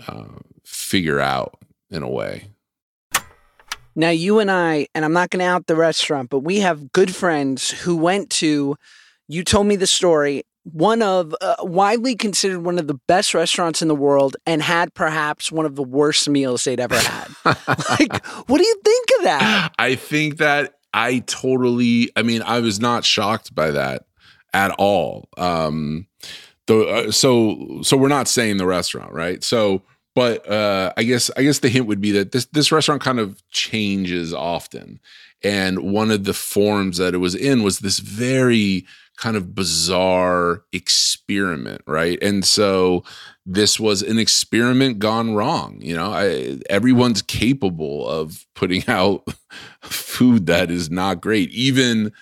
uh, 0.06 0.38
figure 0.64 1.20
out 1.20 1.58
in 1.90 2.04
a 2.04 2.08
way. 2.08 2.52
Now, 3.96 4.10
you 4.10 4.38
and 4.38 4.50
I, 4.50 4.86
and 4.94 5.04
I'm 5.04 5.12
not 5.12 5.30
going 5.30 5.40
to 5.40 5.50
out 5.50 5.66
the 5.66 5.74
restaurant, 5.74 6.30
but 6.30 6.38
we 6.38 6.60
have 6.60 6.92
good 6.92 7.14
friends 7.14 7.70
who 7.70 7.96
went 7.96 8.30
to, 8.30 8.76
you 9.26 9.42
told 9.42 9.66
me 9.66 9.74
the 9.74 9.88
story, 9.88 10.44
one 10.64 11.02
of 11.02 11.34
uh, 11.40 11.56
widely 11.60 12.14
considered 12.14 12.60
one 12.60 12.78
of 12.78 12.86
the 12.86 12.98
best 13.06 13.34
restaurants 13.34 13.80
in 13.80 13.88
the 13.88 13.94
world 13.94 14.36
and 14.46 14.62
had 14.62 14.92
perhaps 14.94 15.50
one 15.50 15.66
of 15.66 15.74
the 15.74 15.82
worst 15.82 16.28
meals 16.28 16.64
they'd 16.64 16.80
ever 16.80 16.98
had. 16.98 17.28
like, 17.44 18.24
what 18.46 18.58
do 18.58 18.64
you 18.64 18.80
think 18.84 19.08
of 19.18 19.24
that? 19.24 19.72
I 19.78 19.94
think 19.94 20.36
that 20.38 20.74
I 20.92 21.20
totally. 21.20 22.10
I 22.16 22.22
mean, 22.22 22.42
I 22.42 22.60
was 22.60 22.80
not 22.80 23.04
shocked 23.04 23.54
by 23.54 23.70
that 23.70 24.04
at 24.52 24.72
all. 24.72 25.28
Um, 25.36 26.06
the 26.66 26.86
uh, 26.86 27.10
so 27.10 27.80
so 27.82 27.96
we're 27.96 28.08
not 28.08 28.28
saying 28.28 28.58
the 28.58 28.66
restaurant, 28.66 29.12
right? 29.12 29.42
So, 29.42 29.82
but 30.14 30.48
uh, 30.48 30.92
I 30.96 31.04
guess 31.04 31.30
I 31.36 31.42
guess 31.42 31.60
the 31.60 31.68
hint 31.68 31.86
would 31.86 32.00
be 32.00 32.12
that 32.12 32.32
this 32.32 32.46
this 32.46 32.70
restaurant 32.70 33.02
kind 33.02 33.18
of 33.18 33.42
changes 33.50 34.34
often, 34.34 35.00
and 35.42 35.92
one 35.92 36.10
of 36.10 36.24
the 36.24 36.34
forms 36.34 36.98
that 36.98 37.14
it 37.14 37.18
was 37.18 37.34
in 37.34 37.62
was 37.62 37.78
this 37.78 37.98
very 37.98 38.84
kind 39.20 39.36
of 39.36 39.54
bizarre 39.54 40.64
experiment, 40.72 41.82
right? 41.86 42.18
And 42.22 42.42
so 42.42 43.04
this 43.44 43.78
was 43.78 44.00
an 44.00 44.18
experiment 44.18 44.98
gone 44.98 45.34
wrong. 45.34 45.78
You 45.82 45.94
know, 45.94 46.10
I, 46.10 46.58
everyone's 46.70 47.20
capable 47.20 48.08
of 48.08 48.46
putting 48.54 48.82
out 48.88 49.28
food 49.82 50.46
that 50.46 50.70
is 50.70 50.90
not 50.90 51.20
great, 51.20 51.50
even 51.50 52.12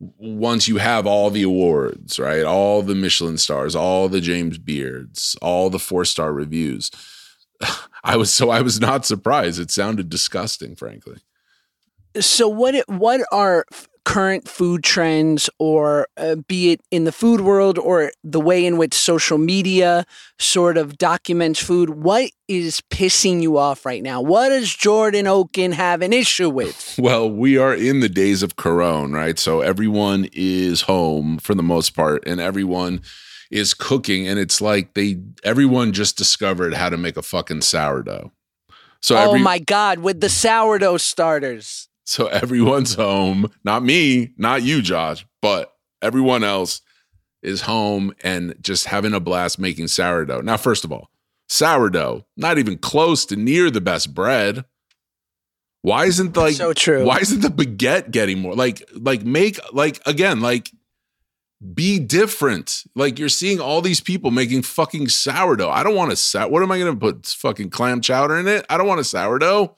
once 0.00 0.66
you 0.66 0.78
have 0.78 1.06
all 1.06 1.30
the 1.30 1.42
awards, 1.42 2.18
right? 2.18 2.44
All 2.44 2.82
the 2.82 2.94
Michelin 2.94 3.38
stars, 3.38 3.76
all 3.76 4.08
the 4.08 4.20
James 4.20 4.58
Beards, 4.58 5.36
all 5.40 5.70
the 5.70 5.78
four 5.78 6.04
star 6.04 6.32
reviews. 6.32 6.90
I 8.04 8.16
was 8.16 8.32
so 8.32 8.50
I 8.50 8.62
was 8.62 8.80
not 8.80 9.06
surprised. 9.06 9.60
It 9.60 9.70
sounded 9.70 10.08
disgusting, 10.08 10.74
frankly. 10.74 11.18
So, 12.20 12.48
what 12.48 12.74
what 12.88 13.20
are 13.30 13.64
current 14.08 14.48
food 14.48 14.82
trends, 14.82 15.50
or 15.58 16.08
uh, 16.16 16.36
be 16.48 16.72
it 16.72 16.80
in 16.90 17.04
the 17.04 17.12
food 17.12 17.42
world 17.42 17.76
or 17.76 18.10
the 18.24 18.40
way 18.40 18.64
in 18.64 18.78
which 18.78 18.94
social 18.94 19.36
media 19.36 20.06
sort 20.38 20.78
of 20.78 20.96
documents 20.96 21.62
food? 21.62 21.90
What 21.90 22.30
is 22.48 22.80
pissing 22.90 23.42
you 23.42 23.58
off 23.58 23.84
right 23.84 24.02
now? 24.02 24.22
What 24.22 24.48
does 24.48 24.74
Jordan 24.74 25.26
Okun 25.26 25.72
have 25.72 26.00
an 26.00 26.14
issue 26.14 26.48
with? 26.48 26.98
Well, 27.08 27.30
we 27.30 27.56
are 27.56 27.74
in 27.74 28.00
the 28.00 28.08
days 28.08 28.42
of 28.42 28.56
Corona, 28.56 29.14
right? 29.14 29.38
So 29.38 29.60
everyone 29.60 30.28
is 30.32 30.82
home 30.82 31.38
for 31.38 31.54
the 31.54 31.62
most 31.62 31.90
part, 31.90 32.22
and 32.26 32.40
everyone 32.40 33.02
is 33.50 33.72
cooking, 33.72 34.26
and 34.26 34.38
it's 34.38 34.60
like 34.60 34.94
they 34.94 35.18
everyone 35.44 35.92
just 35.92 36.18
discovered 36.18 36.74
how 36.74 36.90
to 36.90 36.96
make 36.96 37.16
a 37.16 37.22
fucking 37.22 37.62
sourdough. 37.62 38.32
So 39.00 39.16
oh 39.16 39.28
every, 39.28 39.40
my 39.40 39.58
God, 39.58 40.00
with 40.00 40.20
the 40.20 40.28
sourdough 40.28 40.98
starters. 40.98 41.87
So 42.18 42.26
everyone's 42.28 42.94
home, 42.94 43.52
not 43.64 43.82
me, 43.82 44.32
not 44.38 44.62
you, 44.62 44.80
Josh, 44.80 45.26
but 45.42 45.74
everyone 46.00 46.42
else 46.42 46.80
is 47.42 47.60
home 47.60 48.14
and 48.22 48.54
just 48.62 48.86
having 48.86 49.12
a 49.12 49.20
blast 49.20 49.58
making 49.58 49.88
sourdough. 49.88 50.40
Now, 50.40 50.56
first 50.56 50.86
of 50.86 50.92
all, 50.92 51.10
sourdough, 51.50 52.24
not 52.34 52.56
even 52.56 52.78
close 52.78 53.26
to 53.26 53.36
near 53.36 53.70
the 53.70 53.82
best 53.82 54.14
bread. 54.14 54.64
Why 55.82 56.06
isn't 56.06 56.34
like 56.34 56.54
so 56.54 56.72
true. 56.72 57.04
why 57.04 57.18
isn't 57.18 57.42
the 57.42 57.48
baguette 57.48 58.10
getting 58.10 58.38
more 58.38 58.54
like 58.54 58.82
like 58.94 59.22
make 59.22 59.58
like 59.74 60.00
again 60.06 60.40
like 60.40 60.72
be 61.74 61.98
different 61.98 62.84
like 62.94 63.18
you're 63.18 63.28
seeing 63.28 63.60
all 63.60 63.82
these 63.82 64.00
people 64.00 64.30
making 64.30 64.62
fucking 64.62 65.08
sourdough 65.08 65.70
i 65.70 65.82
don't 65.82 65.94
want 65.94 66.12
a 66.12 66.16
sour 66.16 66.48
what 66.48 66.62
am 66.62 66.72
i 66.72 66.78
gonna 66.78 66.96
put 66.96 67.26
fucking 67.26 67.70
clam 67.70 68.00
chowder 68.00 68.38
in 68.38 68.46
it 68.48 68.66
i 68.68 68.76
don't 68.76 68.88
want 68.88 69.00
a 69.00 69.04
sourdough 69.04 69.76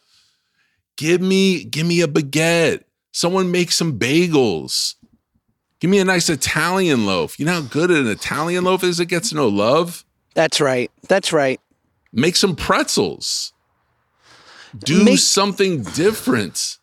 give 1.01 1.21
me 1.23 1.65
give 1.65 1.87
me 1.87 2.03
a 2.03 2.07
baguette 2.07 2.83
someone 3.13 3.51
make 3.51 3.73
some 3.73 3.99
bagels 3.99 4.97
give 5.81 5.91
me 5.91 5.99
a 5.99 6.05
nice 6.05 6.29
italian 6.29 7.07
loaf 7.07 7.39
you 7.41 7.47
know 7.47 7.55
how 7.55 7.61
good 7.63 7.91
an 7.91 8.07
italian 8.07 8.65
loaf 8.65 8.85
is 8.85 9.01
it 9.01 9.07
gets 9.07 9.33
no 9.33 9.49
love 9.49 10.05
That's 10.35 10.61
right. 10.61 10.91
That's 11.09 11.33
right. 11.33 11.59
make 12.13 12.37
some 12.37 12.55
pretzels 12.55 13.53
do 14.79 15.03
Make- 15.05 15.19
something 15.19 15.83
different 15.83 16.77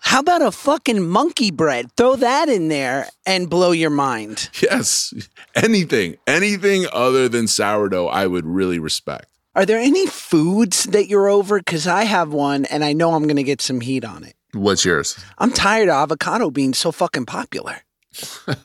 How 0.00 0.20
about 0.20 0.40
a 0.42 0.52
fucking 0.52 1.06
monkey 1.06 1.50
bread? 1.50 1.90
Throw 1.96 2.14
that 2.16 2.48
in 2.48 2.68
there 2.68 3.08
and 3.26 3.50
blow 3.50 3.72
your 3.72 3.90
mind. 3.90 4.48
Yes. 4.62 5.12
Anything, 5.54 6.16
anything 6.26 6.86
other 6.92 7.28
than 7.28 7.46
sourdough, 7.48 8.06
I 8.08 8.26
would 8.26 8.46
really 8.46 8.78
respect. 8.78 9.26
Are 9.54 9.66
there 9.66 9.78
any 9.78 10.06
foods 10.06 10.84
that 10.84 11.08
you're 11.08 11.28
over? 11.28 11.58
Because 11.58 11.86
I 11.86 12.04
have 12.04 12.32
one 12.32 12.64
and 12.66 12.84
I 12.84 12.92
know 12.92 13.14
I'm 13.14 13.24
going 13.24 13.36
to 13.36 13.42
get 13.42 13.60
some 13.60 13.80
heat 13.80 14.04
on 14.04 14.24
it. 14.24 14.34
What's 14.52 14.84
yours? 14.84 15.18
I'm 15.38 15.52
tired 15.52 15.88
of 15.88 15.94
avocado 15.96 16.50
being 16.50 16.74
so 16.74 16.92
fucking 16.92 17.26
popular. 17.26 17.78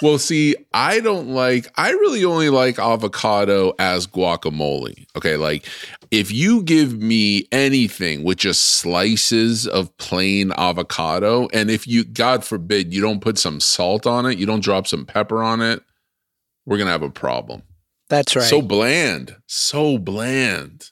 Well, 0.00 0.18
see, 0.18 0.54
I 0.72 1.00
don't 1.00 1.30
like, 1.30 1.66
I 1.76 1.90
really 1.90 2.24
only 2.24 2.50
like 2.50 2.78
avocado 2.78 3.74
as 3.78 4.06
guacamole. 4.06 5.06
Okay. 5.16 5.36
Like, 5.36 5.66
if 6.10 6.30
you 6.30 6.62
give 6.62 6.98
me 6.98 7.46
anything 7.50 8.22
with 8.22 8.38
just 8.38 8.62
slices 8.64 9.66
of 9.66 9.96
plain 9.98 10.52
avocado, 10.56 11.48
and 11.52 11.70
if 11.70 11.86
you, 11.86 12.04
God 12.04 12.44
forbid, 12.44 12.94
you 12.94 13.00
don't 13.00 13.20
put 13.20 13.38
some 13.38 13.60
salt 13.60 14.06
on 14.06 14.24
it, 14.26 14.38
you 14.38 14.46
don't 14.46 14.62
drop 14.62 14.86
some 14.86 15.04
pepper 15.04 15.42
on 15.42 15.60
it, 15.60 15.82
we're 16.64 16.76
going 16.76 16.86
to 16.86 16.92
have 16.92 17.02
a 17.02 17.10
problem. 17.10 17.62
That's 18.08 18.34
right. 18.34 18.44
So 18.44 18.62
bland. 18.62 19.36
So 19.46 19.98
bland. 19.98 20.90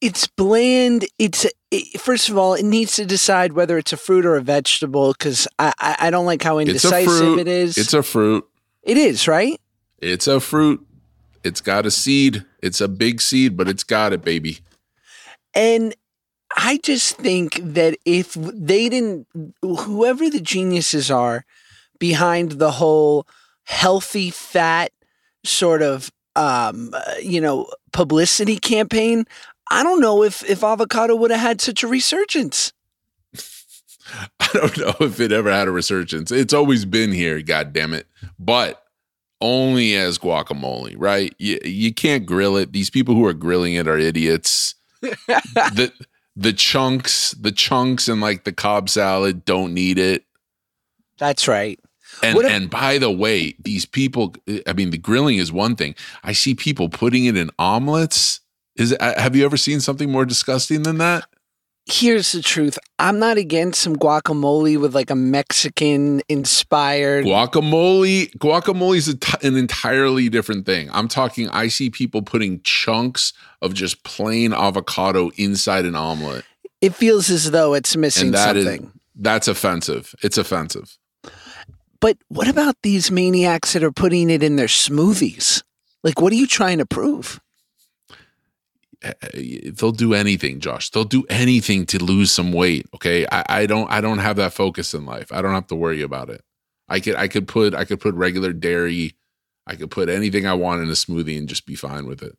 it's 0.00 0.26
bland. 0.26 1.06
It's 1.18 1.46
it, 1.70 2.00
first 2.00 2.28
of 2.28 2.38
all, 2.38 2.54
it 2.54 2.64
needs 2.64 2.96
to 2.96 3.04
decide 3.04 3.52
whether 3.52 3.76
it's 3.78 3.92
a 3.92 3.96
fruit 3.96 4.24
or 4.24 4.36
a 4.36 4.42
vegetable 4.42 5.12
because 5.12 5.48
I, 5.58 5.72
I 5.78 5.96
I 6.00 6.10
don't 6.10 6.26
like 6.26 6.42
how 6.42 6.58
indecisive 6.58 7.38
it 7.38 7.48
is. 7.48 7.76
It's 7.76 7.94
a 7.94 8.02
fruit. 8.02 8.46
it 8.82 8.96
is 8.96 9.26
right. 9.28 9.60
It's 9.98 10.26
a 10.26 10.40
fruit. 10.40 10.86
It's 11.44 11.60
got 11.60 11.86
a 11.86 11.90
seed. 11.90 12.44
It's 12.62 12.80
a 12.80 12.88
big 12.88 13.20
seed, 13.20 13.56
but 13.56 13.68
it's 13.68 13.84
got 13.84 14.12
it, 14.12 14.24
baby. 14.24 14.58
And 15.54 15.94
I 16.56 16.78
just 16.82 17.16
think 17.16 17.60
that 17.62 17.96
if 18.04 18.34
they 18.34 18.88
didn't, 18.88 19.26
whoever 19.62 20.28
the 20.28 20.40
geniuses 20.40 21.10
are 21.10 21.44
behind 21.98 22.52
the 22.52 22.72
whole 22.72 23.26
healthy 23.64 24.30
fat 24.30 24.92
sort 25.46 25.82
of 25.82 26.10
um, 26.36 26.90
uh, 26.92 27.14
you 27.22 27.40
know, 27.40 27.66
publicity 27.92 28.58
campaign, 28.58 29.24
I 29.70 29.82
don't 29.82 30.00
know 30.00 30.22
if 30.22 30.48
if 30.48 30.62
avocado 30.62 31.16
would 31.16 31.30
have 31.30 31.40
had 31.40 31.60
such 31.60 31.82
a 31.82 31.88
resurgence. 31.88 32.72
I 34.40 34.48
don't 34.52 34.78
know 34.78 34.94
if 35.00 35.18
it 35.18 35.32
ever 35.32 35.50
had 35.50 35.66
a 35.66 35.72
resurgence. 35.72 36.30
It's 36.30 36.54
always 36.54 36.84
been 36.84 37.10
here, 37.10 37.42
god 37.42 37.72
damn 37.72 37.94
it. 37.94 38.06
But 38.38 38.82
only 39.40 39.96
as 39.96 40.18
guacamole, 40.18 40.94
right? 40.96 41.34
You, 41.38 41.58
you 41.64 41.92
can't 41.92 42.24
grill 42.24 42.56
it. 42.56 42.72
These 42.72 42.90
people 42.90 43.14
who 43.14 43.26
are 43.26 43.34
grilling 43.34 43.74
it 43.74 43.88
are 43.88 43.98
idiots. 43.98 44.74
the 45.00 45.92
the 46.36 46.52
chunks, 46.52 47.32
the 47.32 47.52
chunks 47.52 48.08
and 48.08 48.20
like 48.20 48.44
the 48.44 48.52
Cobb 48.52 48.88
salad 48.88 49.44
don't 49.44 49.74
need 49.74 49.98
it. 49.98 50.24
That's 51.18 51.48
right. 51.48 51.80
And 52.22 52.38
if- 52.38 52.44
and 52.50 52.70
by 52.70 52.98
the 52.98 53.10
way, 53.10 53.54
these 53.58 53.86
people 53.86 54.34
I 54.66 54.72
mean 54.72 54.90
the 54.90 54.98
grilling 54.98 55.38
is 55.38 55.52
one 55.52 55.76
thing. 55.76 55.94
I 56.22 56.32
see 56.32 56.54
people 56.54 56.88
putting 56.88 57.24
it 57.26 57.36
in 57.36 57.50
omelets. 57.58 58.40
Is 58.76 58.92
it, 58.92 59.00
have 59.00 59.34
you 59.34 59.44
ever 59.44 59.56
seen 59.56 59.80
something 59.80 60.10
more 60.10 60.24
disgusting 60.26 60.82
than 60.82 60.98
that? 60.98 61.24
here's 61.86 62.32
the 62.32 62.42
truth. 62.42 62.78
I'm 62.98 63.18
not 63.18 63.38
against 63.38 63.80
some 63.80 63.96
guacamole 63.96 64.78
with 64.80 64.94
like 64.94 65.10
a 65.10 65.14
Mexican 65.14 66.20
inspired 66.28 67.24
guacamole. 67.24 68.30
Guacamole 68.38 68.96
is 68.96 69.08
an 69.08 69.56
entirely 69.56 70.28
different 70.28 70.66
thing. 70.66 70.88
I'm 70.92 71.08
talking. 71.08 71.48
I 71.50 71.68
see 71.68 71.90
people 71.90 72.22
putting 72.22 72.60
chunks 72.62 73.32
of 73.62 73.74
just 73.74 74.02
plain 74.04 74.52
avocado 74.52 75.30
inside 75.36 75.84
an 75.84 75.94
omelet. 75.94 76.44
It 76.80 76.94
feels 76.94 77.30
as 77.30 77.50
though 77.52 77.74
it's 77.74 77.96
missing 77.96 78.32
that 78.32 78.56
something. 78.56 78.84
Is, 78.84 78.90
that's 79.14 79.48
offensive. 79.48 80.14
It's 80.22 80.38
offensive. 80.38 80.98
But 82.00 82.18
what 82.28 82.48
about 82.48 82.76
these 82.82 83.10
maniacs 83.10 83.72
that 83.72 83.84
are 83.84 83.92
putting 83.92 84.30
it 84.30 84.42
in 84.42 84.56
their 84.56 84.66
smoothies? 84.66 85.62
Like, 86.02 86.20
what 86.20 86.32
are 86.32 86.36
you 86.36 86.46
trying 86.46 86.78
to 86.78 86.86
prove? 86.86 87.40
Eh, 89.02 89.12
eh, 89.22 89.70
they'll 89.74 89.92
do 89.92 90.14
anything 90.14 90.60
josh. 90.60 90.90
They'll 90.90 91.04
do 91.04 91.24
anything 91.28 91.86
to 91.86 92.02
lose 92.02 92.32
some 92.32 92.52
weight 92.52 92.86
okay? 92.94 93.26
I, 93.30 93.44
I 93.48 93.66
don't 93.66 93.90
i 93.90 94.00
don't 94.00 94.18
have 94.18 94.36
that 94.36 94.52
focus 94.52 94.94
in 94.94 95.04
life. 95.04 95.32
I 95.32 95.42
don't 95.42 95.52
have 95.52 95.66
to 95.68 95.76
worry 95.76 96.02
about 96.02 96.30
it. 96.30 96.42
I 96.88 97.00
could 97.00 97.14
i 97.16 97.28
could 97.28 97.46
put 97.46 97.74
i 97.74 97.84
could 97.84 98.00
put 98.00 98.14
regular 98.14 98.52
dairy. 98.52 99.14
I 99.66 99.74
could 99.74 99.90
put 99.90 100.08
anything 100.08 100.46
i 100.46 100.54
want 100.54 100.82
in 100.82 100.88
a 100.88 100.92
smoothie 100.92 101.38
and 101.38 101.48
just 101.48 101.66
be 101.66 101.74
fine 101.74 102.06
with 102.06 102.22
it. 102.22 102.36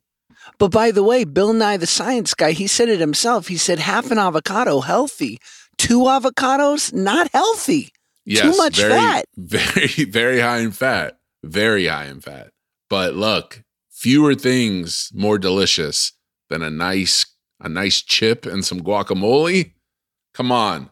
But 0.58 0.70
by 0.70 0.90
the 0.90 1.04
way 1.04 1.24
bill 1.24 1.52
nye 1.52 1.76
the 1.76 1.86
science 1.86 2.34
guy 2.34 2.52
he 2.52 2.66
said 2.66 2.88
it 2.88 3.00
himself. 3.00 3.48
He 3.48 3.56
said 3.56 3.78
half 3.78 4.10
an 4.10 4.18
avocado 4.18 4.80
healthy. 4.80 5.38
Two 5.76 6.00
avocados 6.00 6.92
not 6.92 7.30
healthy 7.32 7.92
yes, 8.28 8.42
too 8.42 8.56
much 8.56 8.76
very, 8.76 8.90
fat 8.92 9.24
very 9.36 10.04
very 10.04 10.40
high 10.40 10.58
in 10.58 10.70
fat 10.70 11.18
very 11.42 11.86
high 11.86 12.06
in 12.06 12.20
fat 12.20 12.50
but 12.88 13.14
look 13.14 13.62
fewer 13.90 14.34
things 14.34 15.10
more 15.12 15.38
delicious 15.38 16.12
than 16.48 16.62
a 16.62 16.70
nice 16.70 17.26
a 17.60 17.68
nice 17.68 18.02
chip 18.02 18.46
and 18.46 18.64
some 18.64 18.80
guacamole. 18.80 19.72
Come 20.34 20.52
on. 20.52 20.90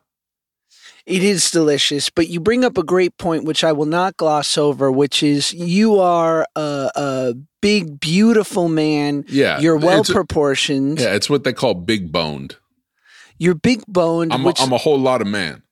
It 1.05 1.23
is 1.23 1.53
delicious, 1.53 2.11
but 2.11 2.29
you 2.29 2.41
bring 2.41 2.65
up 2.65 2.77
a 2.77 2.83
great 2.83 3.17
point, 3.17 3.45
which 3.45 3.63
I 3.63 3.71
will 3.71 3.87
not 3.87 4.17
gloss 4.17 4.59
over, 4.59 4.91
which 4.91 5.23
is 5.23 5.53
you 5.53 6.01
are 6.01 6.49
a, 6.57 6.91
a 6.97 7.35
big, 7.63 8.01
beautiful 8.01 8.69
man. 8.69 9.25
Yeah. 9.29 9.61
You're 9.61 9.77
well 9.77 10.03
proportioned. 10.03 10.99
Yeah, 10.99 11.15
it's 11.15 11.31
what 11.31 11.45
they 11.45 11.53
call 11.53 11.75
big 11.75 12.11
boned. 12.11 12.57
You're 13.39 13.55
big 13.55 13.85
boned. 13.87 14.33
I'm, 14.33 14.45
I'm 14.45 14.73
a 14.73 14.79
whole 14.79 14.99
lot 14.99 15.21
of 15.21 15.29
man. 15.29 15.63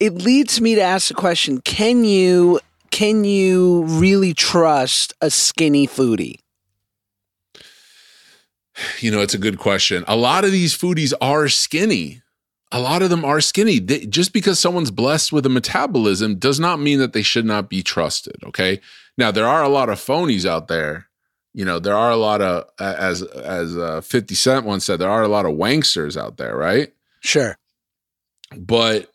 It 0.00 0.14
leads 0.14 0.60
me 0.60 0.74
to 0.74 0.80
ask 0.80 1.08
the 1.08 1.14
question 1.14 1.60
can 1.60 2.04
you 2.04 2.60
can 2.90 3.24
you 3.24 3.84
really 3.84 4.34
trust 4.34 5.14
a 5.20 5.30
skinny 5.30 5.86
foodie 5.86 6.38
you 9.00 9.10
know, 9.10 9.20
it's 9.20 9.34
a 9.34 9.38
good 9.38 9.58
question. 9.58 10.04
A 10.08 10.16
lot 10.16 10.44
of 10.44 10.52
these 10.52 10.76
foodies 10.76 11.12
are 11.20 11.48
skinny. 11.48 12.22
A 12.70 12.80
lot 12.80 13.02
of 13.02 13.10
them 13.10 13.24
are 13.24 13.40
skinny. 13.40 13.78
They, 13.78 14.06
just 14.06 14.32
because 14.32 14.58
someone's 14.58 14.90
blessed 14.90 15.32
with 15.32 15.44
a 15.44 15.50
metabolism 15.50 16.36
does 16.36 16.58
not 16.58 16.80
mean 16.80 16.98
that 17.00 17.12
they 17.12 17.22
should 17.22 17.44
not 17.44 17.68
be 17.68 17.82
trusted. 17.82 18.36
Okay. 18.44 18.80
Now 19.18 19.30
there 19.30 19.46
are 19.46 19.62
a 19.62 19.68
lot 19.68 19.90
of 19.90 19.98
phonies 19.98 20.46
out 20.46 20.68
there. 20.68 21.08
You 21.52 21.66
know, 21.66 21.78
there 21.78 21.96
are 21.96 22.10
a 22.10 22.16
lot 22.16 22.40
of 22.40 22.64
as 22.80 23.22
as 23.22 23.76
uh, 23.76 24.00
Fifty 24.00 24.34
Cent 24.34 24.64
once 24.64 24.86
said, 24.86 24.98
there 24.98 25.10
are 25.10 25.22
a 25.22 25.28
lot 25.28 25.44
of 25.44 25.52
wanksters 25.52 26.16
out 26.16 26.38
there, 26.38 26.56
right? 26.56 26.90
Sure. 27.20 27.58
But 28.56 29.11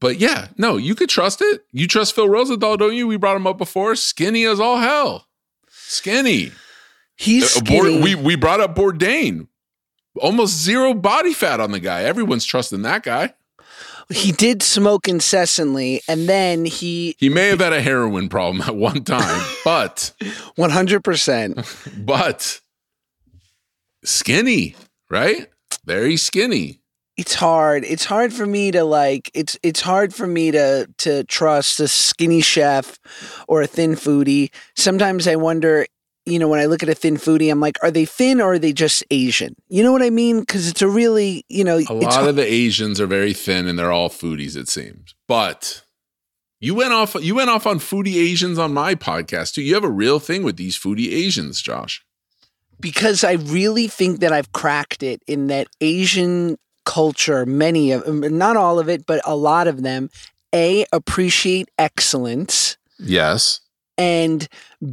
but 0.00 0.18
yeah, 0.18 0.48
no, 0.56 0.76
you 0.76 0.94
could 0.94 1.10
trust 1.10 1.42
it. 1.42 1.64
You 1.72 1.86
trust 1.86 2.14
Phil 2.14 2.28
Rosenthal, 2.28 2.76
don't 2.78 2.94
you? 2.94 3.06
We 3.06 3.16
brought 3.16 3.36
him 3.36 3.46
up 3.46 3.58
before. 3.58 3.94
Skinny 3.94 4.44
as 4.44 4.58
all 4.58 4.78
hell. 4.78 5.26
Skinny. 5.68 6.52
He's 7.16 7.56
uh, 7.56 7.60
Bourdain, 7.60 8.02
we 8.02 8.14
we 8.14 8.34
brought 8.34 8.60
up 8.60 8.74
Bourdain. 8.74 9.48
Almost 10.16 10.58
zero 10.58 10.94
body 10.94 11.34
fat 11.34 11.60
on 11.60 11.70
the 11.70 11.78
guy. 11.78 12.02
Everyone's 12.02 12.44
trusting 12.44 12.82
that 12.82 13.02
guy. 13.02 13.34
He 14.08 14.32
did 14.32 14.62
smoke 14.62 15.06
incessantly, 15.06 16.00
and 16.08 16.28
then 16.28 16.64
he 16.64 17.14
he 17.18 17.28
may 17.28 17.48
have 17.48 17.60
had 17.60 17.72
a 17.74 17.82
heroin 17.82 18.28
problem 18.28 18.62
at 18.62 18.74
one 18.74 19.04
time, 19.04 19.46
but 19.64 20.12
one 20.56 20.70
hundred 20.70 21.04
percent. 21.04 21.58
But 21.96 22.60
skinny, 24.02 24.74
right? 25.10 25.48
Very 25.84 26.16
skinny 26.16 26.79
it's 27.20 27.34
hard. 27.34 27.84
It's 27.84 28.06
hard 28.06 28.32
for 28.32 28.46
me 28.46 28.70
to 28.70 28.82
like 28.82 29.30
it's 29.34 29.58
it's 29.62 29.82
hard 29.82 30.14
for 30.14 30.26
me 30.26 30.52
to 30.52 30.88
to 30.98 31.22
trust 31.24 31.78
a 31.78 31.86
skinny 31.86 32.40
chef 32.40 32.98
or 33.46 33.60
a 33.60 33.66
thin 33.66 33.92
foodie. 33.94 34.50
Sometimes 34.74 35.28
I 35.28 35.36
wonder 35.36 35.86
you 36.24 36.38
know, 36.38 36.48
when 36.48 36.60
I 36.60 36.66
look 36.66 36.82
at 36.82 36.88
a 36.88 36.94
thin 36.94 37.16
foodie, 37.16 37.50
I'm 37.50 37.60
like, 37.60 37.78
are 37.82 37.90
they 37.90 38.04
thin 38.04 38.40
or 38.40 38.54
are 38.54 38.58
they 38.58 38.72
just 38.72 39.02
Asian? 39.10 39.54
You 39.68 39.82
know 39.82 39.92
what 39.92 40.02
I 40.02 40.10
mean? 40.10 40.40
Because 40.40 40.68
it's 40.68 40.80
a 40.80 40.88
really, 40.88 41.44
you 41.48 41.64
know, 41.64 41.78
a 41.88 41.92
lot 41.92 42.28
of 42.28 42.36
the 42.36 42.44
Asians 42.44 43.00
are 43.00 43.06
very 43.06 43.32
thin 43.32 43.66
and 43.66 43.78
they're 43.78 43.92
all 43.92 44.10
foodies, 44.10 44.56
it 44.56 44.68
seems. 44.68 45.14
But 45.26 45.82
you 46.60 46.74
went 46.74 46.92
off, 46.92 47.16
you 47.20 47.34
went 47.34 47.50
off 47.50 47.66
on 47.66 47.80
foodie 47.80 48.16
Asians 48.16 48.58
on 48.58 48.72
my 48.72 48.94
podcast 48.94 49.54
too. 49.54 49.62
You 49.62 49.74
have 49.74 49.84
a 49.84 49.90
real 49.90 50.20
thing 50.20 50.42
with 50.42 50.56
these 50.56 50.78
foodie 50.78 51.12
Asians, 51.12 51.60
Josh. 51.60 52.04
Because 52.78 53.24
I 53.24 53.32
really 53.32 53.88
think 53.88 54.20
that 54.20 54.32
I've 54.32 54.52
cracked 54.52 55.02
it 55.02 55.22
in 55.26 55.48
that 55.48 55.66
Asian 55.80 56.56
culture, 56.84 57.46
many 57.46 57.92
of, 57.92 58.06
not 58.06 58.56
all 58.56 58.78
of 58.78 58.88
it, 58.88 59.06
but 59.06 59.20
a 59.24 59.36
lot 59.36 59.68
of 59.68 59.82
them, 59.82 60.10
a 60.54 60.84
appreciate 60.92 61.68
excellence. 61.78 62.76
Yes 62.98 63.60
and 64.00 64.48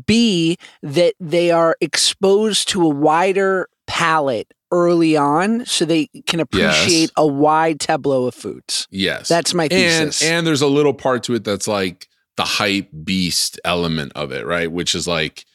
B, 0.05 0.57
that 0.83 1.13
they 1.19 1.49
are 1.49 1.77
exposed 1.79 2.67
to 2.69 2.83
a 2.83 2.89
wider 2.89 3.69
palette 3.87 4.53
early 4.69 5.15
on 5.15 5.65
so 5.65 5.85
they 5.85 6.07
can 6.27 6.41
appreciate 6.41 7.01
yes. 7.01 7.11
a 7.15 7.25
wide 7.25 7.79
tableau 7.79 8.25
of 8.25 8.35
foods. 8.35 8.85
Yes. 8.91 9.29
That's 9.29 9.53
my 9.53 9.69
thesis. 9.69 10.21
And, 10.21 10.31
and 10.33 10.47
there's 10.47 10.61
a 10.61 10.67
little 10.67 10.93
part 10.93 11.23
to 11.23 11.35
it 11.35 11.45
that's 11.45 11.69
like 11.69 12.09
the 12.35 12.43
hype 12.43 12.89
beast 13.05 13.59
element 13.63 14.11
of 14.13 14.33
it, 14.33 14.45
right? 14.45 14.69
Which 14.69 14.93
is 14.93 15.07
like 15.07 15.45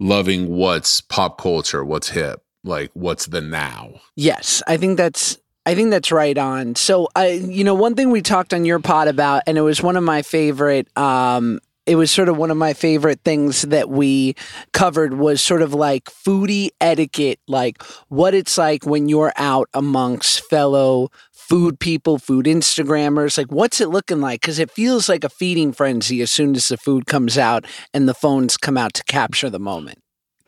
loving 0.00 0.48
what's 0.48 1.02
pop 1.02 1.38
culture, 1.38 1.84
what's 1.84 2.08
hip, 2.08 2.42
like 2.64 2.90
what's 2.94 3.26
the 3.26 3.42
now. 3.42 4.00
Yes. 4.16 4.62
I 4.66 4.78
think 4.78 4.96
that's 4.96 5.36
I 5.64 5.74
think 5.74 5.90
that's 5.90 6.10
right 6.10 6.36
on. 6.36 6.74
So, 6.74 7.08
I, 7.14 7.30
you 7.30 7.62
know, 7.62 7.74
one 7.74 7.94
thing 7.94 8.10
we 8.10 8.22
talked 8.22 8.52
on 8.52 8.64
your 8.64 8.80
pod 8.80 9.08
about, 9.08 9.44
and 9.46 9.56
it 9.56 9.62
was 9.62 9.82
one 9.82 9.96
of 9.96 10.02
my 10.02 10.22
favorite 10.22 10.88
um, 10.96 11.60
it 11.86 11.96
was 11.96 12.10
sort 12.10 12.28
of 12.28 12.36
one 12.36 12.50
of 12.50 12.56
my 12.56 12.74
favorite 12.74 13.20
things 13.24 13.62
that 13.62 13.88
we 13.88 14.34
covered 14.72 15.14
was 15.14 15.40
sort 15.42 15.62
of 15.62 15.74
like 15.74 16.04
foodie 16.04 16.70
etiquette, 16.80 17.40
like 17.48 17.82
what 18.08 18.34
it's 18.34 18.56
like 18.56 18.86
when 18.86 19.08
you're 19.08 19.32
out 19.36 19.68
amongst 19.74 20.44
fellow 20.48 21.10
food 21.32 21.80
people, 21.80 22.18
food 22.18 22.46
Instagrammers. 22.46 23.36
Like, 23.36 23.50
what's 23.50 23.80
it 23.80 23.88
looking 23.88 24.20
like? 24.20 24.40
Because 24.40 24.58
it 24.58 24.70
feels 24.70 25.08
like 25.08 25.24
a 25.24 25.28
feeding 25.28 25.72
frenzy 25.72 26.22
as 26.22 26.30
soon 26.30 26.54
as 26.54 26.68
the 26.68 26.76
food 26.76 27.06
comes 27.06 27.36
out 27.36 27.66
and 27.92 28.08
the 28.08 28.14
phones 28.14 28.56
come 28.56 28.78
out 28.78 28.94
to 28.94 29.04
capture 29.04 29.50
the 29.50 29.58
moment. 29.58 29.98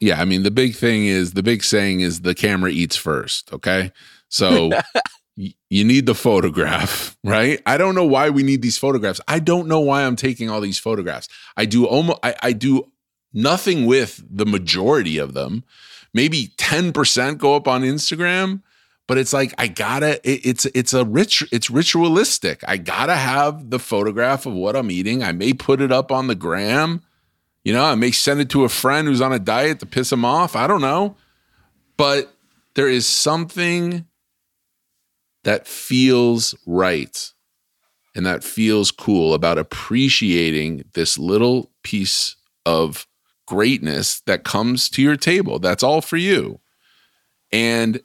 Yeah. 0.00 0.20
I 0.20 0.24
mean, 0.24 0.44
the 0.44 0.50
big 0.50 0.74
thing 0.76 1.06
is 1.06 1.32
the 1.32 1.42
big 1.42 1.64
saying 1.64 2.00
is 2.00 2.20
the 2.20 2.34
camera 2.34 2.70
eats 2.70 2.96
first. 2.96 3.52
Okay. 3.52 3.90
So 4.34 4.70
you 5.36 5.84
need 5.84 6.06
the 6.06 6.14
photograph, 6.14 7.16
right? 7.24 7.62
I 7.66 7.76
don't 7.78 7.94
know 7.94 8.04
why 8.04 8.30
we 8.30 8.42
need 8.42 8.62
these 8.62 8.76
photographs. 8.76 9.20
I 9.28 9.38
don't 9.38 9.68
know 9.68 9.78
why 9.78 10.02
I'm 10.02 10.16
taking 10.16 10.50
all 10.50 10.60
these 10.60 10.78
photographs. 10.78 11.28
I 11.56 11.66
do 11.66 11.86
almost 11.86 12.18
I, 12.24 12.34
I 12.42 12.52
do 12.52 12.90
nothing 13.32 13.86
with 13.86 14.24
the 14.28 14.44
majority 14.44 15.18
of 15.18 15.34
them. 15.34 15.62
Maybe 16.12 16.48
10% 16.58 17.38
go 17.38 17.54
up 17.54 17.68
on 17.68 17.82
Instagram, 17.82 18.62
but 19.06 19.18
it's 19.18 19.32
like 19.32 19.54
I 19.56 19.68
gotta 19.68 20.14
it, 20.28 20.44
it's 20.44 20.66
it's 20.66 20.92
a 20.92 21.04
rich 21.04 21.44
it's 21.52 21.70
ritualistic. 21.70 22.64
I 22.66 22.76
gotta 22.76 23.14
have 23.14 23.70
the 23.70 23.78
photograph 23.78 24.46
of 24.46 24.54
what 24.54 24.74
I'm 24.74 24.90
eating. 24.90 25.22
I 25.22 25.30
may 25.30 25.52
put 25.52 25.80
it 25.80 25.92
up 25.92 26.10
on 26.10 26.26
the 26.26 26.34
gram. 26.34 27.02
You 27.62 27.72
know, 27.72 27.84
I 27.84 27.94
may 27.94 28.10
send 28.10 28.40
it 28.40 28.50
to 28.50 28.64
a 28.64 28.68
friend 28.68 29.06
who's 29.06 29.20
on 29.20 29.32
a 29.32 29.38
diet 29.38 29.78
to 29.78 29.86
piss 29.86 30.10
him 30.10 30.24
off. 30.24 30.56
I 30.56 30.66
don't 30.66 30.82
know. 30.82 31.14
But 31.96 32.34
there 32.74 32.88
is 32.88 33.06
something 33.06 34.06
that 35.44 35.66
feels 35.66 36.54
right 36.66 37.32
and 38.14 38.24
that 38.26 38.44
feels 38.44 38.90
cool 38.90 39.34
about 39.34 39.58
appreciating 39.58 40.84
this 40.94 41.18
little 41.18 41.70
piece 41.82 42.36
of 42.64 43.06
greatness 43.46 44.20
that 44.20 44.44
comes 44.44 44.88
to 44.90 45.02
your 45.02 45.16
table. 45.16 45.58
That's 45.58 45.82
all 45.82 46.00
for 46.00 46.16
you. 46.16 46.60
And 47.52 48.00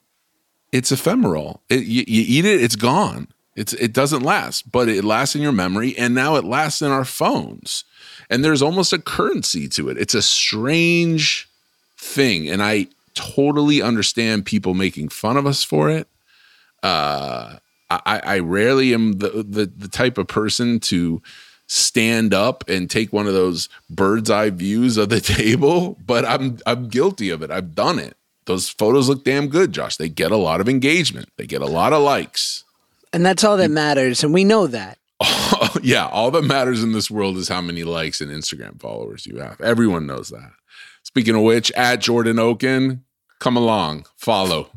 it's 0.71 0.91
ephemeral. 0.91 1.61
It, 1.69 1.85
you, 1.85 2.03
you 2.07 2.23
eat 2.27 2.45
it, 2.45 2.61
it's 2.61 2.75
gone. 2.75 3.27
It's 3.55 3.73
it 3.73 3.93
doesn't 3.93 4.23
last, 4.23 4.71
but 4.71 4.87
it 4.87 5.03
lasts 5.03 5.35
in 5.35 5.41
your 5.41 5.51
memory, 5.51 5.97
and 5.97 6.15
now 6.15 6.35
it 6.35 6.45
lasts 6.45 6.81
in 6.81 6.91
our 6.91 7.03
phones. 7.03 7.83
And 8.29 8.45
there's 8.45 8.61
almost 8.61 8.93
a 8.93 8.99
currency 8.99 9.67
to 9.69 9.89
it. 9.89 9.97
It's 9.97 10.13
a 10.13 10.21
strange 10.21 11.49
thing, 11.97 12.47
and 12.47 12.63
I 12.63 12.87
totally 13.15 13.81
understand 13.81 14.45
people 14.45 14.73
making 14.75 15.09
fun 15.09 15.35
of 15.35 15.45
us 15.45 15.63
for 15.63 15.89
it. 15.89 16.07
Uh, 16.83 17.57
I, 17.89 18.21
I 18.23 18.39
rarely 18.39 18.93
am 18.93 19.13
the, 19.13 19.43
the 19.47 19.65
the 19.65 19.87
type 19.87 20.17
of 20.17 20.27
person 20.27 20.79
to 20.81 21.21
stand 21.65 22.33
up 22.33 22.67
and 22.67 22.89
take 22.89 23.13
one 23.13 23.27
of 23.27 23.33
those 23.33 23.69
bird's 23.89 24.29
eye 24.29 24.49
views 24.49 24.97
of 24.97 25.09
the 25.09 25.21
table, 25.21 25.97
but 26.05 26.25
I'm 26.25 26.59
I'm 26.65 26.87
guilty 26.87 27.29
of 27.29 27.41
it. 27.41 27.51
I've 27.51 27.75
done 27.75 27.99
it. 27.99 28.15
Those 28.45 28.67
photos 28.67 29.07
look 29.09 29.23
damn 29.23 29.47
good, 29.47 29.71
Josh. 29.71 29.97
They 29.97 30.09
get 30.09 30.31
a 30.31 30.37
lot 30.37 30.59
of 30.59 30.67
engagement. 30.67 31.29
They 31.37 31.45
get 31.45 31.61
a 31.61 31.67
lot 31.67 31.93
of 31.93 32.01
likes. 32.01 32.63
And 33.13 33.25
that's 33.25 33.43
all 33.43 33.57
that 33.57 33.69
matters. 33.69 34.23
And 34.23 34.33
we 34.33 34.43
know 34.43 34.67
that. 34.67 34.97
yeah, 35.83 36.07
all 36.07 36.31
that 36.31 36.43
matters 36.43 36.83
in 36.83 36.91
this 36.93 37.11
world 37.11 37.37
is 37.37 37.47
how 37.47 37.61
many 37.61 37.83
likes 37.83 38.21
and 38.21 38.31
Instagram 38.31 38.79
followers 38.79 39.25
you 39.25 39.37
have. 39.37 39.59
Everyone 39.61 40.07
knows 40.07 40.29
that. 40.29 40.51
Speaking 41.03 41.35
of 41.35 41.41
which, 41.41 41.71
at 41.73 42.01
Jordan 42.01 42.39
Okun, 42.39 43.03
come 43.39 43.57
along, 43.57 44.05
follow. 44.15 44.69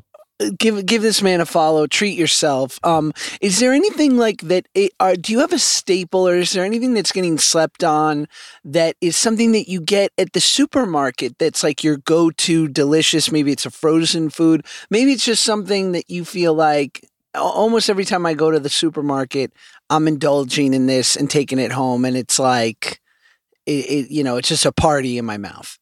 Give 0.59 0.85
give 0.85 1.03
this 1.03 1.23
man 1.23 1.41
a 1.41 1.47
follow. 1.47 1.87
Treat 1.87 2.19
yourself. 2.19 2.79
Um, 2.83 3.13
is 3.41 3.61
there 3.61 3.73
anything 3.73 4.17
like 4.17 4.41
that? 4.43 4.67
It, 4.75 4.93
are, 4.99 5.15
do 5.15 5.33
you 5.33 5.41
have 5.41 5.53
a 5.53 5.59
staple, 5.59 6.27
or 6.27 6.37
is 6.37 6.53
there 6.53 6.65
anything 6.65 6.95
that's 6.95 7.13
getting 7.13 7.39
slept 7.39 7.85
on 7.85 8.27
that 8.65 8.97
is 9.01 9.17
something 9.17 9.53
that 9.53 9.69
you 9.69 9.81
get 9.81 10.13
at 10.19 10.33
the 10.33 10.41
supermarket 10.41 11.39
that's 11.39 11.63
like 11.63 11.85
your 11.85 11.99
go 11.99 12.31
to 12.31 12.69
delicious? 12.69 13.31
Maybe 13.31 13.53
it's 13.53 13.67
a 13.67 13.71
frozen 13.71 14.31
food. 14.31 14.65
Maybe 14.91 15.13
it's 15.13 15.25
just 15.25 15.45
something 15.45 15.93
that 15.93 16.11
you 16.11 16.25
feel 16.25 16.55
like 16.55 17.09
almost 17.35 17.89
every 17.89 18.05
time 18.05 18.27
I 18.27 18.35
go 18.35 18.51
to 18.51 18.61
the 18.61 18.69
supermarket, 18.69 19.53
I'm 19.91 20.09
indulging 20.09 20.75
in 20.75 20.87
this 20.87 21.17
and 21.17 21.31
taking 21.31 21.59
it 21.59 21.73
home, 21.73 22.05
and 22.05 22.17
it's 22.17 22.39
like, 22.39 23.01
it, 23.67 23.71
it, 23.71 24.11
you 24.11 24.25
know, 24.25 24.37
it's 24.37 24.49
just 24.49 24.67
a 24.67 24.73
party 24.73 25.19
in 25.19 25.25
my 25.25 25.39
mouth. 25.39 25.79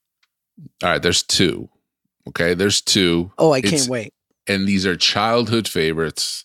All 0.83 0.91
right, 0.91 1.03
there's 1.03 1.23
two. 1.23 1.69
Okay, 2.29 2.55
there's 2.55 2.81
two. 2.81 3.33
Oh, 3.39 3.53
I 3.53 3.63
can't 3.63 3.89
wait. 3.89 4.13
And 4.51 4.67
these 4.67 4.85
are 4.85 4.97
childhood 4.97 5.69
favorites. 5.69 6.45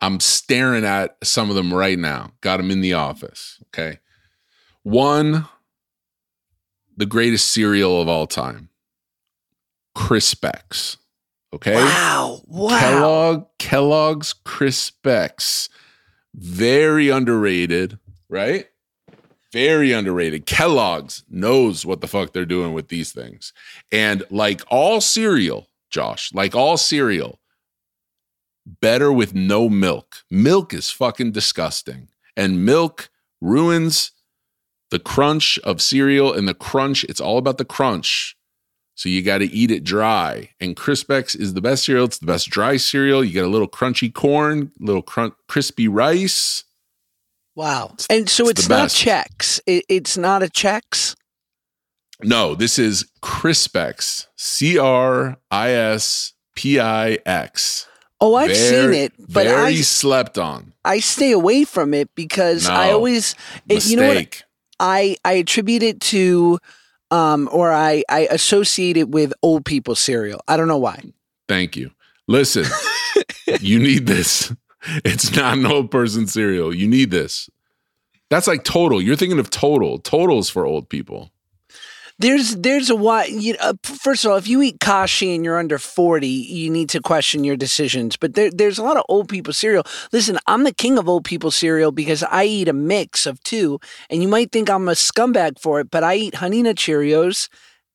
I'm 0.00 0.18
staring 0.18 0.84
at 0.84 1.16
some 1.22 1.48
of 1.48 1.54
them 1.54 1.72
right 1.72 1.98
now. 1.98 2.32
Got 2.40 2.56
them 2.56 2.72
in 2.72 2.80
the 2.80 2.94
office. 2.94 3.62
Okay. 3.68 4.00
One, 4.82 5.46
the 6.96 7.06
greatest 7.06 7.52
cereal 7.52 8.02
of 8.02 8.08
all 8.08 8.26
time, 8.26 8.70
Crispix. 9.96 10.96
Okay. 11.54 11.76
Wow. 11.76 12.40
Wow. 12.46 12.80
Kellogg, 12.80 13.46
Kellogg's 13.60 14.34
Crispix. 14.44 15.68
Very 16.34 17.10
underrated, 17.10 17.98
right? 18.28 18.66
Very 19.52 19.92
underrated. 19.92 20.46
Kellogg's 20.46 21.22
knows 21.30 21.86
what 21.86 22.00
the 22.00 22.08
fuck 22.08 22.32
they're 22.32 22.44
doing 22.44 22.72
with 22.72 22.88
these 22.88 23.12
things. 23.12 23.52
And 23.92 24.24
like 24.30 24.62
all 24.68 25.00
cereal, 25.00 25.68
Josh, 25.90 26.32
like 26.32 26.54
all 26.54 26.76
cereal, 26.76 27.40
better 28.64 29.12
with 29.12 29.34
no 29.34 29.68
milk. 29.68 30.24
Milk 30.30 30.74
is 30.74 30.90
fucking 30.90 31.32
disgusting. 31.32 32.08
And 32.36 32.64
milk 32.64 33.08
ruins 33.40 34.12
the 34.90 34.98
crunch 34.98 35.58
of 35.60 35.80
cereal 35.80 36.32
and 36.32 36.46
the 36.46 36.54
crunch. 36.54 37.04
It's 37.04 37.20
all 37.20 37.38
about 37.38 37.58
the 37.58 37.64
crunch 37.64 38.36
so 38.96 39.10
you 39.10 39.22
got 39.22 39.38
to 39.38 39.44
eat 39.44 39.70
it 39.70 39.84
dry. 39.84 40.50
And 40.58 40.74
Crispix 40.74 41.38
is 41.38 41.52
the 41.52 41.60
best 41.60 41.84
cereal. 41.84 42.06
It's 42.06 42.18
the 42.18 42.26
best 42.26 42.48
dry 42.48 42.78
cereal. 42.78 43.22
You 43.22 43.32
get 43.32 43.44
a 43.44 43.48
little 43.48 43.68
crunchy 43.68 44.12
corn, 44.12 44.72
little 44.80 45.02
crun- 45.02 45.34
crispy 45.48 45.86
rice. 45.86 46.64
Wow. 47.54 47.90
It's, 47.92 48.06
and 48.08 48.28
so 48.28 48.48
it's, 48.48 48.60
it's 48.60 48.68
not 48.70 48.88
Chex. 48.88 49.60
It, 49.66 49.84
it's 49.90 50.16
not 50.16 50.42
a 50.42 50.46
Chex. 50.46 51.14
No, 52.22 52.54
this 52.54 52.78
is 52.78 53.06
Crispix. 53.22 54.26
C 54.36 54.78
R 54.78 55.36
I 55.50 55.70
S 55.70 56.32
P 56.54 56.80
I 56.80 57.18
X. 57.26 57.86
Oh, 58.20 58.34
I've 58.34 58.48
very, 58.48 58.94
seen 58.94 59.04
it, 59.04 59.12
but 59.18 59.44
very 59.44 59.62
I 59.62 59.74
slept 59.82 60.38
on. 60.38 60.72
I 60.84 61.00
stay 61.00 61.32
away 61.32 61.64
from 61.64 61.92
it 61.92 62.08
because 62.14 62.66
no, 62.66 62.74
I 62.74 62.92
always, 62.92 63.34
it, 63.68 63.86
you 63.86 63.98
know 63.98 64.14
what? 64.14 64.42
I 64.80 65.16
I 65.24 65.34
attribute 65.34 65.82
it 65.82 66.00
to 66.00 66.58
um, 67.10 67.48
or 67.52 67.72
I, 67.72 68.02
I 68.08 68.26
associate 68.30 68.96
it 68.96 69.08
with 69.08 69.32
old 69.42 69.64
people 69.64 69.94
cereal. 69.94 70.40
I 70.48 70.56
don't 70.56 70.68
know 70.68 70.78
why. 70.78 71.02
Thank 71.48 71.76
you. 71.76 71.90
Listen, 72.26 72.64
you 73.60 73.78
need 73.78 74.06
this. 74.06 74.52
It's 75.04 75.34
not 75.34 75.58
an 75.58 75.66
old 75.66 75.90
person 75.90 76.26
cereal. 76.26 76.74
You 76.74 76.88
need 76.88 77.10
this. 77.10 77.48
That's 78.28 78.46
like 78.48 78.64
total. 78.64 79.00
You're 79.00 79.16
thinking 79.16 79.38
of 79.38 79.50
total. 79.50 79.98
Totals 79.98 80.50
for 80.50 80.66
old 80.66 80.88
people. 80.88 81.30
There's 82.18 82.56
there's 82.56 82.88
a 82.88 82.96
why. 82.96 83.26
You 83.26 83.52
know, 83.54 83.58
uh, 83.60 83.74
first 83.82 84.24
of 84.24 84.30
all, 84.30 84.36
if 84.38 84.48
you 84.48 84.62
eat 84.62 84.80
kashi 84.80 85.34
and 85.34 85.44
you're 85.44 85.58
under 85.58 85.78
forty, 85.78 86.26
you 86.26 86.70
need 86.70 86.88
to 86.90 87.00
question 87.00 87.44
your 87.44 87.56
decisions. 87.56 88.16
But 88.16 88.34
there, 88.34 88.50
there's 88.50 88.78
a 88.78 88.82
lot 88.82 88.96
of 88.96 89.04
old 89.08 89.28
people 89.28 89.52
cereal. 89.52 89.84
Listen, 90.12 90.38
I'm 90.46 90.64
the 90.64 90.72
king 90.72 90.96
of 90.96 91.08
old 91.08 91.24
people 91.24 91.50
cereal 91.50 91.92
because 91.92 92.22
I 92.22 92.44
eat 92.44 92.68
a 92.68 92.72
mix 92.72 93.26
of 93.26 93.42
two, 93.42 93.80
and 94.08 94.22
you 94.22 94.28
might 94.28 94.50
think 94.50 94.70
I'm 94.70 94.88
a 94.88 94.92
scumbag 94.92 95.58
for 95.60 95.78
it, 95.80 95.90
but 95.90 96.02
I 96.02 96.14
eat 96.14 96.36
Honey 96.36 96.62
Nut 96.62 96.76
Cheerios 96.76 97.48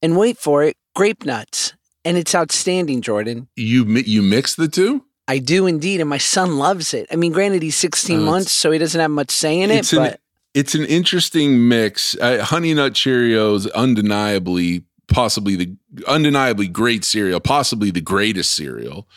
and 0.03 0.15
wait 0.15 0.38
for 0.38 0.63
it, 0.63 0.78
grape 0.95 1.26
nuts, 1.26 1.74
and 2.05 2.15
it's 2.15 2.36
outstanding, 2.36 3.01
Jordan. 3.01 3.47
You 3.55 3.86
you 3.86 4.22
mix 4.22 4.53
the 4.55 4.67
two. 4.67 5.03
I 5.28 5.39
do 5.39 5.65
indeed, 5.65 5.99
and 5.99 6.09
my 6.09 6.17
son 6.17 6.57
loves 6.57 6.93
it. 6.93 7.07
I 7.11 7.15
mean, 7.15 7.32
granted, 7.32 7.63
he's 7.63 7.78
16 7.78 8.19
uh, 8.19 8.22
months, 8.22 8.51
so 8.51 8.69
he 8.69 8.78
doesn't 8.78 8.99
have 8.99 9.11
much 9.11 9.32
say 9.32 9.61
in 9.61 9.72
it, 9.72 9.89
but 9.91 10.19
it's 10.54 10.76
an 10.76 10.86
interesting 10.86 11.68
mix. 11.68 12.16
Uh, 12.18 12.43
Honey 12.43 12.74
Nut 12.74 12.93
Cheerios, 12.93 13.72
undeniably, 13.74 14.84
possibly 15.08 15.56
the 15.56 15.76
undeniably 16.08 16.68
great 16.68 17.04
cereal, 17.04 17.39
possibly 17.39 17.91
the 17.91 18.02
greatest 18.02 18.56
cereal. 18.56 19.08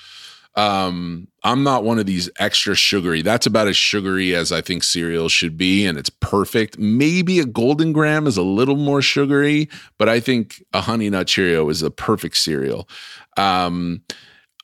Um, 0.57 1.27
I'm 1.43 1.65
not 1.65 1.83
one 1.83 1.99
of 1.99 2.07
these 2.07 2.31
extra 2.39 2.77
sugary. 2.77 3.23
That's 3.23 3.47
about 3.47 3.67
as 3.67 3.77
sugary 3.77 4.37
as 4.37 4.53
I 4.53 4.61
think 4.61 4.85
cereal 4.85 5.29
should 5.29 5.59
be, 5.59 5.85
and 5.85 5.99
it's 5.99 6.11
perfect. 6.11 6.79
Maybe 6.79 7.41
a 7.41 7.45
Golden 7.45 7.93
Graham 7.93 8.29
is 8.29 8.37
a 8.37 8.43
little 8.43 8.77
more 8.77 9.03
sugary, 9.03 9.69
but 9.99 10.09
I 10.09 10.21
think 10.21 10.65
a 10.73 10.83
Honey 10.83 11.11
Nut 11.11 11.27
Cheerio 11.27 11.69
is 11.71 11.83
a 11.83 11.91
perfect 11.91 12.37
cereal. 12.37 12.89
Um, 13.37 14.03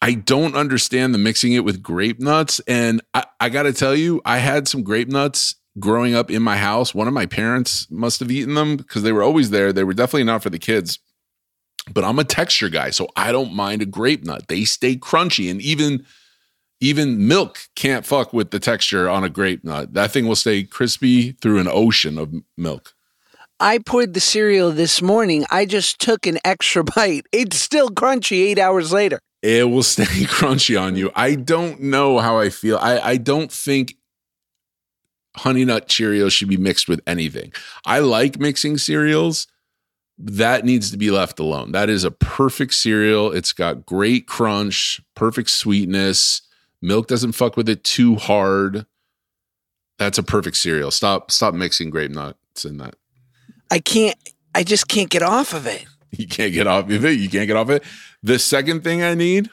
I 0.03 0.15
don't 0.15 0.55
understand 0.55 1.13
the 1.13 1.19
mixing 1.19 1.53
it 1.53 1.65
with 1.65 1.83
grape 1.83 2.21
nuts. 2.21 2.61
And 2.67 3.03
I, 3.13 3.25
I 3.39 3.49
got 3.49 3.65
to 3.65 3.73
tell 3.73 3.95
you, 3.95 4.23
I 4.25 4.39
had 4.39 4.67
some 4.67 4.83
grape 4.83 5.09
nuts 5.09 5.57
growing 5.81 6.15
up 6.15 6.31
in 6.31 6.43
my 6.43 6.57
house, 6.57 6.95
one 6.95 7.09
of 7.09 7.15
my 7.15 7.27
parents 7.27 7.87
must 7.91 8.21
have 8.21 8.31
eaten 8.31 8.55
them 8.55 8.77
because 8.77 9.03
they 9.03 9.13
were 9.13 9.23
always 9.23 9.51
there. 9.51 9.73
They 9.73 9.85
were 9.85 9.95
definitely 9.95 10.25
not 10.25 10.43
for 10.43 10.51
the 10.51 10.59
kids. 10.59 10.99
But 11.93 12.05
I'm 12.05 12.19
a 12.19 12.25
texture 12.25 12.69
guy, 12.69 12.91
so 12.91 13.09
I 13.17 13.33
don't 13.33 13.55
mind 13.55 13.83
a 13.83 13.87
grape 13.87 14.25
nut. 14.25 14.49
They 14.49 14.65
stay 14.65 14.97
crunchy, 14.97 15.51
and 15.51 15.61
even 15.63 16.05
even 16.81 17.27
milk 17.27 17.69
can't 17.75 18.07
fuck 18.07 18.33
with 18.33 18.51
the 18.51 18.59
texture 18.59 19.09
on 19.09 19.25
a 19.25 19.29
grape 19.29 19.65
nut. 19.65 19.93
That 19.95 20.11
thing 20.11 20.27
will 20.27 20.37
stay 20.37 20.63
crispy 20.65 21.33
through 21.33 21.59
an 21.59 21.69
ocean 21.69 22.19
of 22.19 22.33
milk. 22.57 22.95
I 23.59 23.79
poured 23.79 24.15
the 24.15 24.21
cereal 24.21 24.71
this 24.71 25.03
morning. 25.03 25.45
I 25.51 25.67
just 25.67 26.01
took 26.01 26.27
an 26.27 26.39
extra 26.45 26.83
bite. 26.83 27.27
It's 27.33 27.59
still 27.59 27.91
crunchy 27.91 28.39
eight 28.43 28.59
hours 28.59 28.93
later. 28.93 29.21
It 29.43 29.69
will 29.69 29.83
stay 29.83 30.05
crunchy 30.05 30.81
on 30.81 30.97
you. 30.97 31.11
I 31.15 31.35
don't 31.35 31.81
know 31.81 32.19
how 32.19 32.39
I 32.39 32.49
feel. 32.49 32.79
I, 32.79 32.99
I 33.01 33.17
don't 33.19 33.53
think 33.53 33.97
honey 35.37 35.65
nut 35.65 35.89
Cheerios 35.89 36.33
should 36.33 36.49
be 36.49 36.57
mixed 36.57 36.89
with 36.89 37.01
anything. 37.07 37.53
I 37.85 38.01
like 38.01 38.39
mixing 38.39 38.79
cereals. 38.79 39.47
That 40.19 40.65
needs 40.65 40.91
to 40.91 40.99
be 40.99 41.11
left 41.11 41.39
alone. 41.39 41.73
That 41.73 41.89
is 41.89 42.05
a 42.05 42.11
perfect 42.11 42.75
cereal. 42.75 43.33
It's 43.33 43.53
got 43.53 43.87
great 43.87 44.27
crunch, 44.27 45.01
perfect 45.15 45.49
sweetness. 45.49 46.43
Milk 46.83 47.07
doesn't 47.07 47.33
fuck 47.33 47.57
with 47.57 47.69
it 47.69 47.85
too 47.85 48.17
hard. 48.17 48.85
That's 49.99 50.19
a 50.19 50.23
perfect 50.23 50.57
cereal. 50.57 50.91
Stop 50.91 51.31
stop 51.31 51.55
mixing 51.55 51.91
grape 51.91 52.11
nuts 52.11 52.65
in 52.65 52.79
that. 52.79 52.97
I 53.71 53.79
can't 53.79 54.17
I 54.55 54.63
just 54.63 54.89
can't 54.89 55.11
get 55.11 55.23
off 55.23 55.55
of 55.55 55.67
it. 55.67 55.85
You 56.13 56.27
can't 56.27 56.53
get 56.53 56.67
off 56.67 56.91
of 56.91 57.05
it. 57.05 57.21
You 57.21 57.31
can't 57.31 57.47
get 57.47 57.55
off 57.55 57.69
of 57.69 57.77
it. 57.77 57.85
The 58.21 58.41
second 58.41 58.83
thing 58.83 59.01
I 59.01 59.15
need 59.15 59.49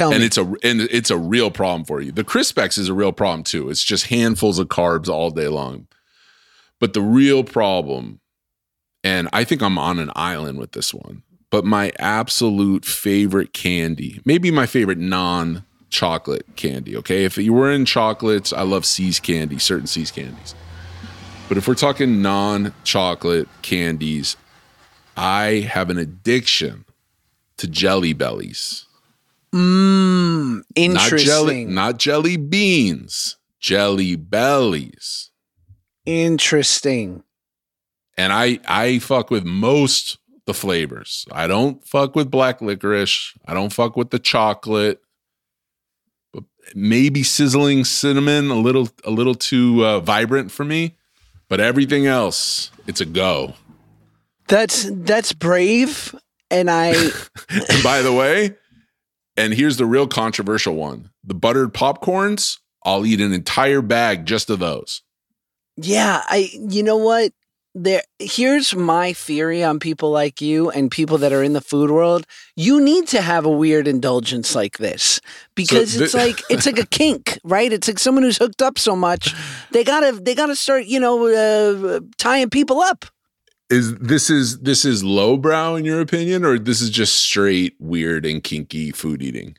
Tell 0.00 0.12
and 0.12 0.20
me. 0.20 0.26
it's 0.26 0.38
a 0.38 0.44
and 0.62 0.80
it's 0.80 1.10
a 1.10 1.18
real 1.18 1.50
problem 1.50 1.84
for 1.84 2.00
you. 2.00 2.10
The 2.10 2.24
Crispix 2.24 2.78
is 2.78 2.88
a 2.88 2.94
real 2.94 3.12
problem 3.12 3.44
too. 3.44 3.68
It's 3.68 3.84
just 3.84 4.06
handfuls 4.06 4.58
of 4.58 4.68
carbs 4.68 5.10
all 5.10 5.30
day 5.30 5.48
long. 5.48 5.88
But 6.78 6.94
the 6.94 7.02
real 7.02 7.44
problem, 7.44 8.20
and 9.04 9.28
I 9.34 9.44
think 9.44 9.60
I'm 9.60 9.76
on 9.76 9.98
an 9.98 10.10
island 10.16 10.58
with 10.58 10.72
this 10.72 10.94
one, 10.94 11.22
but 11.50 11.66
my 11.66 11.92
absolute 11.98 12.86
favorite 12.86 13.52
candy, 13.52 14.22
maybe 14.24 14.50
my 14.50 14.64
favorite 14.64 14.96
non 14.96 15.66
chocolate 15.90 16.46
candy. 16.56 16.96
Okay. 16.96 17.24
If 17.24 17.36
you 17.36 17.52
were 17.52 17.70
in 17.70 17.84
chocolates, 17.84 18.54
I 18.54 18.62
love 18.62 18.86
See's 18.86 19.20
candy, 19.20 19.58
certain 19.58 19.86
See's 19.86 20.10
candies. 20.10 20.54
But 21.46 21.58
if 21.58 21.68
we're 21.68 21.74
talking 21.74 22.22
non-chocolate 22.22 23.48
candies, 23.60 24.38
I 25.14 25.68
have 25.68 25.90
an 25.90 25.98
addiction 25.98 26.86
to 27.58 27.66
jelly 27.66 28.14
bellies. 28.14 28.86
Mmm, 29.54 30.62
interesting. 30.76 31.18
Not 31.18 31.24
jelly, 31.24 31.64
not 31.64 31.98
jelly 31.98 32.36
beans, 32.36 33.36
jelly 33.58 34.16
bellies. 34.16 35.30
Interesting. 36.06 37.24
And 38.16 38.32
I 38.32 38.60
I 38.66 38.98
fuck 38.98 39.30
with 39.30 39.44
most 39.44 40.18
the 40.46 40.54
flavors. 40.54 41.24
I 41.30 41.46
don't 41.46 41.86
fuck 41.86 42.14
with 42.16 42.30
black 42.30 42.60
licorice. 42.60 43.34
I 43.46 43.54
don't 43.54 43.72
fuck 43.72 43.96
with 43.96 44.10
the 44.10 44.18
chocolate. 44.18 45.00
But 46.32 46.44
maybe 46.74 47.22
sizzling 47.22 47.84
cinnamon 47.84 48.50
a 48.50 48.56
little 48.56 48.88
a 49.04 49.10
little 49.10 49.34
too 49.34 49.84
uh, 49.84 50.00
vibrant 50.00 50.50
for 50.50 50.64
me. 50.64 50.96
But 51.48 51.60
everything 51.60 52.06
else, 52.06 52.70
it's 52.86 53.00
a 53.00 53.04
go. 53.04 53.54
That's 54.48 54.88
that's 54.90 55.32
brave. 55.32 56.14
And 56.50 56.70
I 56.70 56.90
and 57.50 57.82
by 57.82 58.02
the 58.02 58.12
way, 58.12 58.56
and 59.36 59.54
here's 59.54 59.76
the 59.76 59.86
real 59.86 60.06
controversial 60.06 60.74
one: 60.74 61.10
the 61.24 61.34
buttered 61.34 61.72
popcorns. 61.72 62.58
I'll 62.84 63.04
eat 63.04 63.20
an 63.20 63.32
entire 63.32 63.82
bag 63.82 64.24
just 64.24 64.50
of 64.50 64.58
those. 64.58 65.02
Yeah, 65.76 66.22
I. 66.26 66.50
You 66.54 66.82
know 66.82 66.96
what? 66.96 67.32
There. 67.74 68.02
Here's 68.18 68.74
my 68.74 69.12
theory 69.12 69.62
on 69.62 69.78
people 69.78 70.10
like 70.10 70.40
you 70.40 70.70
and 70.70 70.90
people 70.90 71.18
that 71.18 71.32
are 71.32 71.42
in 71.42 71.52
the 71.52 71.60
food 71.60 71.90
world. 71.90 72.26
You 72.56 72.80
need 72.80 73.06
to 73.08 73.20
have 73.20 73.46
a 73.46 73.50
weird 73.50 73.86
indulgence 73.86 74.54
like 74.54 74.78
this 74.78 75.20
because 75.54 75.92
So 75.92 76.04
it's 76.04 76.14
like 76.14 76.42
it's 76.50 76.66
like 76.66 76.78
a 76.78 76.86
kink, 76.90 77.38
right? 77.44 77.72
It's 77.72 77.86
like 77.86 77.98
someone 77.98 78.24
who's 78.24 78.38
hooked 78.38 78.62
up 78.62 78.78
so 78.78 78.96
much 78.96 79.34
they 79.70 79.84
gotta 79.84 80.12
they 80.20 80.34
gotta 80.34 80.56
start 80.56 80.86
you 80.86 81.00
know 81.00 81.26
uh, 81.28 82.00
tying 82.18 82.50
people 82.50 82.80
up. 82.80 83.04
Is 83.70 83.94
this 83.98 84.30
is 84.30 84.58
this 84.58 84.84
is 84.84 85.04
lowbrow 85.04 85.76
in 85.76 85.84
your 85.84 86.00
opinion, 86.00 86.44
or 86.44 86.58
this 86.58 86.80
is 86.80 86.90
just 86.90 87.16
straight 87.16 87.76
weird 87.78 88.26
and 88.26 88.42
kinky 88.42 88.90
food 88.90 89.22
eating? 89.22 89.56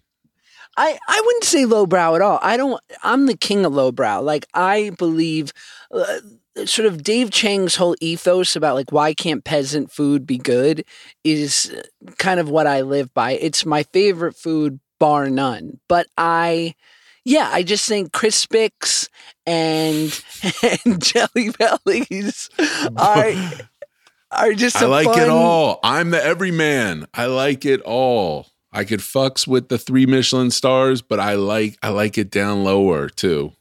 I, 0.78 0.98
I 1.08 1.22
wouldn't 1.26 1.44
say 1.44 1.66
lowbrow 1.66 2.16
at 2.16 2.22
all. 2.22 2.40
I 2.42 2.58
don't. 2.58 2.82
I'm 3.04 3.26
the 3.26 3.38
king 3.38 3.66
of 3.66 3.74
lowbrow. 3.74 4.22
Like 4.22 4.46
I 4.54 4.92
believe, 4.98 5.54
uh, 5.92 6.20
sort 6.66 6.88
of 6.88 7.04
Dave 7.04 7.32
Chang's 7.32 7.76
whole 7.76 7.96
ethos 8.02 8.56
about 8.56 8.76
like 8.76 8.92
why 8.92 9.14
can't 9.14 9.44
peasant 9.44 9.92
food 9.92 10.26
be 10.26 10.38
good 10.38 10.84
is 11.24 11.74
kind 12.18 12.40
of 12.40 12.50
what 12.50 12.68
I 12.68 12.82
live 12.82 13.14
by. 13.14 13.32
It's 13.34 13.66
my 13.66 13.84
favorite 13.84 14.36
food, 14.36 14.80
bar 15.00 15.30
none. 15.30 15.80
But 15.88 16.08
I, 16.18 16.76
yeah, 17.24 17.50
I 17.52 17.64
just 17.64 17.88
think 17.88 18.12
Crispix 18.12 19.10
and 19.46 20.24
and 20.86 21.02
Jelly 21.02 21.50
Bellies 21.58 22.50
are 22.98 23.34
are 24.32 24.54
just. 24.54 24.78
I 24.78 24.86
like 24.86 25.18
it 25.18 25.30
all. 25.30 25.80
I'm 25.84 26.10
the 26.12 26.24
everyman. 26.24 27.08
I 27.14 27.26
like 27.26 27.66
it 27.66 27.82
all. 27.82 28.48
I 28.74 28.86
could 28.86 29.02
fucks 29.02 29.46
with 29.46 29.68
the 29.70 29.78
three 29.78 30.06
Michelin 30.06 30.52
stars, 30.52 31.02
but 31.02 31.20
I 31.20 31.36
like 31.36 31.78
I 31.84 31.90
like 31.90 32.18
it 32.18 32.30
down 32.32 32.64
lower 32.64 33.10
too. 33.10 33.52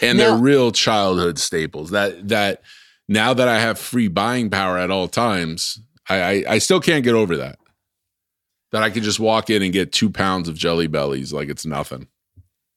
And 0.00 0.18
Now- 0.18 0.30
they're 0.30 0.42
real 0.42 0.72
childhood 0.72 1.38
staples. 1.38 1.90
That 1.90 2.28
that 2.28 2.62
now 3.08 3.34
that 3.34 3.48
I 3.48 3.60
have 3.60 3.78
free 3.78 4.08
buying 4.08 4.48
power 4.50 4.78
at 4.78 4.90
all 4.90 5.08
times, 5.08 5.80
I 6.08 6.20
I, 6.20 6.44
I 6.48 6.58
still 6.58 6.80
can't 6.80 7.04
get 7.04 7.14
over 7.14 7.36
that. 7.36 7.58
That 8.72 8.82
I 8.82 8.88
could 8.88 9.02
just 9.02 9.20
walk 9.20 9.50
in 9.50 9.62
and 9.62 9.72
get 9.72 9.92
two 9.92 10.08
pounds 10.08 10.48
of 10.48 10.56
jelly 10.56 10.86
bellies 10.86 11.32
like 11.32 11.50
it's 11.50 11.66
nothing. 11.66 12.08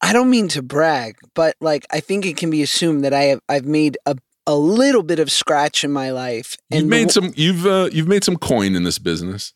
I 0.02 0.12
don't 0.12 0.30
mean 0.30 0.50
to 0.50 0.62
brag, 0.62 1.16
but 1.34 1.56
like 1.62 1.86
I 1.90 2.02
think 2.02 2.26
it 2.26 2.36
can 2.36 2.50
be 2.50 2.62
assumed 2.62 3.06
that 3.06 3.14
I 3.14 3.24
have 3.24 3.40
I've 3.48 3.66
made 3.66 3.98
a 4.06 4.18
a 4.48 4.56
little 4.56 5.04
bit 5.04 5.20
of 5.20 5.32
scratch 5.32 5.84
in 5.84 5.92
my 5.92 6.12
life. 6.12 6.58
And 6.72 6.82
You've 6.82 6.90
made 6.90 7.10
w- 7.10 7.32
some 7.32 7.34
you've 7.36 7.66
uh, 7.66 7.90
you've 7.92 8.08
made 8.08 8.24
some 8.24 8.38
coin 8.38 8.76
in 8.76 8.84
this 8.84 9.00
business. 9.00 9.54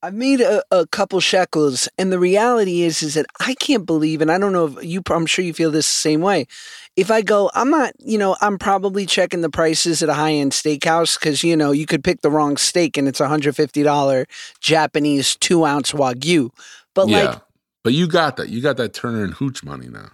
I've 0.00 0.14
made 0.14 0.40
a, 0.40 0.62
a 0.70 0.86
couple 0.86 1.18
shekels, 1.18 1.88
and 1.98 2.12
the 2.12 2.20
reality 2.20 2.82
is 2.82 3.02
is 3.02 3.14
that 3.14 3.26
I 3.40 3.54
can't 3.54 3.84
believe, 3.84 4.20
and 4.20 4.30
I 4.30 4.38
don't 4.38 4.52
know 4.52 4.66
if 4.66 4.84
you. 4.84 5.02
I'm 5.10 5.26
sure 5.26 5.44
you 5.44 5.52
feel 5.52 5.72
this 5.72 5.88
the 5.88 5.92
same 5.92 6.20
way. 6.20 6.46
If 6.94 7.10
I 7.10 7.20
go, 7.20 7.50
I'm 7.54 7.70
not. 7.70 7.94
You 7.98 8.16
know, 8.16 8.36
I'm 8.40 8.58
probably 8.58 9.06
checking 9.06 9.40
the 9.40 9.50
prices 9.50 10.02
at 10.02 10.08
a 10.08 10.14
high 10.14 10.34
end 10.34 10.52
steakhouse 10.52 11.18
because 11.18 11.42
you 11.42 11.56
know 11.56 11.72
you 11.72 11.84
could 11.84 12.04
pick 12.04 12.20
the 12.20 12.30
wrong 12.30 12.56
steak 12.56 12.96
and 12.96 13.08
it's 13.08 13.20
a 13.20 13.26
hundred 13.26 13.56
fifty 13.56 13.82
dollar 13.82 14.26
Japanese 14.60 15.34
two 15.36 15.64
ounce 15.64 15.92
wagyu. 15.92 16.50
But 16.94 17.08
yeah. 17.08 17.24
like, 17.24 17.40
but 17.82 17.92
you 17.92 18.06
got 18.06 18.36
that. 18.36 18.50
You 18.50 18.60
got 18.60 18.76
that 18.76 18.94
Turner 18.94 19.24
and 19.24 19.34
Hooch 19.34 19.64
money 19.64 19.88
now. 19.88 20.10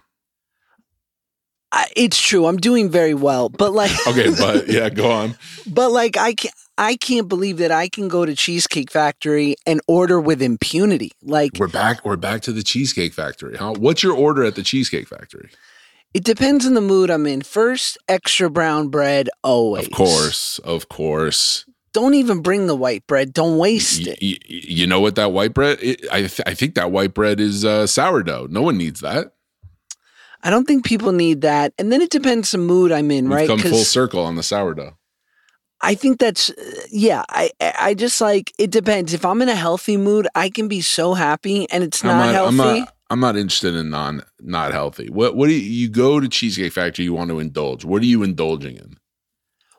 I, 1.75 1.87
it's 1.95 2.19
true. 2.19 2.45
I'm 2.47 2.57
doing 2.57 2.89
very 2.89 3.13
well. 3.13 3.49
But 3.49 3.73
like, 3.73 3.91
Okay, 4.07 4.29
but 4.39 4.67
yeah, 4.69 4.89
go 4.89 5.11
on. 5.11 5.35
But 5.67 5.91
like 5.91 6.17
I 6.17 6.33
can't. 6.33 6.55
I 6.77 6.97
can't 6.97 7.29
believe 7.29 7.57
that 7.59 7.71
I 7.71 7.87
can 7.87 8.09
go 8.09 8.25
to 8.25 8.35
Cheesecake 8.35 8.91
Factory 8.91 9.55
and 9.65 9.79
order 9.87 10.19
with 10.19 10.41
impunity. 10.41 11.11
Like 11.21 11.51
We're 11.57 11.69
back. 11.69 12.03
We're 12.03 12.17
back 12.17 12.41
to 12.41 12.51
the 12.51 12.63
Cheesecake 12.63 13.13
Factory. 13.13 13.55
Huh? 13.55 13.75
What's 13.77 14.03
your 14.03 14.13
order 14.13 14.43
at 14.43 14.55
the 14.55 14.63
Cheesecake 14.63 15.07
Factory? 15.07 15.49
it 16.13 16.23
depends 16.25 16.65
on 16.65 16.73
the 16.75 16.81
mood 16.81 17.09
I'm 17.09 17.25
in. 17.27 17.41
First, 17.41 17.97
extra 18.09 18.49
brown 18.49 18.87
bread 18.89 19.29
always. 19.43 19.85
Of 19.87 19.91
course, 19.93 20.59
of 20.59 20.87
course. 20.89 21.65
Don't 21.93 22.13
even 22.13 22.41
bring 22.41 22.67
the 22.67 22.75
white 22.75 23.05
bread. 23.07 23.31
Don't 23.31 23.57
waste 23.57 24.05
Y- 24.05 24.11
it. 24.11 24.19
y- 24.21 24.37
you 24.49 24.85
know 24.87 24.99
what 24.99 25.15
that 25.15 25.31
white 25.31 25.53
bread? 25.53 25.77
It, 25.81 26.05
I 26.11 26.19
th- 26.27 26.41
I 26.45 26.53
think 26.53 26.75
that 26.75 26.91
white 26.91 27.13
bread 27.13 27.39
is 27.39 27.63
uh, 27.63 27.87
sourdough. 27.87 28.47
No 28.49 28.61
one 28.61 28.77
needs 28.77 28.99
that. 28.99 29.31
I 30.45 30.51
don't 30.51 30.65
think 30.65 30.85
people 30.85 31.11
need 31.11 31.41
that. 31.41 31.73
And 31.79 31.91
then 31.91 32.01
it 32.01 32.11
depends 32.11 32.51
the 32.51 32.59
mood 32.59 32.91
I'm 32.91 33.09
in, 33.09 33.25
We've 33.25 33.35
right? 33.35 33.47
come 33.47 33.59
full 33.59 33.83
circle 33.83 34.23
on 34.23 34.35
the 34.35 34.43
sourdough. 34.43 34.95
I 35.81 35.95
think 35.95 36.19
that's 36.19 36.51
yeah. 36.89 37.23
I 37.29 37.49
I 37.59 37.95
just 37.95 38.21
like 38.21 38.53
it 38.57 38.71
depends. 38.71 39.13
If 39.13 39.25
I'm 39.25 39.41
in 39.41 39.49
a 39.49 39.55
healthy 39.55 39.97
mood, 39.97 40.27
I 40.33 40.49
can 40.49 40.67
be 40.67 40.81
so 40.81 41.15
happy, 41.15 41.69
and 41.69 41.83
it's 41.83 42.03
not, 42.03 42.23
I'm 42.23 42.33
healthy. 42.33 42.47
I'm 42.49 42.57
not. 42.57 42.91
I'm 43.09 43.19
not 43.19 43.35
interested 43.35 43.75
in 43.75 43.89
non 43.89 44.23
not 44.39 44.71
healthy. 44.71 45.09
What 45.09 45.35
what 45.35 45.47
do 45.47 45.53
you, 45.53 45.59
you 45.59 45.89
go 45.89 46.19
to 46.19 46.27
Cheesecake 46.27 46.73
Factory? 46.73 47.05
You 47.05 47.13
want 47.13 47.29
to 47.29 47.39
indulge? 47.39 47.83
What 47.83 48.01
are 48.01 48.05
you 48.05 48.23
indulging 48.23 48.77
in? 48.77 48.97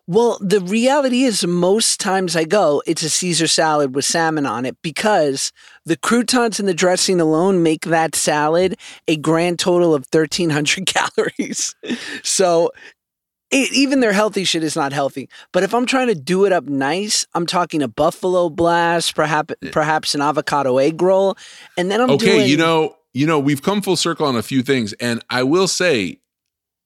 Well, 0.09 0.39
the 0.41 0.61
reality 0.61 1.23
is, 1.23 1.45
most 1.45 1.99
times 1.99 2.37
I 2.37 2.45
go, 2.45 2.81
it's 2.87 3.03
a 3.03 3.11
Caesar 3.11 3.49
salad 3.49 3.95
with 3.95 4.05
salmon 4.05 4.47
on 4.47 4.65
it 4.65 4.77
because 4.81 5.53
the 5.85 5.97
croutons 5.97 6.61
and 6.61 6.69
the 6.69 6.75
dressing 6.75 7.21
alone 7.21 7.63
make 7.63 7.87
that 7.87 8.15
salad 8.15 8.77
a 9.09 9.17
grand 9.17 9.59
total 9.59 9.95
of 9.95 10.07
1,300 10.13 10.87
calories. 10.87 11.75
So 12.23 12.71
it, 13.51 13.73
even 13.73 14.01
their 14.01 14.13
healthy 14.13 14.45
shit 14.45 14.63
is 14.63 14.77
not 14.77 14.93
healthy. 14.93 15.29
But 15.53 15.65
if 15.65 15.75
I'm 15.75 15.87
trying 15.87 16.09
to 16.09 16.15
do 16.15 16.45
it 16.45 16.53
up 16.53 16.65
nice, 16.65 17.27
I'm 17.35 17.47
talking 17.47 17.83
a 17.83 17.89
buffalo 17.89 18.49
blast, 18.49 19.15
perhaps 19.15 19.55
perhaps 19.73 20.15
an 20.15 20.21
avocado 20.21 20.79
egg 20.79 21.01
roll, 21.03 21.37
and 21.77 21.91
then 21.91 22.01
I'm 22.01 22.11
okay, 22.11 22.37
doing. 22.37 22.49
you 22.49 22.57
know, 22.57 22.97
you 23.13 23.27
know, 23.27 23.39
we've 23.39 23.63
come 23.63 23.83
full 23.83 23.97
circle 23.97 24.27
on 24.27 24.37
a 24.37 24.43
few 24.43 24.63
things, 24.63 24.93
and 24.95 25.25
I 25.31 25.43
will 25.43 25.69
say 25.69 26.21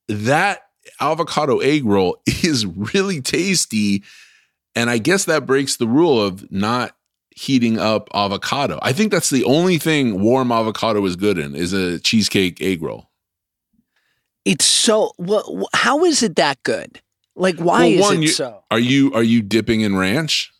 that 0.08 0.62
avocado 1.00 1.58
egg 1.58 1.84
roll 1.84 2.20
is 2.26 2.66
really 2.66 3.20
tasty, 3.20 4.02
and 4.74 4.88
I 4.90 4.98
guess 4.98 5.24
that 5.26 5.46
breaks 5.46 5.76
the 5.76 5.86
rule 5.86 6.20
of 6.22 6.50
not 6.50 6.96
heating 7.34 7.78
up 7.78 8.08
avocado. 8.14 8.78
I 8.82 8.92
think 8.92 9.12
that's 9.12 9.30
the 9.30 9.44
only 9.44 9.78
thing 9.78 10.20
warm 10.20 10.50
avocado 10.52 11.04
is 11.06 11.16
good 11.16 11.38
in 11.38 11.54
is 11.54 11.72
a 11.72 11.98
cheesecake 12.00 12.60
egg 12.60 12.82
roll. 12.82 13.08
it's 14.44 14.64
so. 14.64 15.12
Well, 15.18 15.68
how 15.74 16.04
is 16.04 16.22
it 16.22 16.36
that 16.36 16.62
good? 16.62 17.00
Like, 17.36 17.56
why 17.58 17.96
Well, 17.98 18.10
is 18.12 18.18
it 18.18 18.22
you- 18.22 18.28
so? 18.28 18.62
Are 18.70 18.78
you 18.78 19.12
are 19.14 19.22
you 19.22 19.42
dipping 19.42 19.80
in 19.82 19.96
ranch? 19.96 20.52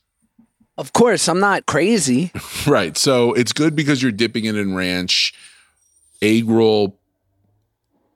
Of 0.79 0.93
course, 0.95 1.29
I'm 1.29 1.41
not 1.41 1.67
crazy. 1.67 2.31
Right. 2.67 2.97
So 2.97 3.33
it's 3.35 3.53
good 3.53 3.75
because 3.75 4.03
you're 4.03 4.13
dipping 4.13 4.45
it 4.45 4.55
in 4.57 4.75
ranch. 4.75 5.33
Egg 6.23 6.49
roll, 6.49 6.99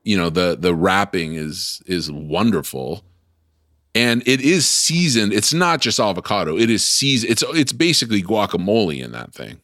you 0.05 0.17
know, 0.17 0.31
the 0.31 0.57
the 0.59 0.75
wrapping 0.75 1.35
is 1.35 1.83
is 1.87 2.13
wonderful. 2.13 3.03
And 3.97 4.27
it 4.27 4.41
is 4.41 4.67
seasoned. 4.67 5.33
It's 5.33 5.55
not 5.55 5.81
just 5.81 6.01
avocado. 6.01 6.59
It 6.59 6.69
is 6.69 6.85
seasoned. 6.85 7.31
It's 7.31 7.45
it's 7.55 7.73
basically 7.73 8.23
guacamole 8.23 9.03
in 9.03 9.13
that 9.13 9.33
thing. 9.33 9.61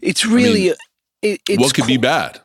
It's 0.00 0.24
really 0.26 0.72
it, 1.22 1.40
it's 1.48 1.60
what 1.60 1.74
could 1.74 1.86
be 1.86 1.98
bad? 1.98 2.40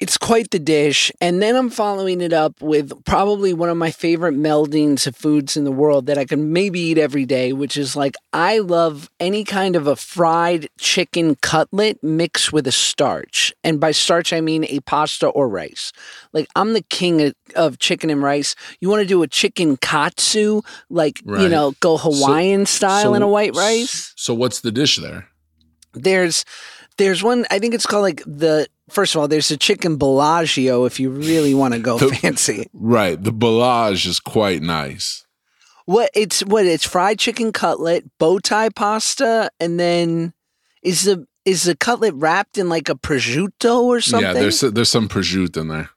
It's 0.00 0.16
quite 0.16 0.52
the 0.52 0.60
dish, 0.60 1.10
and 1.20 1.42
then 1.42 1.56
I'm 1.56 1.70
following 1.70 2.20
it 2.20 2.32
up 2.32 2.60
with 2.62 2.92
probably 3.04 3.52
one 3.52 3.68
of 3.68 3.76
my 3.76 3.90
favorite 3.90 4.34
meldings 4.34 5.08
of 5.08 5.16
foods 5.16 5.56
in 5.56 5.64
the 5.64 5.72
world 5.72 6.06
that 6.06 6.16
I 6.16 6.24
can 6.24 6.52
maybe 6.52 6.78
eat 6.78 6.98
every 6.98 7.24
day, 7.24 7.52
which 7.52 7.76
is 7.76 7.96
like 7.96 8.14
I 8.32 8.58
love 8.58 9.10
any 9.18 9.42
kind 9.42 9.74
of 9.74 9.88
a 9.88 9.96
fried 9.96 10.68
chicken 10.78 11.34
cutlet 11.42 12.00
mixed 12.02 12.52
with 12.52 12.68
a 12.68 12.72
starch, 12.72 13.52
and 13.64 13.80
by 13.80 13.90
starch 13.90 14.32
I 14.32 14.40
mean 14.40 14.64
a 14.68 14.78
pasta 14.80 15.26
or 15.26 15.48
rice. 15.48 15.92
Like 16.32 16.46
I'm 16.54 16.74
the 16.74 16.82
king 16.82 17.20
of, 17.20 17.34
of 17.56 17.78
chicken 17.80 18.08
and 18.08 18.22
rice. 18.22 18.54
You 18.80 18.88
want 18.88 19.02
to 19.02 19.08
do 19.08 19.22
a 19.24 19.28
chicken 19.28 19.76
katsu, 19.78 20.62
like 20.88 21.20
you 21.26 21.48
know, 21.48 21.74
go 21.80 21.96
Hawaiian 21.96 22.66
style 22.66 23.14
in 23.14 23.22
a 23.22 23.28
white 23.28 23.56
rice. 23.56 24.12
So 24.16 24.32
what's 24.32 24.60
the 24.60 24.70
dish 24.70 24.96
there? 24.96 25.26
there's 25.94 26.44
There's 26.96 27.22
one. 27.22 27.46
I 27.50 27.58
think 27.58 27.74
it's 27.74 27.86
called 27.86 28.02
like 28.02 28.22
the. 28.26 28.68
First 28.90 29.14
of 29.14 29.20
all, 29.20 29.28
there's 29.28 29.50
a 29.50 29.56
chicken 29.56 29.96
Bellagio 29.96 30.84
if 30.84 30.98
you 30.98 31.10
really 31.10 31.54
want 31.54 31.74
to 31.74 31.80
go 31.80 31.98
The- 31.98 32.08
fancy. 32.14 32.68
Right. 32.72 33.22
The 33.22 33.32
Bellage 33.32 34.06
is 34.06 34.20
quite 34.20 34.62
nice. 34.62 35.24
What 35.84 36.10
it's 36.14 36.40
what 36.44 36.66
it's 36.66 36.84
fried 36.86 37.18
chicken 37.18 37.50
cutlet, 37.52 38.04
bow 38.18 38.38
tie 38.40 38.68
pasta, 38.68 39.50
and 39.58 39.80
then 39.80 40.34
is 40.82 41.04
the 41.04 41.26
is 41.46 41.62
the 41.62 41.74
cutlet 41.74 42.12
wrapped 42.14 42.58
in 42.58 42.68
like 42.68 42.90
a 42.90 42.94
prosciutto 42.94 43.80
or 43.84 44.00
something? 44.02 44.26
Yeah, 44.34 44.34
there's 44.34 44.60
there's 44.60 44.90
some 44.90 45.08
prosciutto 45.08 45.58
in 45.62 45.68
there. 45.68 45.90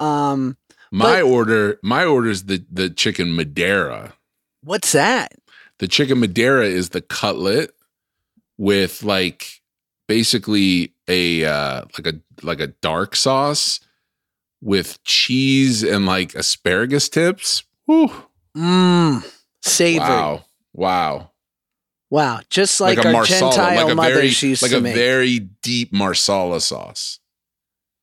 um. 0.00 0.56
My 0.90 1.16
But- 1.20 1.24
order, 1.24 1.78
my 1.82 2.06
order 2.06 2.30
is 2.30 2.44
the 2.44 2.64
the 2.72 2.88
chicken 2.88 3.36
Madeira. 3.36 4.14
What's 4.62 4.92
that? 4.92 5.32
The 5.80 5.86
chicken 5.86 6.18
Madeira 6.20 6.64
is 6.64 6.88
the 6.90 7.02
cutlet 7.02 7.72
with 8.56 9.02
like 9.02 9.57
basically 10.08 10.94
a 11.06 11.44
uh, 11.44 11.84
like 11.96 12.14
a 12.14 12.20
like 12.42 12.60
a 12.60 12.66
dark 12.68 13.14
sauce 13.14 13.78
with 14.60 15.02
cheese 15.04 15.84
and 15.84 16.06
like 16.06 16.34
asparagus 16.34 17.08
tips. 17.08 17.62
Whew. 17.86 18.10
Mmm. 18.56 19.24
Savory. 19.62 20.08
Wow. 20.08 20.44
Wow. 20.72 21.30
Wow. 22.10 22.40
Just 22.50 22.80
like, 22.80 23.04
our 23.04 23.12
marsala, 23.12 23.52
Gentile 23.52 23.84
like 23.84 23.92
a 23.92 23.94
mothers 23.94 24.40
very 24.40 24.50
used 24.50 24.62
like 24.62 24.70
to 24.72 24.78
a 24.78 24.80
make. 24.80 24.94
very 24.94 25.38
deep 25.38 25.92
marsala 25.92 26.60
sauce. 26.60 27.20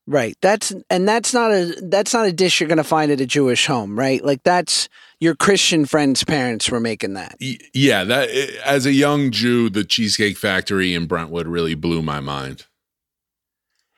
Right. 0.08 0.36
That's 0.40 0.72
and 0.88 1.08
that's 1.08 1.34
not 1.34 1.50
a 1.50 1.74
that's 1.82 2.14
not 2.14 2.26
a 2.26 2.32
dish 2.32 2.60
you're 2.60 2.68
going 2.68 2.76
to 2.76 2.84
find 2.84 3.10
at 3.10 3.20
a 3.20 3.26
Jewish 3.26 3.66
home, 3.66 3.98
right? 3.98 4.24
Like 4.24 4.44
that's 4.44 4.88
your 5.18 5.34
Christian 5.34 5.84
friends' 5.84 6.22
parents 6.22 6.70
were 6.70 6.78
making 6.78 7.14
that. 7.14 7.36
Yeah, 7.40 8.04
that 8.04 8.28
eh, 8.30 8.52
as 8.64 8.86
a 8.86 8.92
young 8.92 9.32
Jew, 9.32 9.68
the 9.68 9.82
Cheesecake 9.82 10.36
Factory 10.36 10.94
in 10.94 11.06
Brentwood 11.06 11.48
really 11.48 11.74
blew 11.74 12.02
my 12.02 12.20
mind. 12.20 12.66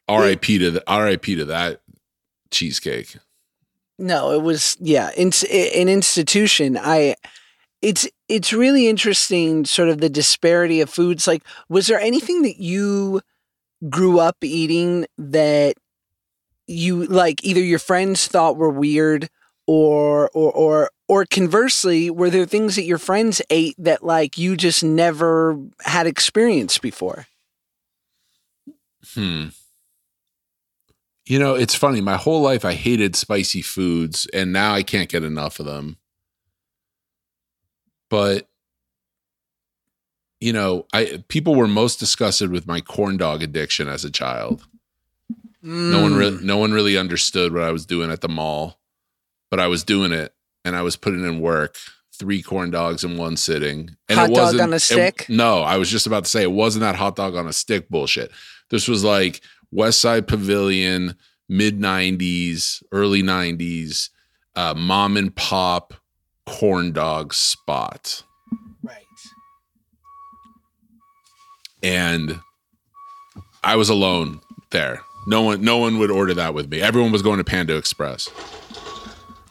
R.I.P. 0.09 0.59
to 0.59 0.71
the 0.71 0.83
R.I.P. 0.91 1.37
to 1.37 1.45
that 1.45 1.83
cheesecake. 2.51 3.17
No, 3.99 4.33
it 4.33 4.43
was 4.43 4.79
yeah, 4.81 5.11
in, 5.15 5.31
an 5.51 5.91
institution. 5.91 6.79
I 6.81 7.17
it's 7.83 8.09
it's 8.31 8.55
really 8.55 8.89
interesting 8.89 9.67
sort 9.67 9.91
of 9.91 9.99
the 9.99 10.09
disparity 10.09 10.81
of 10.81 10.89
foods. 10.89 11.27
Like 11.27 11.43
was 11.69 11.87
there 11.87 12.01
anything 12.01 12.41
that 12.43 12.57
you 12.57 13.21
grew 13.91 14.19
up 14.19 14.37
eating 14.43 15.07
that 15.19 15.75
you 16.69 17.07
like 17.07 17.43
either 17.45 17.63
your 17.63 17.79
friends 17.79 18.27
thought 18.27 18.57
were 18.57 18.71
weird 18.71 19.29
or 19.67 20.31
or 20.35 20.53
or 20.53 20.91
or 21.09 21.25
conversely 21.27 22.11
were 22.11 22.31
there 22.31 22.47
things 22.47 22.77
that 22.77 22.85
your 22.85 22.99
friends 22.99 23.41
ate 23.51 23.75
that 23.79 24.05
like 24.05 24.39
you 24.39 24.57
just 24.57 24.85
never 24.85 25.59
had 25.83 26.07
experienced 26.07 26.83
before? 26.83 27.27
Hmm. 29.15 29.47
You 31.27 31.39
know, 31.39 31.55
it's 31.55 31.75
funny. 31.75 32.01
My 32.01 32.17
whole 32.17 32.41
life, 32.41 32.65
I 32.65 32.73
hated 32.73 33.15
spicy 33.15 33.61
foods, 33.61 34.27
and 34.33 34.53
now 34.53 34.73
I 34.73 34.83
can't 34.83 35.11
get 35.11 35.25
enough 35.25 35.61
of 35.61 35.67
them. 35.67 35.99
But 38.09 38.49
you 40.41 40.53
know, 40.53 40.87
I 40.93 41.23
people 41.29 41.55
were 41.55 41.69
most 41.69 41.99
disgusted 41.99 42.51
with 42.51 42.67
my 42.67 42.81
corn 42.81 43.17
dog 43.17 43.43
addiction 43.43 43.89
as 43.89 44.05
a 44.05 44.11
child. 44.11 44.67
No 45.71 46.01
one 46.01 46.13
Mm. 46.13 46.19
really, 46.19 46.45
no 46.45 46.57
one 46.57 46.73
really 46.73 46.97
understood 46.97 47.53
what 47.53 47.63
I 47.63 47.71
was 47.73 47.85
doing 47.85 48.11
at 48.11 48.23
the 48.23 48.29
mall, 48.29 48.81
but 49.51 49.61
I 49.61 49.67
was 49.67 49.85
doing 49.85 50.13
it, 50.13 50.35
and 50.65 50.75
I 50.75 50.81
was 50.83 50.97
putting 50.97 51.25
in 51.25 51.41
work. 51.41 51.77
Three 52.19 52.43
corn 52.43 52.71
dogs 52.71 53.05
in 53.05 53.17
one 53.19 53.37
sitting, 53.37 53.95
and 54.09 54.19
Hot 54.19 54.31
it 54.31 54.35
dog 54.35 54.43
wasn't 54.45 54.61
on 54.63 54.73
a 54.73 54.77
it- 54.77 54.81
stick? 54.81 55.27
no, 55.29 55.61
I 55.63 55.77
was 55.77 55.91
just 55.91 56.07
about 56.07 56.25
to 56.25 56.31
say 56.31 56.43
it 56.43 56.51
wasn't 56.53 56.81
that 56.81 56.97
hot 56.97 57.17
dog 57.17 57.35
on 57.37 57.47
a 57.47 57.53
stick 57.53 57.89
bullshit. 57.91 58.33
This 58.71 58.89
was 58.89 59.05
like 59.05 59.41
West 59.71 60.01
Side 60.01 60.27
Pavilion, 60.27 61.17
mid 61.49 61.79
'90s, 61.79 62.83
early 62.91 63.23
'90s, 63.23 64.09
uh, 64.57 64.75
mom 64.75 65.17
and 65.17 65.37
pop 65.37 65.95
corn 66.47 66.91
dog 66.93 67.35
spot, 67.35 68.25
Right. 68.83 69.05
and 71.83 72.41
I 73.63 73.77
was 73.77 73.89
alone 73.91 74.41
there. 74.71 75.03
No 75.29 75.43
one, 75.43 75.61
no 75.63 75.77
one 75.77 75.99
would 75.99 76.11
order 76.11 76.33
that 76.35 76.55
with 76.55 76.71
me. 76.71 76.81
Everyone 76.81 77.13
was 77.13 77.21
going 77.21 77.37
to 77.37 77.45
Panda 77.45 77.77
Express. 77.77 78.31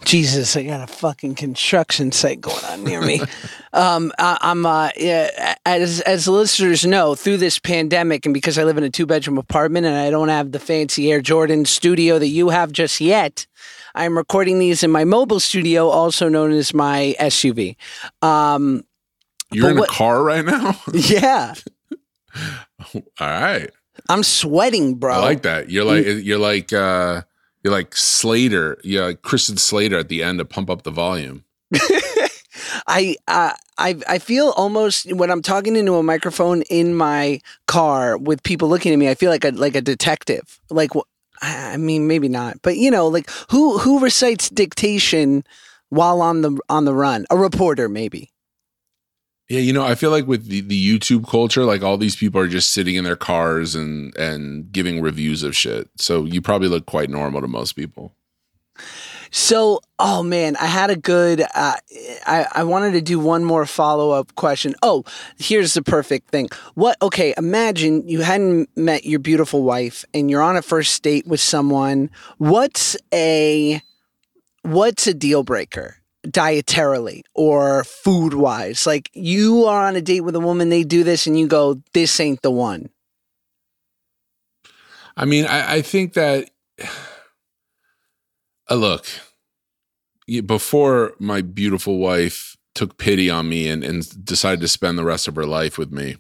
Jesus, 0.04 0.56
I 0.56 0.64
got 0.64 0.90
a 0.90 0.92
fucking 0.92 1.36
construction 1.36 2.12
site 2.12 2.42
going 2.42 2.64
on 2.66 2.84
near 2.84 3.02
me. 3.02 3.22
um, 3.74 4.12
I, 4.18 4.38
I'm, 4.42 4.66
uh, 4.66 4.90
yeah, 4.96 5.56
as 5.66 6.00
as 6.02 6.28
listeners 6.28 6.86
know, 6.86 7.14
through 7.14 7.38
this 7.38 7.60
pandemic, 7.60 8.26
and 8.26 8.34
because 8.34 8.58
I 8.58 8.64
live 8.64 8.78
in 8.78 8.86
a 8.86 8.90
two 8.90 9.06
bedroom 9.06 9.38
apartment 9.38 9.86
and 9.86 9.96
I 9.96 10.10
don't 10.10 10.30
have 10.30 10.52
the 10.52 10.60
fancy 10.60 11.12
Air 11.12 11.22
Jordan 11.22 11.66
studio 11.66 12.18
that 12.20 12.28
you 12.28 12.50
have 12.50 12.72
just 12.72 13.00
yet, 13.00 13.46
I'm 13.94 14.18
recording 14.18 14.60
these 14.60 14.82
in 14.82 14.90
my 14.92 15.04
mobile 15.04 15.40
studio, 15.42 15.90
also 15.90 16.28
known 16.30 16.54
as 16.54 16.74
my 16.74 17.16
SUV. 17.20 17.76
Um, 18.22 18.84
You're 19.52 19.72
in 19.72 19.78
what- 19.78 19.90
a 19.90 19.94
car 19.94 20.24
right 20.24 20.46
now. 20.46 20.80
yeah, 20.94 21.54
All 22.96 23.04
right, 23.20 23.70
I'm 24.10 24.24
sweating, 24.24 24.96
bro. 24.96 25.16
I 25.16 25.20
like 25.20 25.42
that. 25.44 25.70
You're 25.70 25.86
like 25.86 26.06
you're 26.06 26.40
like 26.40 26.74
uh, 26.74 27.22
you're 27.64 27.74
like 27.74 27.96
Slater. 27.96 28.78
Yeah, 28.84 29.06
like 29.06 29.22
Christian 29.22 29.58
Slater 29.58 29.98
at 29.98 30.10
the 30.10 30.24
end 30.24 30.40
to 30.40 30.46
pump 30.46 30.70
up 30.70 30.84
the 30.84 30.92
volume. 30.92 31.44
I 32.88 33.16
uh, 33.28 33.52
I 33.78 33.98
I 34.08 34.20
feel 34.20 34.54
almost 34.56 35.12
when 35.14 35.30
I'm 35.30 35.42
talking 35.42 35.76
into 35.76 35.96
a 35.96 36.04
microphone 36.04 36.62
in 36.64 36.96
my 36.96 37.42
car 37.68 38.18
with 38.18 38.44
people 38.44 38.70
looking 38.70 38.94
at 38.94 39.00
me, 39.00 39.10
I 39.10 39.16
feel 39.16 39.32
like 39.32 39.46
a 39.46 39.52
like 39.52 39.76
a 39.76 39.82
detective. 39.82 40.60
Like 40.70 40.92
I 41.42 41.78
mean, 41.78 42.08
maybe 42.08 42.30
not, 42.30 42.62
but 42.62 42.78
you 42.78 42.90
know, 42.90 43.08
like 43.08 43.30
who 43.52 43.78
who 43.78 44.00
recites 44.00 44.50
dictation 44.50 45.44
while 45.90 46.22
on 46.22 46.42
the 46.42 46.60
on 46.70 46.86
the 46.86 46.94
run? 46.94 47.26
A 47.30 47.38
reporter, 47.38 47.90
maybe. 47.90 48.32
Yeah, 49.50 49.62
you 49.62 49.72
know, 49.72 49.86
I 49.86 49.96
feel 49.96 50.12
like 50.12 50.28
with 50.28 50.48
the, 50.48 50.60
the 50.60 51.00
YouTube 51.00 51.28
culture, 51.28 51.64
like 51.64 51.82
all 51.82 51.98
these 51.98 52.18
people 52.18 52.42
are 52.42 52.50
just 52.50 52.72
sitting 52.72 52.96
in 52.96 53.06
their 53.06 53.16
cars 53.16 53.76
and 53.76 54.16
and 54.18 54.72
giving 54.72 55.02
reviews 55.02 55.42
of 55.44 55.56
shit. 55.56 55.90
So 55.96 56.26
you 56.26 56.42
probably 56.42 56.68
look 56.68 56.86
quite 56.86 57.10
normal 57.10 57.42
to 57.42 57.48
most 57.48 57.74
people. 57.74 58.14
So, 59.32 59.82
oh 60.00 60.24
man, 60.24 60.56
I 60.58 60.66
had 60.66 60.90
a 60.90 60.96
good. 60.96 61.42
Uh, 61.54 61.76
I 62.26 62.48
I 62.56 62.64
wanted 62.64 62.92
to 62.92 63.02
do 63.02 63.20
one 63.20 63.44
more 63.44 63.66
follow 63.66 64.12
up 64.12 64.36
question. 64.36 64.76
Oh, 64.84 65.04
here's 65.38 65.74
the 65.74 65.82
perfect 65.82 66.30
thing. 66.30 66.50
What? 66.76 66.98
Okay, 67.02 67.34
imagine 67.38 68.08
you 68.08 68.22
hadn't 68.22 68.70
met 68.76 69.06
your 69.06 69.20
beautiful 69.20 69.64
wife 69.64 70.06
and 70.14 70.30
you're 70.30 70.42
on 70.42 70.58
a 70.58 70.62
first 70.62 71.02
date 71.04 71.28
with 71.28 71.40
someone. 71.40 72.10
What's 72.38 72.98
a 73.14 73.82
what's 74.64 75.08
a 75.08 75.14
deal 75.14 75.44
breaker? 75.44 75.98
Dietarily 76.30 77.22
or 77.34 77.84
food 77.84 78.34
wise 78.34 78.86
like 78.86 79.10
you 79.14 79.66
are 79.66 79.88
on 79.88 79.96
a 79.96 80.02
date 80.02 80.22
with 80.22 80.36
a 80.36 80.40
woman 80.40 80.70
they 80.70 80.84
do 80.84 81.04
this 81.04 81.26
and 81.26 81.40
you 81.40 81.48
go 81.48 81.82
this 81.94 82.20
ain't 82.20 82.42
the 82.42 82.52
one 82.52 82.90
I 85.18 85.26
mean, 85.26 85.46
I, 85.46 85.76
I 85.78 85.82
think 85.82 86.14
that 86.14 86.50
uh, 88.70 88.76
look 88.76 89.08
before 90.46 91.14
my 91.20 91.42
beautiful 91.42 91.98
wife 91.98 92.56
took 92.76 92.98
pity 92.98 93.30
on 93.30 93.50
me 93.50 93.68
and, 93.68 93.84
and 93.84 94.26
decided 94.26 94.62
to 94.62 94.68
spend 94.68 94.98
the 94.98 95.06
rest 95.06 95.28
of 95.28 95.36
her 95.36 95.46
life 95.46 95.78
with 95.78 95.92
me. 95.92 96.18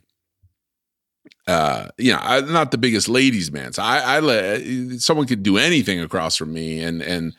Uh, 1.45 1.89
you 1.97 2.11
know, 2.11 2.19
I'm 2.21 2.51
not 2.51 2.71
the 2.71 2.77
biggest 2.77 3.07
ladies' 3.07 3.51
man. 3.51 3.73
So 3.73 3.83
I, 3.83 3.99
I 3.99 4.19
let 4.19 4.99
someone 4.99 5.27
could 5.27 5.43
do 5.43 5.57
anything 5.57 5.99
across 6.01 6.35
from 6.35 6.53
me, 6.53 6.81
and 6.81 7.01
and 7.01 7.33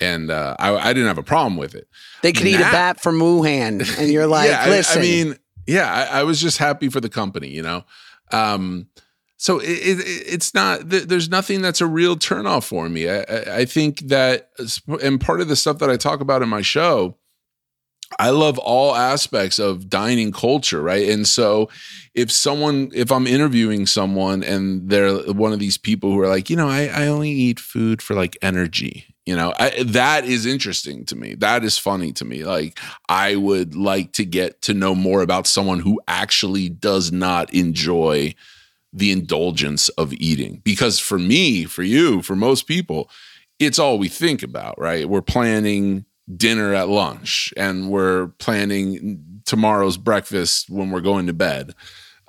and 0.00 0.30
uh, 0.30 0.56
I, 0.58 0.74
I 0.76 0.92
didn't 0.92 1.08
have 1.08 1.18
a 1.18 1.22
problem 1.22 1.56
with 1.56 1.74
it. 1.74 1.88
they 2.22 2.32
could 2.32 2.46
eat 2.46 2.56
a 2.56 2.60
bat 2.60 3.00
from 3.00 3.18
wuhan 3.20 3.98
and 3.98 4.10
you're 4.10 4.26
like 4.38 4.48
yeah, 4.50 4.62
I- 4.64 4.68
listen 4.70 4.98
I, 4.98 5.02
mean, 5.02 5.36
yeah, 5.66 5.92
I, 6.10 6.20
I 6.20 6.22
was 6.24 6.40
just 6.40 6.58
happy 6.58 6.88
for 6.88 7.00
the 7.00 7.08
company, 7.08 7.48
you 7.48 7.62
know. 7.62 7.84
Um, 8.32 8.88
so 9.36 9.58
it, 9.58 9.68
it, 9.70 9.98
it's 10.26 10.52
not. 10.52 10.90
th- 10.90 11.04
There's 11.04 11.28
nothing 11.30 11.62
that's 11.62 11.80
a 11.80 11.86
real 11.86 12.16
turnoff 12.16 12.64
for 12.64 12.88
me. 12.88 13.08
I, 13.08 13.20
I, 13.20 13.56
I 13.58 13.64
think 13.64 14.00
that, 14.08 14.50
and 15.02 15.20
part 15.20 15.40
of 15.40 15.48
the 15.48 15.56
stuff 15.56 15.78
that 15.78 15.88
I 15.90 15.96
talk 15.96 16.20
about 16.20 16.42
in 16.42 16.48
my 16.48 16.60
show, 16.60 17.16
I 18.18 18.30
love 18.30 18.58
all 18.58 18.94
aspects 18.96 19.58
of 19.58 19.88
dining 19.88 20.32
culture, 20.32 20.82
right? 20.82 21.08
And 21.08 21.26
so, 21.26 21.70
if 22.14 22.30
someone, 22.30 22.90
if 22.92 23.10
I'm 23.12 23.26
interviewing 23.26 23.86
someone 23.86 24.42
and 24.42 24.90
they're 24.90 25.16
one 25.32 25.52
of 25.52 25.58
these 25.60 25.78
people 25.78 26.10
who 26.12 26.20
are 26.20 26.28
like, 26.28 26.50
you 26.50 26.56
know, 26.56 26.68
I, 26.68 26.86
I 26.92 27.06
only 27.06 27.30
eat 27.30 27.60
food 27.60 28.02
for 28.02 28.14
like 28.14 28.36
energy, 28.42 29.09
you 29.30 29.36
know, 29.36 29.52
I, 29.64 29.84
that 29.84 30.24
is 30.24 30.44
interesting 30.44 31.04
to 31.06 31.14
me. 31.16 31.36
That 31.36 31.62
is 31.64 31.78
funny 31.78 32.12
to 32.14 32.24
me. 32.24 32.38
Like, 32.44 32.80
I 33.08 33.36
would 33.36 33.76
like 33.76 34.10
to 34.14 34.24
get 34.24 34.60
to 34.62 34.74
know 34.74 34.94
more 34.94 35.22
about 35.22 35.46
someone 35.46 35.80
who 35.86 36.00
actually 36.08 36.68
does 36.68 37.12
not 37.12 37.54
enjoy 37.54 38.34
the 38.92 39.10
indulgence 39.12 39.88
of 39.90 40.12
eating. 40.14 40.62
Because 40.64 40.98
for 40.98 41.18
me, 41.18 41.66
for 41.66 41.84
you, 41.84 42.22
for 42.22 42.36
most 42.36 42.66
people, 42.66 43.08
it's 43.58 43.78
all 43.78 43.98
we 43.98 44.08
think 44.08 44.42
about, 44.42 44.74
right? 44.78 45.08
We're 45.08 45.32
planning 45.36 46.06
dinner 46.36 46.74
at 46.74 46.88
lunch 46.88 47.54
and 47.56 47.88
we're 47.88 48.28
planning 48.38 49.42
tomorrow's 49.44 49.98
breakfast 49.98 50.68
when 50.68 50.90
we're 50.90 51.08
going 51.12 51.26
to 51.28 51.32
bed. 51.32 51.74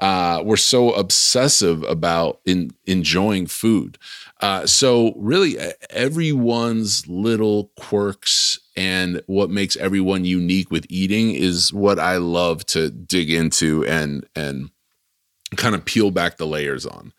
uh, 0.01 0.41
we're 0.43 0.57
so 0.57 0.91
obsessive 0.93 1.83
about 1.83 2.41
in 2.45 2.71
enjoying 2.87 3.45
food. 3.45 3.97
Uh, 4.41 4.65
so 4.65 5.13
really, 5.17 5.55
everyone's 5.91 7.07
little 7.07 7.71
quirks 7.77 8.59
and 8.75 9.21
what 9.27 9.51
makes 9.51 9.77
everyone 9.77 10.25
unique 10.25 10.71
with 10.71 10.85
eating 10.89 11.35
is 11.35 11.71
what 11.71 11.99
I 11.99 12.17
love 12.17 12.65
to 12.67 12.89
dig 12.89 13.29
into 13.29 13.85
and 13.85 14.25
and 14.35 14.71
kind 15.57 15.75
of 15.75 15.85
peel 15.85 16.09
back 16.09 16.37
the 16.37 16.47
layers 16.47 16.85
on. 16.87 17.13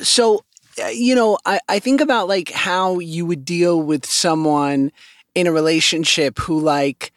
So, 0.00 0.44
uh, 0.82 0.88
you 0.88 1.14
know, 1.14 1.38
I, 1.44 1.60
I 1.68 1.78
think 1.78 2.00
about 2.00 2.26
like 2.26 2.50
how 2.50 2.98
you 2.98 3.24
would 3.26 3.44
deal 3.44 3.80
with 3.80 4.04
someone 4.04 4.90
in 5.34 5.46
a 5.46 5.52
relationship 5.52 6.38
who 6.38 6.58
like 6.58 7.12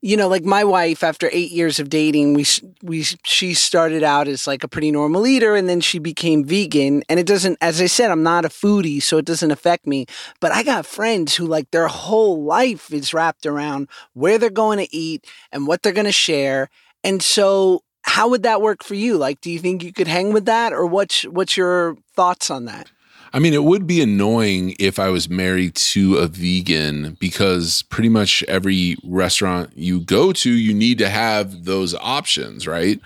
you 0.00 0.16
know, 0.16 0.28
like 0.28 0.44
my 0.44 0.62
wife, 0.62 1.02
after 1.02 1.28
eight 1.32 1.50
years 1.50 1.80
of 1.80 1.90
dating, 1.90 2.34
we 2.34 2.44
we 2.82 3.02
she 3.24 3.52
started 3.52 4.04
out 4.04 4.28
as 4.28 4.46
like 4.46 4.62
a 4.62 4.68
pretty 4.68 4.92
normal 4.92 5.26
eater, 5.26 5.56
and 5.56 5.68
then 5.68 5.80
she 5.80 5.98
became 5.98 6.44
vegan. 6.44 7.02
And 7.08 7.18
it 7.18 7.26
doesn't, 7.26 7.58
as 7.60 7.80
I 7.80 7.86
said, 7.86 8.10
I'm 8.10 8.22
not 8.22 8.44
a 8.44 8.48
foodie, 8.48 9.02
so 9.02 9.18
it 9.18 9.24
doesn't 9.24 9.50
affect 9.50 9.86
me. 9.86 10.06
But 10.40 10.52
I 10.52 10.62
got 10.62 10.86
friends 10.86 11.34
who 11.34 11.46
like 11.46 11.70
their 11.72 11.88
whole 11.88 12.44
life 12.44 12.92
is 12.92 13.12
wrapped 13.12 13.44
around 13.44 13.88
where 14.14 14.38
they're 14.38 14.50
going 14.50 14.78
to 14.78 14.94
eat 14.94 15.26
and 15.50 15.66
what 15.66 15.82
they're 15.82 15.92
going 15.92 16.04
to 16.04 16.12
share. 16.12 16.68
And 17.02 17.20
so, 17.20 17.82
how 18.02 18.28
would 18.28 18.44
that 18.44 18.62
work 18.62 18.84
for 18.84 18.94
you? 18.94 19.18
Like, 19.18 19.40
do 19.40 19.50
you 19.50 19.58
think 19.58 19.82
you 19.82 19.92
could 19.92 20.08
hang 20.08 20.32
with 20.32 20.44
that, 20.44 20.72
or 20.72 20.86
what's 20.86 21.22
what's 21.24 21.56
your 21.56 21.96
thoughts 22.14 22.50
on 22.50 22.66
that? 22.66 22.90
I 23.32 23.38
mean, 23.38 23.54
it 23.54 23.64
would 23.64 23.86
be 23.86 24.00
annoying 24.00 24.74
if 24.78 24.98
I 24.98 25.08
was 25.08 25.28
married 25.28 25.74
to 25.74 26.16
a 26.16 26.26
vegan 26.26 27.16
because 27.20 27.82
pretty 27.82 28.08
much 28.08 28.42
every 28.44 28.96
restaurant 29.04 29.70
you 29.76 30.00
go 30.00 30.32
to, 30.32 30.50
you 30.50 30.72
need 30.72 30.98
to 30.98 31.08
have 31.08 31.64
those 31.64 31.94
options, 31.96 32.66
right? 32.66 33.00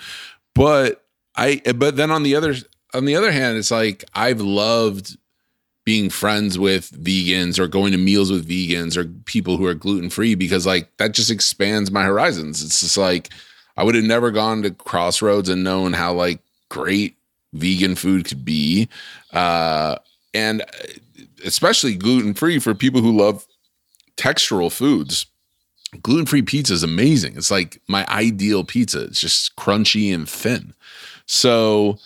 But 0.54 1.04
I, 1.36 1.60
but 1.74 1.96
then 1.96 2.10
on 2.10 2.22
the 2.22 2.36
other, 2.36 2.54
on 2.94 3.04
the 3.04 3.16
other 3.16 3.32
hand, 3.32 3.58
it's 3.58 3.70
like 3.70 4.04
I've 4.14 4.40
loved 4.40 5.16
being 5.84 6.10
friends 6.10 6.58
with 6.58 6.90
vegans 6.92 7.58
or 7.58 7.66
going 7.66 7.92
to 7.92 7.98
meals 7.98 8.30
with 8.30 8.48
vegans 8.48 8.96
or 8.96 9.04
people 9.24 9.56
who 9.56 9.66
are 9.66 9.74
gluten 9.74 10.10
free 10.10 10.34
because 10.34 10.66
like 10.66 10.96
that 10.98 11.12
just 11.12 11.30
expands 11.30 11.90
my 11.90 12.04
horizons. 12.04 12.62
It's 12.62 12.80
just 12.80 12.96
like 12.96 13.30
I 13.76 13.82
would 13.82 13.94
have 13.94 14.04
never 14.04 14.30
gone 14.30 14.62
to 14.62 14.70
Crossroads 14.70 15.48
and 15.48 15.64
known 15.64 15.92
how 15.92 16.12
like 16.12 16.40
great 16.68 17.16
vegan 17.52 17.96
food 17.96 18.26
could 18.26 18.44
be. 18.44 18.88
Uh, 19.32 19.96
and 20.34 20.62
uh, 20.62 20.66
especially 21.44 21.94
gluten 21.94 22.34
free 22.34 22.58
for 22.58 22.74
people 22.74 23.00
who 23.00 23.16
love 23.16 23.46
textural 24.16 24.70
foods. 24.70 25.26
Gluten 26.02 26.26
free 26.26 26.42
pizza 26.42 26.72
is 26.72 26.82
amazing. 26.82 27.36
It's 27.36 27.50
like 27.50 27.80
my 27.86 28.06
ideal 28.08 28.64
pizza. 28.64 29.04
It's 29.04 29.20
just 29.20 29.54
crunchy 29.56 30.14
and 30.14 30.28
thin. 30.28 30.74
So, 31.26 31.98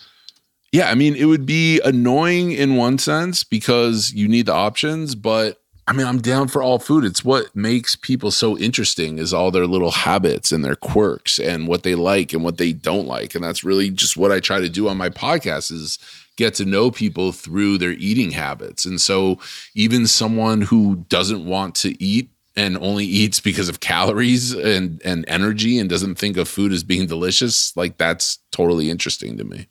yeah, 0.71 0.89
I 0.89 0.95
mean, 0.95 1.15
it 1.15 1.25
would 1.25 1.45
be 1.45 1.79
annoying 1.81 2.51
in 2.51 2.75
one 2.75 2.97
sense 2.97 3.43
because 3.43 4.13
you 4.13 4.27
need 4.27 4.47
the 4.47 4.53
options, 4.53 5.15
but 5.15 5.61
I 5.89 5.93
mean, 5.93 6.05
I'm 6.05 6.19
down 6.19 6.49
for 6.49 6.61
all 6.61 6.79
food. 6.79 7.05
It's 7.05 7.23
what 7.23 7.55
makes 7.55 7.95
people 7.95 8.29
so 8.29 8.57
interesting 8.57 9.19
is 9.19 9.33
all 9.33 9.51
their 9.51 9.65
little 9.65 9.91
habits 9.91 10.51
and 10.51 10.63
their 10.63 10.75
quirks 10.75 11.39
and 11.39 11.65
what 11.65 11.83
they 11.83 11.95
like 11.95 12.33
and 12.33 12.43
what 12.43 12.57
they 12.57 12.73
don't 12.73 13.07
like. 13.07 13.35
And 13.35 13.43
that's 13.43 13.63
really 13.63 13.89
just 13.89 14.17
what 14.17 14.33
I 14.33 14.41
try 14.41 14.59
to 14.59 14.67
do 14.67 14.89
on 14.89 14.97
my 14.97 15.09
podcast 15.09 15.71
is 15.71 15.97
get 16.37 16.53
to 16.55 16.65
know 16.65 16.89
people 16.89 17.31
through 17.31 17.77
their 17.77 17.91
eating 17.91 18.31
habits. 18.31 18.85
And 18.85 19.01
so 19.01 19.39
even 19.75 20.07
someone 20.07 20.61
who 20.61 21.05
doesn't 21.09 21.45
want 21.45 21.75
to 21.75 22.01
eat 22.01 22.29
and 22.55 22.77
only 22.77 23.05
eats 23.21 23.39
because 23.39 23.67
of 23.67 23.81
calories 23.81 24.53
and 24.53 25.01
and 25.03 25.25
energy 25.27 25.77
and 25.77 25.89
doesn't 25.89 26.15
think 26.15 26.37
of 26.37 26.47
food 26.47 26.71
as 26.71 26.83
being 26.83 27.07
delicious, 27.07 27.75
like 27.75 27.97
that's 27.97 28.39
totally 28.51 28.89
interesting 28.89 29.37
to 29.37 29.43
me. 29.43 29.67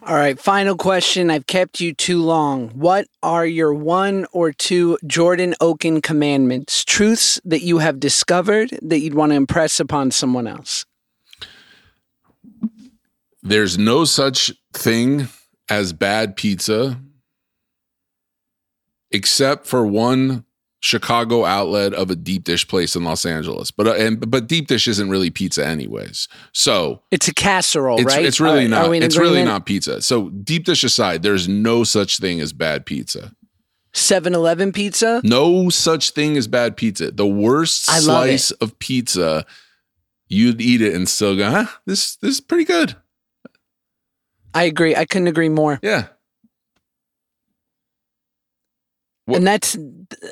All 0.00 0.14
right, 0.14 0.38
final 0.38 0.76
question. 0.76 1.28
I've 1.28 1.48
kept 1.48 1.80
you 1.80 1.92
too 1.92 2.22
long. 2.22 2.68
What 2.68 3.08
are 3.22 3.44
your 3.44 3.74
one 3.74 4.26
or 4.32 4.52
two 4.52 4.96
Jordan 5.06 5.56
Okun 5.60 6.00
commandments, 6.00 6.84
truths 6.84 7.40
that 7.44 7.62
you 7.62 7.78
have 7.78 7.98
discovered 7.98 8.78
that 8.80 9.00
you'd 9.00 9.14
want 9.14 9.32
to 9.32 9.36
impress 9.36 9.80
upon 9.80 10.12
someone 10.12 10.46
else? 10.46 10.86
There's 13.42 13.76
no 13.76 14.04
such 14.04 14.52
thing 14.72 15.28
as 15.68 15.92
bad 15.92 16.36
pizza, 16.36 17.00
except 19.10 19.66
for 19.66 19.86
one 19.86 20.44
Chicago 20.80 21.44
outlet 21.44 21.92
of 21.92 22.10
a 22.10 22.14
deep 22.14 22.44
dish 22.44 22.66
place 22.68 22.94
in 22.94 23.02
Los 23.02 23.26
Angeles. 23.26 23.70
But 23.70 23.88
uh, 23.88 23.94
and 23.94 24.30
but 24.30 24.46
deep 24.46 24.68
dish 24.68 24.86
isn't 24.86 25.10
really 25.10 25.30
pizza 25.30 25.66
anyways. 25.66 26.28
So 26.52 27.02
it's 27.10 27.26
a 27.26 27.34
casserole, 27.34 28.00
it's, 28.00 28.14
right? 28.14 28.24
It's 28.24 28.40
really 28.40 28.66
are, 28.66 28.68
not. 28.68 28.88
Are 28.88 28.94
it's 28.94 29.16
really 29.16 29.44
not 29.44 29.66
pizza. 29.66 30.00
So 30.02 30.30
deep 30.30 30.64
dish 30.64 30.84
aside, 30.84 31.22
there's 31.22 31.48
no 31.48 31.84
such 31.84 32.18
thing 32.18 32.40
as 32.40 32.52
bad 32.52 32.86
pizza. 32.86 33.32
7-Eleven 33.94 34.70
pizza? 34.70 35.20
No 35.24 35.70
such 35.70 36.10
thing 36.10 36.36
as 36.36 36.46
bad 36.46 36.76
pizza. 36.76 37.10
The 37.10 37.26
worst 37.26 37.90
I 37.90 37.98
slice 37.98 38.50
of 38.52 38.78
pizza, 38.78 39.46
you'd 40.28 40.60
eat 40.60 40.82
it 40.82 40.94
and 40.94 41.08
still 41.08 41.34
go, 41.36 41.50
huh? 41.50 41.66
This 41.86 42.14
this 42.16 42.34
is 42.34 42.40
pretty 42.40 42.64
good. 42.64 42.94
I 44.58 44.64
agree. 44.64 44.96
I 44.96 45.04
couldn't 45.04 45.28
agree 45.28 45.48
more. 45.48 45.78
Yeah. 45.82 46.08
What, 49.26 49.36
and 49.36 49.46
that's 49.46 49.76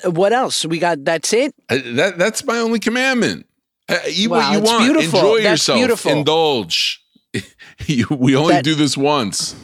what 0.04 0.32
else 0.32 0.66
we 0.66 0.80
got. 0.80 1.04
That's 1.04 1.32
it. 1.32 1.54
Uh, 1.68 1.78
that 1.94 2.18
that's 2.18 2.44
my 2.44 2.58
only 2.58 2.80
commandment. 2.80 3.46
Uh, 3.88 3.98
eat 4.08 4.28
wow, 4.28 4.38
what 4.38 4.52
you 4.52 4.60
want. 4.62 4.84
Beautiful. 4.84 5.18
Enjoy 5.20 5.42
that's 5.42 5.50
yourself. 5.60 5.78
Beautiful. 5.78 6.10
Indulge. 6.10 7.04
we 8.10 8.34
only 8.34 8.54
that, 8.54 8.64
do 8.64 8.74
this 8.74 8.96
once. 8.96 9.54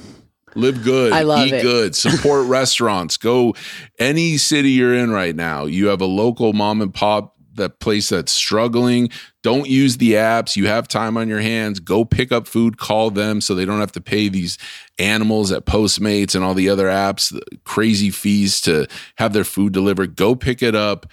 Live 0.55 0.85
good. 0.85 1.13
I 1.13 1.23
love 1.23 1.49
eat 1.49 1.55
it. 1.55 1.63
good. 1.63 1.97
Support 1.97 2.47
restaurants. 2.47 3.17
Go 3.17 3.55
any 3.99 4.37
city 4.37 4.71
you're 4.71 4.95
in 4.95 5.11
right 5.11 5.35
now. 5.35 5.65
You 5.65 5.89
have 5.89 6.01
a 6.01 6.07
local 6.07 6.53
mom 6.53 6.83
and 6.83 6.95
pop 6.95 7.32
that 7.55 7.81
place 7.81 8.09
that's 8.09 8.33
struggling, 8.33 9.11
don't 9.43 9.69
use 9.69 9.97
the 9.97 10.13
apps. 10.13 10.57
You 10.57 10.67
have 10.67 10.89
time 10.89 11.17
on 11.17 11.29
your 11.29 11.41
hands. 11.41 11.81
Go 11.81 12.05
pick 12.05 12.33
up 12.33 12.47
food, 12.47 12.79
call 12.79 13.11
them 13.11 13.41
so 13.41 13.55
they 13.55 13.65
don't 13.65 13.81
have 13.81 13.93
to 13.93 14.01
pay 14.01 14.29
these 14.29 14.59
animals 14.99 15.53
at 15.53 15.67
Postmates 15.67 16.35
and 16.35 16.45
all 16.45 16.55
the 16.55 16.69
other 16.69 16.87
apps, 16.87 17.39
crazy 17.65 18.11
fees 18.11 18.61
to 18.63 18.87
have 19.17 19.33
their 19.33 19.45
food 19.45 19.73
delivered. 19.73 20.17
Go 20.17 20.35
pick 20.35 20.63
it 20.63 20.75
up. 20.75 21.07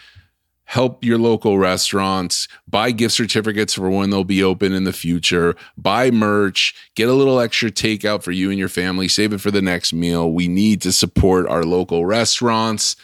Help 0.65 1.03
your 1.03 1.17
local 1.17 1.57
restaurants, 1.57 2.47
buy 2.67 2.91
gift 2.91 3.15
certificates 3.15 3.73
for 3.73 3.89
when 3.89 4.11
they'll 4.11 4.23
be 4.23 4.43
open 4.43 4.71
in 4.71 4.83
the 4.83 4.93
future, 4.93 5.55
buy 5.75 6.11
merch, 6.11 6.75
get 6.93 7.09
a 7.09 7.13
little 7.13 7.39
extra 7.39 7.71
takeout 7.71 8.21
for 8.21 8.29
you 8.29 8.51
and 8.51 8.59
your 8.59 8.69
family, 8.69 9.07
save 9.07 9.33
it 9.33 9.41
for 9.41 9.49
the 9.49 9.63
next 9.63 9.93
meal. 9.93 10.31
We 10.31 10.47
need 10.47 10.83
to 10.83 10.91
support 10.91 11.47
our 11.47 11.63
local 11.63 12.05
restaurants 12.05 12.95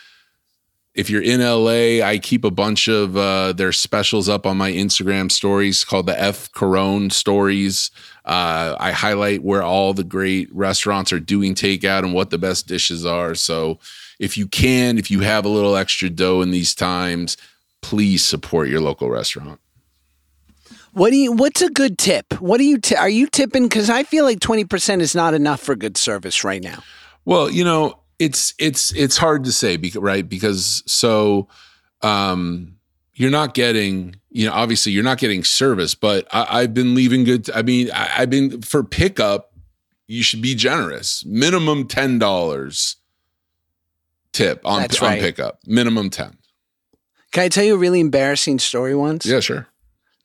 if 0.96 1.10
you're 1.10 1.22
in 1.22 1.42
LA, 1.42 2.06
I 2.06 2.20
keep 2.22 2.46
a 2.46 2.52
bunch 2.52 2.88
of 2.88 3.18
uh, 3.18 3.52
their 3.52 3.74
specials 3.74 4.30
up 4.30 4.46
on 4.46 4.56
my 4.56 4.72
Instagram 4.72 5.30
stories 5.30 5.84
called 5.84 6.06
the 6.06 6.20
F 6.20 6.50
Corona 6.54 7.10
stories. 7.10 7.92
Uh, 8.24 8.78
I 8.80 8.92
highlight 8.92 9.44
where 9.44 9.62
all 9.62 9.94
the 9.94 10.06
great 10.06 10.48
restaurants 10.56 11.12
are 11.12 11.20
doing 11.20 11.54
takeout 11.54 12.00
and 12.00 12.14
what 12.14 12.30
the 12.30 12.38
best 12.38 12.68
dishes 12.68 13.06
are. 13.06 13.36
So 13.36 13.78
if 14.20 14.38
you 14.38 14.48
can, 14.48 14.98
if 14.98 15.12
you 15.12 15.20
have 15.20 15.44
a 15.44 15.50
little 15.50 15.76
extra 15.76 16.10
dough 16.10 16.42
in 16.42 16.52
these 16.52 16.74
times, 16.74 17.36
please 17.82 18.24
support 18.24 18.70
your 18.70 18.80
local 18.80 19.10
restaurant. 19.10 19.60
What 20.94 21.10
do 21.10 21.18
you? 21.18 21.34
What's 21.34 21.62
a 21.62 21.70
good 21.70 21.98
tip? 21.98 22.40
What 22.40 22.62
are 22.62 22.64
you? 22.64 22.78
T- 22.78 22.96
are 22.96 23.10
you 23.10 23.28
tipping? 23.28 23.64
Because 23.64 23.90
I 23.90 24.04
feel 24.04 24.24
like 24.24 24.40
twenty 24.40 24.64
percent 24.64 25.02
is 25.02 25.14
not 25.14 25.34
enough 25.34 25.60
for 25.60 25.76
good 25.76 25.98
service 25.98 26.46
right 26.46 26.64
now. 26.64 26.84
Well, 27.26 27.50
you 27.50 27.66
know, 27.66 28.00
it's 28.20 28.54
it's 28.60 28.94
it's 28.94 29.18
hard 29.18 29.44
to 29.44 29.52
say 29.52 29.78
because 29.78 30.02
right? 30.02 30.28
Because 30.28 30.84
so 30.86 31.48
um 32.02 32.76
you're 33.14 33.32
not 33.32 33.54
getting 33.54 34.16
you 34.30 34.46
know 34.46 34.54
obviously 34.54 34.92
you're 34.92 35.04
not 35.04 35.18
getting 35.18 35.44
service 35.44 35.96
but 35.96 36.28
I, 36.32 36.62
have 36.62 36.74
been 36.74 36.94
leaving 36.94 37.24
good 37.24 37.50
i 37.52 37.62
mean 37.62 37.90
I, 37.92 38.06
have 38.08 38.30
been 38.30 38.62
for 38.62 38.84
pickup 38.84 39.54
you 40.08 40.22
should 40.22 40.42
be 40.42 40.54
generous. 40.54 41.26
Minimum 41.26 41.88
ten 41.88 42.20
dollars 42.20 42.98
tip 44.34 44.62
on, 44.66 44.82
That's 44.82 45.02
on 45.02 45.10
right. 45.10 45.22
pickup. 45.22 45.60
Minimum 45.66 46.10
10 46.10 46.38
can 47.32 47.44
i 47.44 47.50
tell 47.50 47.64
you 47.64 47.76
a 47.76 47.78
really 47.78 48.00
embarrassing 48.00 48.60
story 48.60 48.96
once? 48.96 49.26
Yeah 49.26 49.40
sure. 49.40 49.68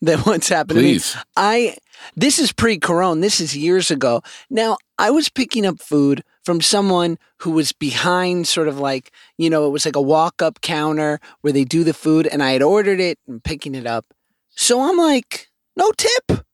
That 0.03 0.25
once 0.27 0.49
happened 0.49 0.79
Please. 0.81 1.13
to 1.13 1.19
me. 1.19 1.23
I 1.37 1.77
this 2.17 2.39
is 2.39 2.53
pre-corona 2.53 3.21
this 3.21 3.41
is 3.41 3.57
years 3.57 3.91
ago 3.91 4.23
now 4.49 4.77
i 4.99 5.11
was 5.11 5.29
picking 5.29 5.67
up 5.67 5.79
food 5.81 6.23
from 6.45 6.61
someone 6.61 7.19
who 7.39 7.51
was 7.53 7.73
behind 7.73 8.49
sort 8.49 8.69
of 8.69 8.79
like, 8.79 9.13
you 9.37 9.51
know, 9.51 9.67
it 9.67 9.71
was 9.71 9.85
like 9.85 9.97
a 9.97 10.03
walk 10.03 10.43
up 10.43 10.61
counter 10.61 11.21
where 11.43 11.53
they 11.53 11.65
do 11.65 11.85
the 11.85 11.95
food 11.95 12.27
and 12.27 12.43
I 12.43 12.53
had 12.53 12.63
ordered 12.63 13.01
it 13.01 13.19
and 13.29 13.43
picking 13.43 13.75
it 13.75 13.87
up. 13.87 14.07
So 14.51 14.81
I'm 14.81 14.97
like, 14.97 15.49
no 15.77 15.93
tip. 15.93 16.45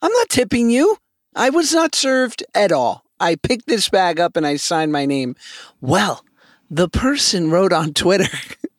I'm 0.00 0.12
not 0.12 0.28
tipping 0.28 0.70
you. 0.70 0.96
I 1.34 1.50
was 1.50 1.72
not 1.72 1.94
served 1.94 2.44
at 2.54 2.72
all. 2.72 3.04
I 3.18 3.36
picked 3.36 3.66
this 3.66 3.88
bag 3.88 4.20
up 4.20 4.36
and 4.36 4.46
I 4.46 4.56
signed 4.56 4.92
my 4.92 5.06
name. 5.06 5.36
Well, 5.80 6.24
the 6.70 6.88
person 6.88 7.50
wrote 7.50 7.72
on 7.72 7.94
Twitter 7.94 8.36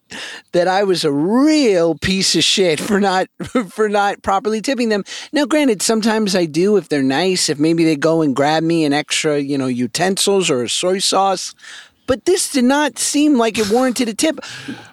that 0.52 0.68
I 0.68 0.84
was 0.84 1.04
a 1.04 1.12
real 1.12 1.96
piece 1.96 2.36
of 2.36 2.44
shit 2.44 2.80
for 2.80 3.00
not 3.00 3.28
for 3.70 3.90
not 3.90 4.22
properly 4.24 4.62
tipping 4.62 4.90
them. 4.90 5.04
Now, 5.32 5.46
granted, 5.46 5.82
sometimes 5.82 6.36
I 6.36 6.46
do 6.46 6.78
if 6.78 6.90
they're 6.90 7.04
nice, 7.04 7.50
if 7.50 7.60
maybe 7.60 7.84
they 7.84 7.96
go 7.96 8.22
and 8.22 8.36
grab 8.36 8.64
me 8.64 8.86
an 8.86 8.94
extra, 8.94 9.40
you 9.40 9.58
know, 9.58 9.68
utensils 9.68 10.50
or 10.50 10.64
a 10.64 10.70
soy 10.70 11.00
sauce. 11.00 11.54
But 12.06 12.26
this 12.26 12.52
did 12.52 12.66
not 12.66 13.00
seem 13.00 13.38
like 13.38 13.58
it 13.58 13.70
warranted 13.70 14.10
a 14.10 14.14
tip. 14.14 14.40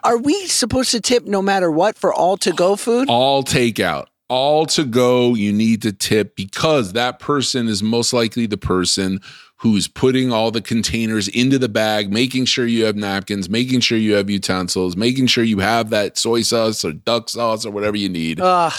Are 0.05 0.16
we 0.16 0.47
supposed 0.47 0.93
to 0.93 1.01
tip 1.01 1.27
no 1.27 1.43
matter 1.43 1.71
what 1.71 1.97
for 1.97 2.14
all 2.14 2.37
to 2.39 2.53
go 2.53 2.77
food? 2.77 3.09
All 3.09 3.43
takeout 3.43 4.07
all 4.31 4.64
to 4.64 4.85
go, 4.85 5.35
you 5.35 5.53
need 5.53 5.83
to 5.83 5.93
tip 5.93 6.37
because 6.37 6.93
that 6.93 7.18
person 7.18 7.66
is 7.66 7.83
most 7.83 8.12
likely 8.12 8.47
the 8.47 8.57
person 8.57 9.21
who's 9.61 9.88
putting 9.88 10.32
all 10.32 10.50
the 10.50 10.62
containers 10.62 11.28
into 11.28 11.58
the 11.58 11.68
bag, 11.68 12.11
making 12.11 12.46
sure 12.46 12.66
you 12.66 12.84
have 12.84 12.96
napkins, 12.96 13.50
making 13.50 13.80
sure 13.80 13.98
you 13.98 14.14
have 14.14 14.30
utensils, 14.30 14.96
making 14.96 15.26
sure 15.26 15.44
you 15.44 15.58
have 15.58 15.90
that 15.90 16.16
soy 16.16 16.40
sauce 16.40 16.82
or 16.82 16.92
duck 16.92 17.28
sauce 17.28 17.66
or 17.66 17.70
whatever 17.70 17.96
you 17.96 18.08
need. 18.08 18.40
Ugh. 18.40 18.72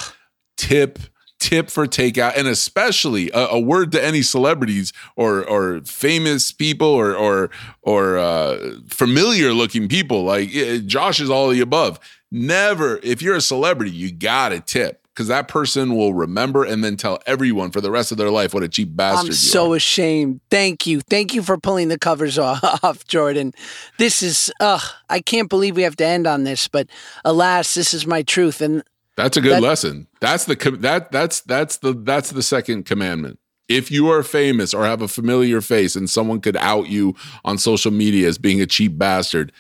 Tip 0.58 1.00
tip 1.40 1.72
for 1.72 1.88
takeout 1.88 2.38
and 2.38 2.48
especially 2.48 3.32
a, 3.32 3.48
a, 3.48 3.60
word 3.60 3.92
to 3.92 4.04
any 4.04 4.22
celebrities 4.22 4.94
or 5.16 5.44
or 5.44 5.82
famous 5.82 6.52
people 6.52 6.88
or 6.88 7.16
or 7.16 7.50
or 7.82 8.20
uh, 8.20 8.76
familiar 8.88 9.52
looking 9.52 9.88
people 9.88 10.24
like 10.24 10.56
uh, 10.56 10.78
Josh 10.78 11.20
is 11.20 11.32
all 11.32 11.50
the 11.50 11.60
above 11.60 12.00
never 12.30 13.00
if 13.02 13.24
you're 13.24 13.36
a 13.36 13.42
celebrity 13.42 13.92
you 13.92 14.12
got 14.12 14.50
to 14.50 14.60
tip 14.60 15.01
because 15.22 15.28
that 15.28 15.48
person 15.48 15.96
will 15.96 16.16
remember 16.16 16.64
and 16.64 16.84
then 16.84 16.98
tell 16.98 17.20
everyone 17.28 17.70
for 17.70 17.80
the 17.80 17.92
rest 17.92 18.12
of 18.12 18.18
their 18.18 18.32
life 18.32 18.56
what 18.56 18.64
a 18.64 18.68
cheap 18.68 18.96
bastard 18.96 19.30
I'm 19.30 19.34
so 19.34 19.74
are. 19.74 19.76
ashamed. 19.76 20.42
Thank 20.50 20.88
you. 20.88 21.00
Thank 21.02 21.36
you 21.36 21.44
for 21.44 21.60
pulling 21.60 21.90
the 21.90 22.00
covers 22.00 22.40
off, 22.40 23.06
Jordan. 23.06 23.54
This 24.00 24.24
is, 24.24 24.52
ugh, 24.60 24.82
I 25.12 25.22
can't 25.22 25.48
believe 25.48 25.76
we 25.76 25.84
have 25.84 25.96
to 25.98 26.06
end 26.06 26.26
on 26.26 26.44
this, 26.44 26.68
but 26.68 26.90
alas, 27.24 27.76
this 27.76 27.94
is 27.94 28.08
my 28.08 28.24
truth. 28.24 28.62
And 28.62 28.84
that's 29.16 29.38
a 29.38 29.42
good 29.42 29.54
that, 29.54 29.62
lesson. 29.62 30.08
That's 30.22 30.46
the, 30.46 30.56
that, 30.80 31.12
that's, 31.12 31.42
that's 31.42 31.78
the, 31.78 31.94
that's 31.94 32.32
the 32.32 32.42
second 32.42 32.88
commandment. 32.88 33.38
If 33.70 33.92
you 33.92 34.10
are 34.10 34.24
famous 34.24 34.74
or 34.74 34.86
have 34.86 35.04
a 35.04 35.08
familiar 35.08 35.62
face 35.62 35.96
and 35.96 36.10
someone 36.10 36.42
could 36.42 36.58
out 36.58 36.90
you 36.90 37.16
on 37.46 37.60
social 37.60 37.92
media 37.92 38.28
as 38.28 38.40
being 38.40 38.60
a 38.60 38.66
cheap 38.66 38.98
bastard, 38.98 39.52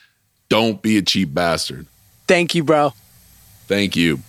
don't 0.50 0.82
be 0.82 0.98
a 0.98 1.04
cheap 1.04 1.36
bastard. 1.36 1.86
Thank 2.26 2.56
you, 2.56 2.64
bro. 2.64 2.96
Thank 3.68 3.96
you. 3.96 4.22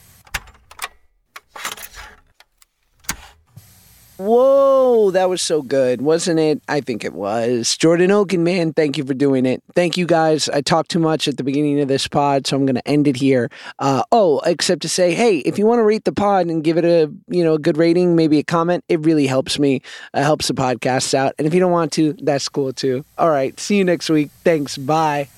Whoa, 4.18 5.10
that 5.10 5.28
was 5.28 5.42
so 5.42 5.62
good, 5.62 6.02
wasn't 6.02 6.38
it? 6.38 6.62
I 6.68 6.80
think 6.80 7.04
it 7.04 7.12
was. 7.12 7.76
Jordan 7.76 8.10
Okun, 8.10 8.44
man, 8.44 8.72
thank 8.72 8.96
you 8.98 9.04
for 9.04 9.14
doing 9.14 9.46
it. 9.46 9.62
Thank 9.74 9.96
you 9.96 10.06
guys. 10.06 10.48
I 10.48 10.60
talked 10.60 10.90
too 10.90 10.98
much 10.98 11.26
at 11.28 11.36
the 11.36 11.44
beginning 11.44 11.80
of 11.80 11.88
this 11.88 12.06
pod, 12.06 12.46
so 12.46 12.56
I'm 12.56 12.66
going 12.66 12.76
to 12.76 12.88
end 12.88 13.08
it 13.08 13.16
here. 13.16 13.50
Uh, 13.78 14.02
oh, 14.12 14.40
except 14.40 14.82
to 14.82 14.88
say, 14.88 15.14
hey, 15.14 15.38
if 15.38 15.58
you 15.58 15.66
want 15.66 15.78
to 15.80 15.84
rate 15.84 16.04
the 16.04 16.12
pod 16.12 16.46
and 16.46 16.62
give 16.62 16.76
it 16.78 16.84
a 16.84 17.12
you 17.28 17.42
know 17.42 17.54
a 17.54 17.58
good 17.58 17.76
rating, 17.76 18.14
maybe 18.14 18.38
a 18.38 18.44
comment, 18.44 18.84
it 18.88 19.00
really 19.00 19.26
helps 19.26 19.58
me. 19.58 19.82
It 20.14 20.22
helps 20.22 20.48
the 20.48 20.54
podcast 20.54 21.14
out. 21.14 21.34
And 21.38 21.46
if 21.46 21.54
you 21.54 21.60
don't 21.60 21.72
want 21.72 21.92
to, 21.92 22.12
that's 22.22 22.48
cool 22.48 22.72
too. 22.72 23.04
All 23.18 23.30
right, 23.30 23.58
see 23.58 23.76
you 23.76 23.84
next 23.84 24.10
week. 24.10 24.30
Thanks. 24.44 24.76
Bye. 24.76 25.28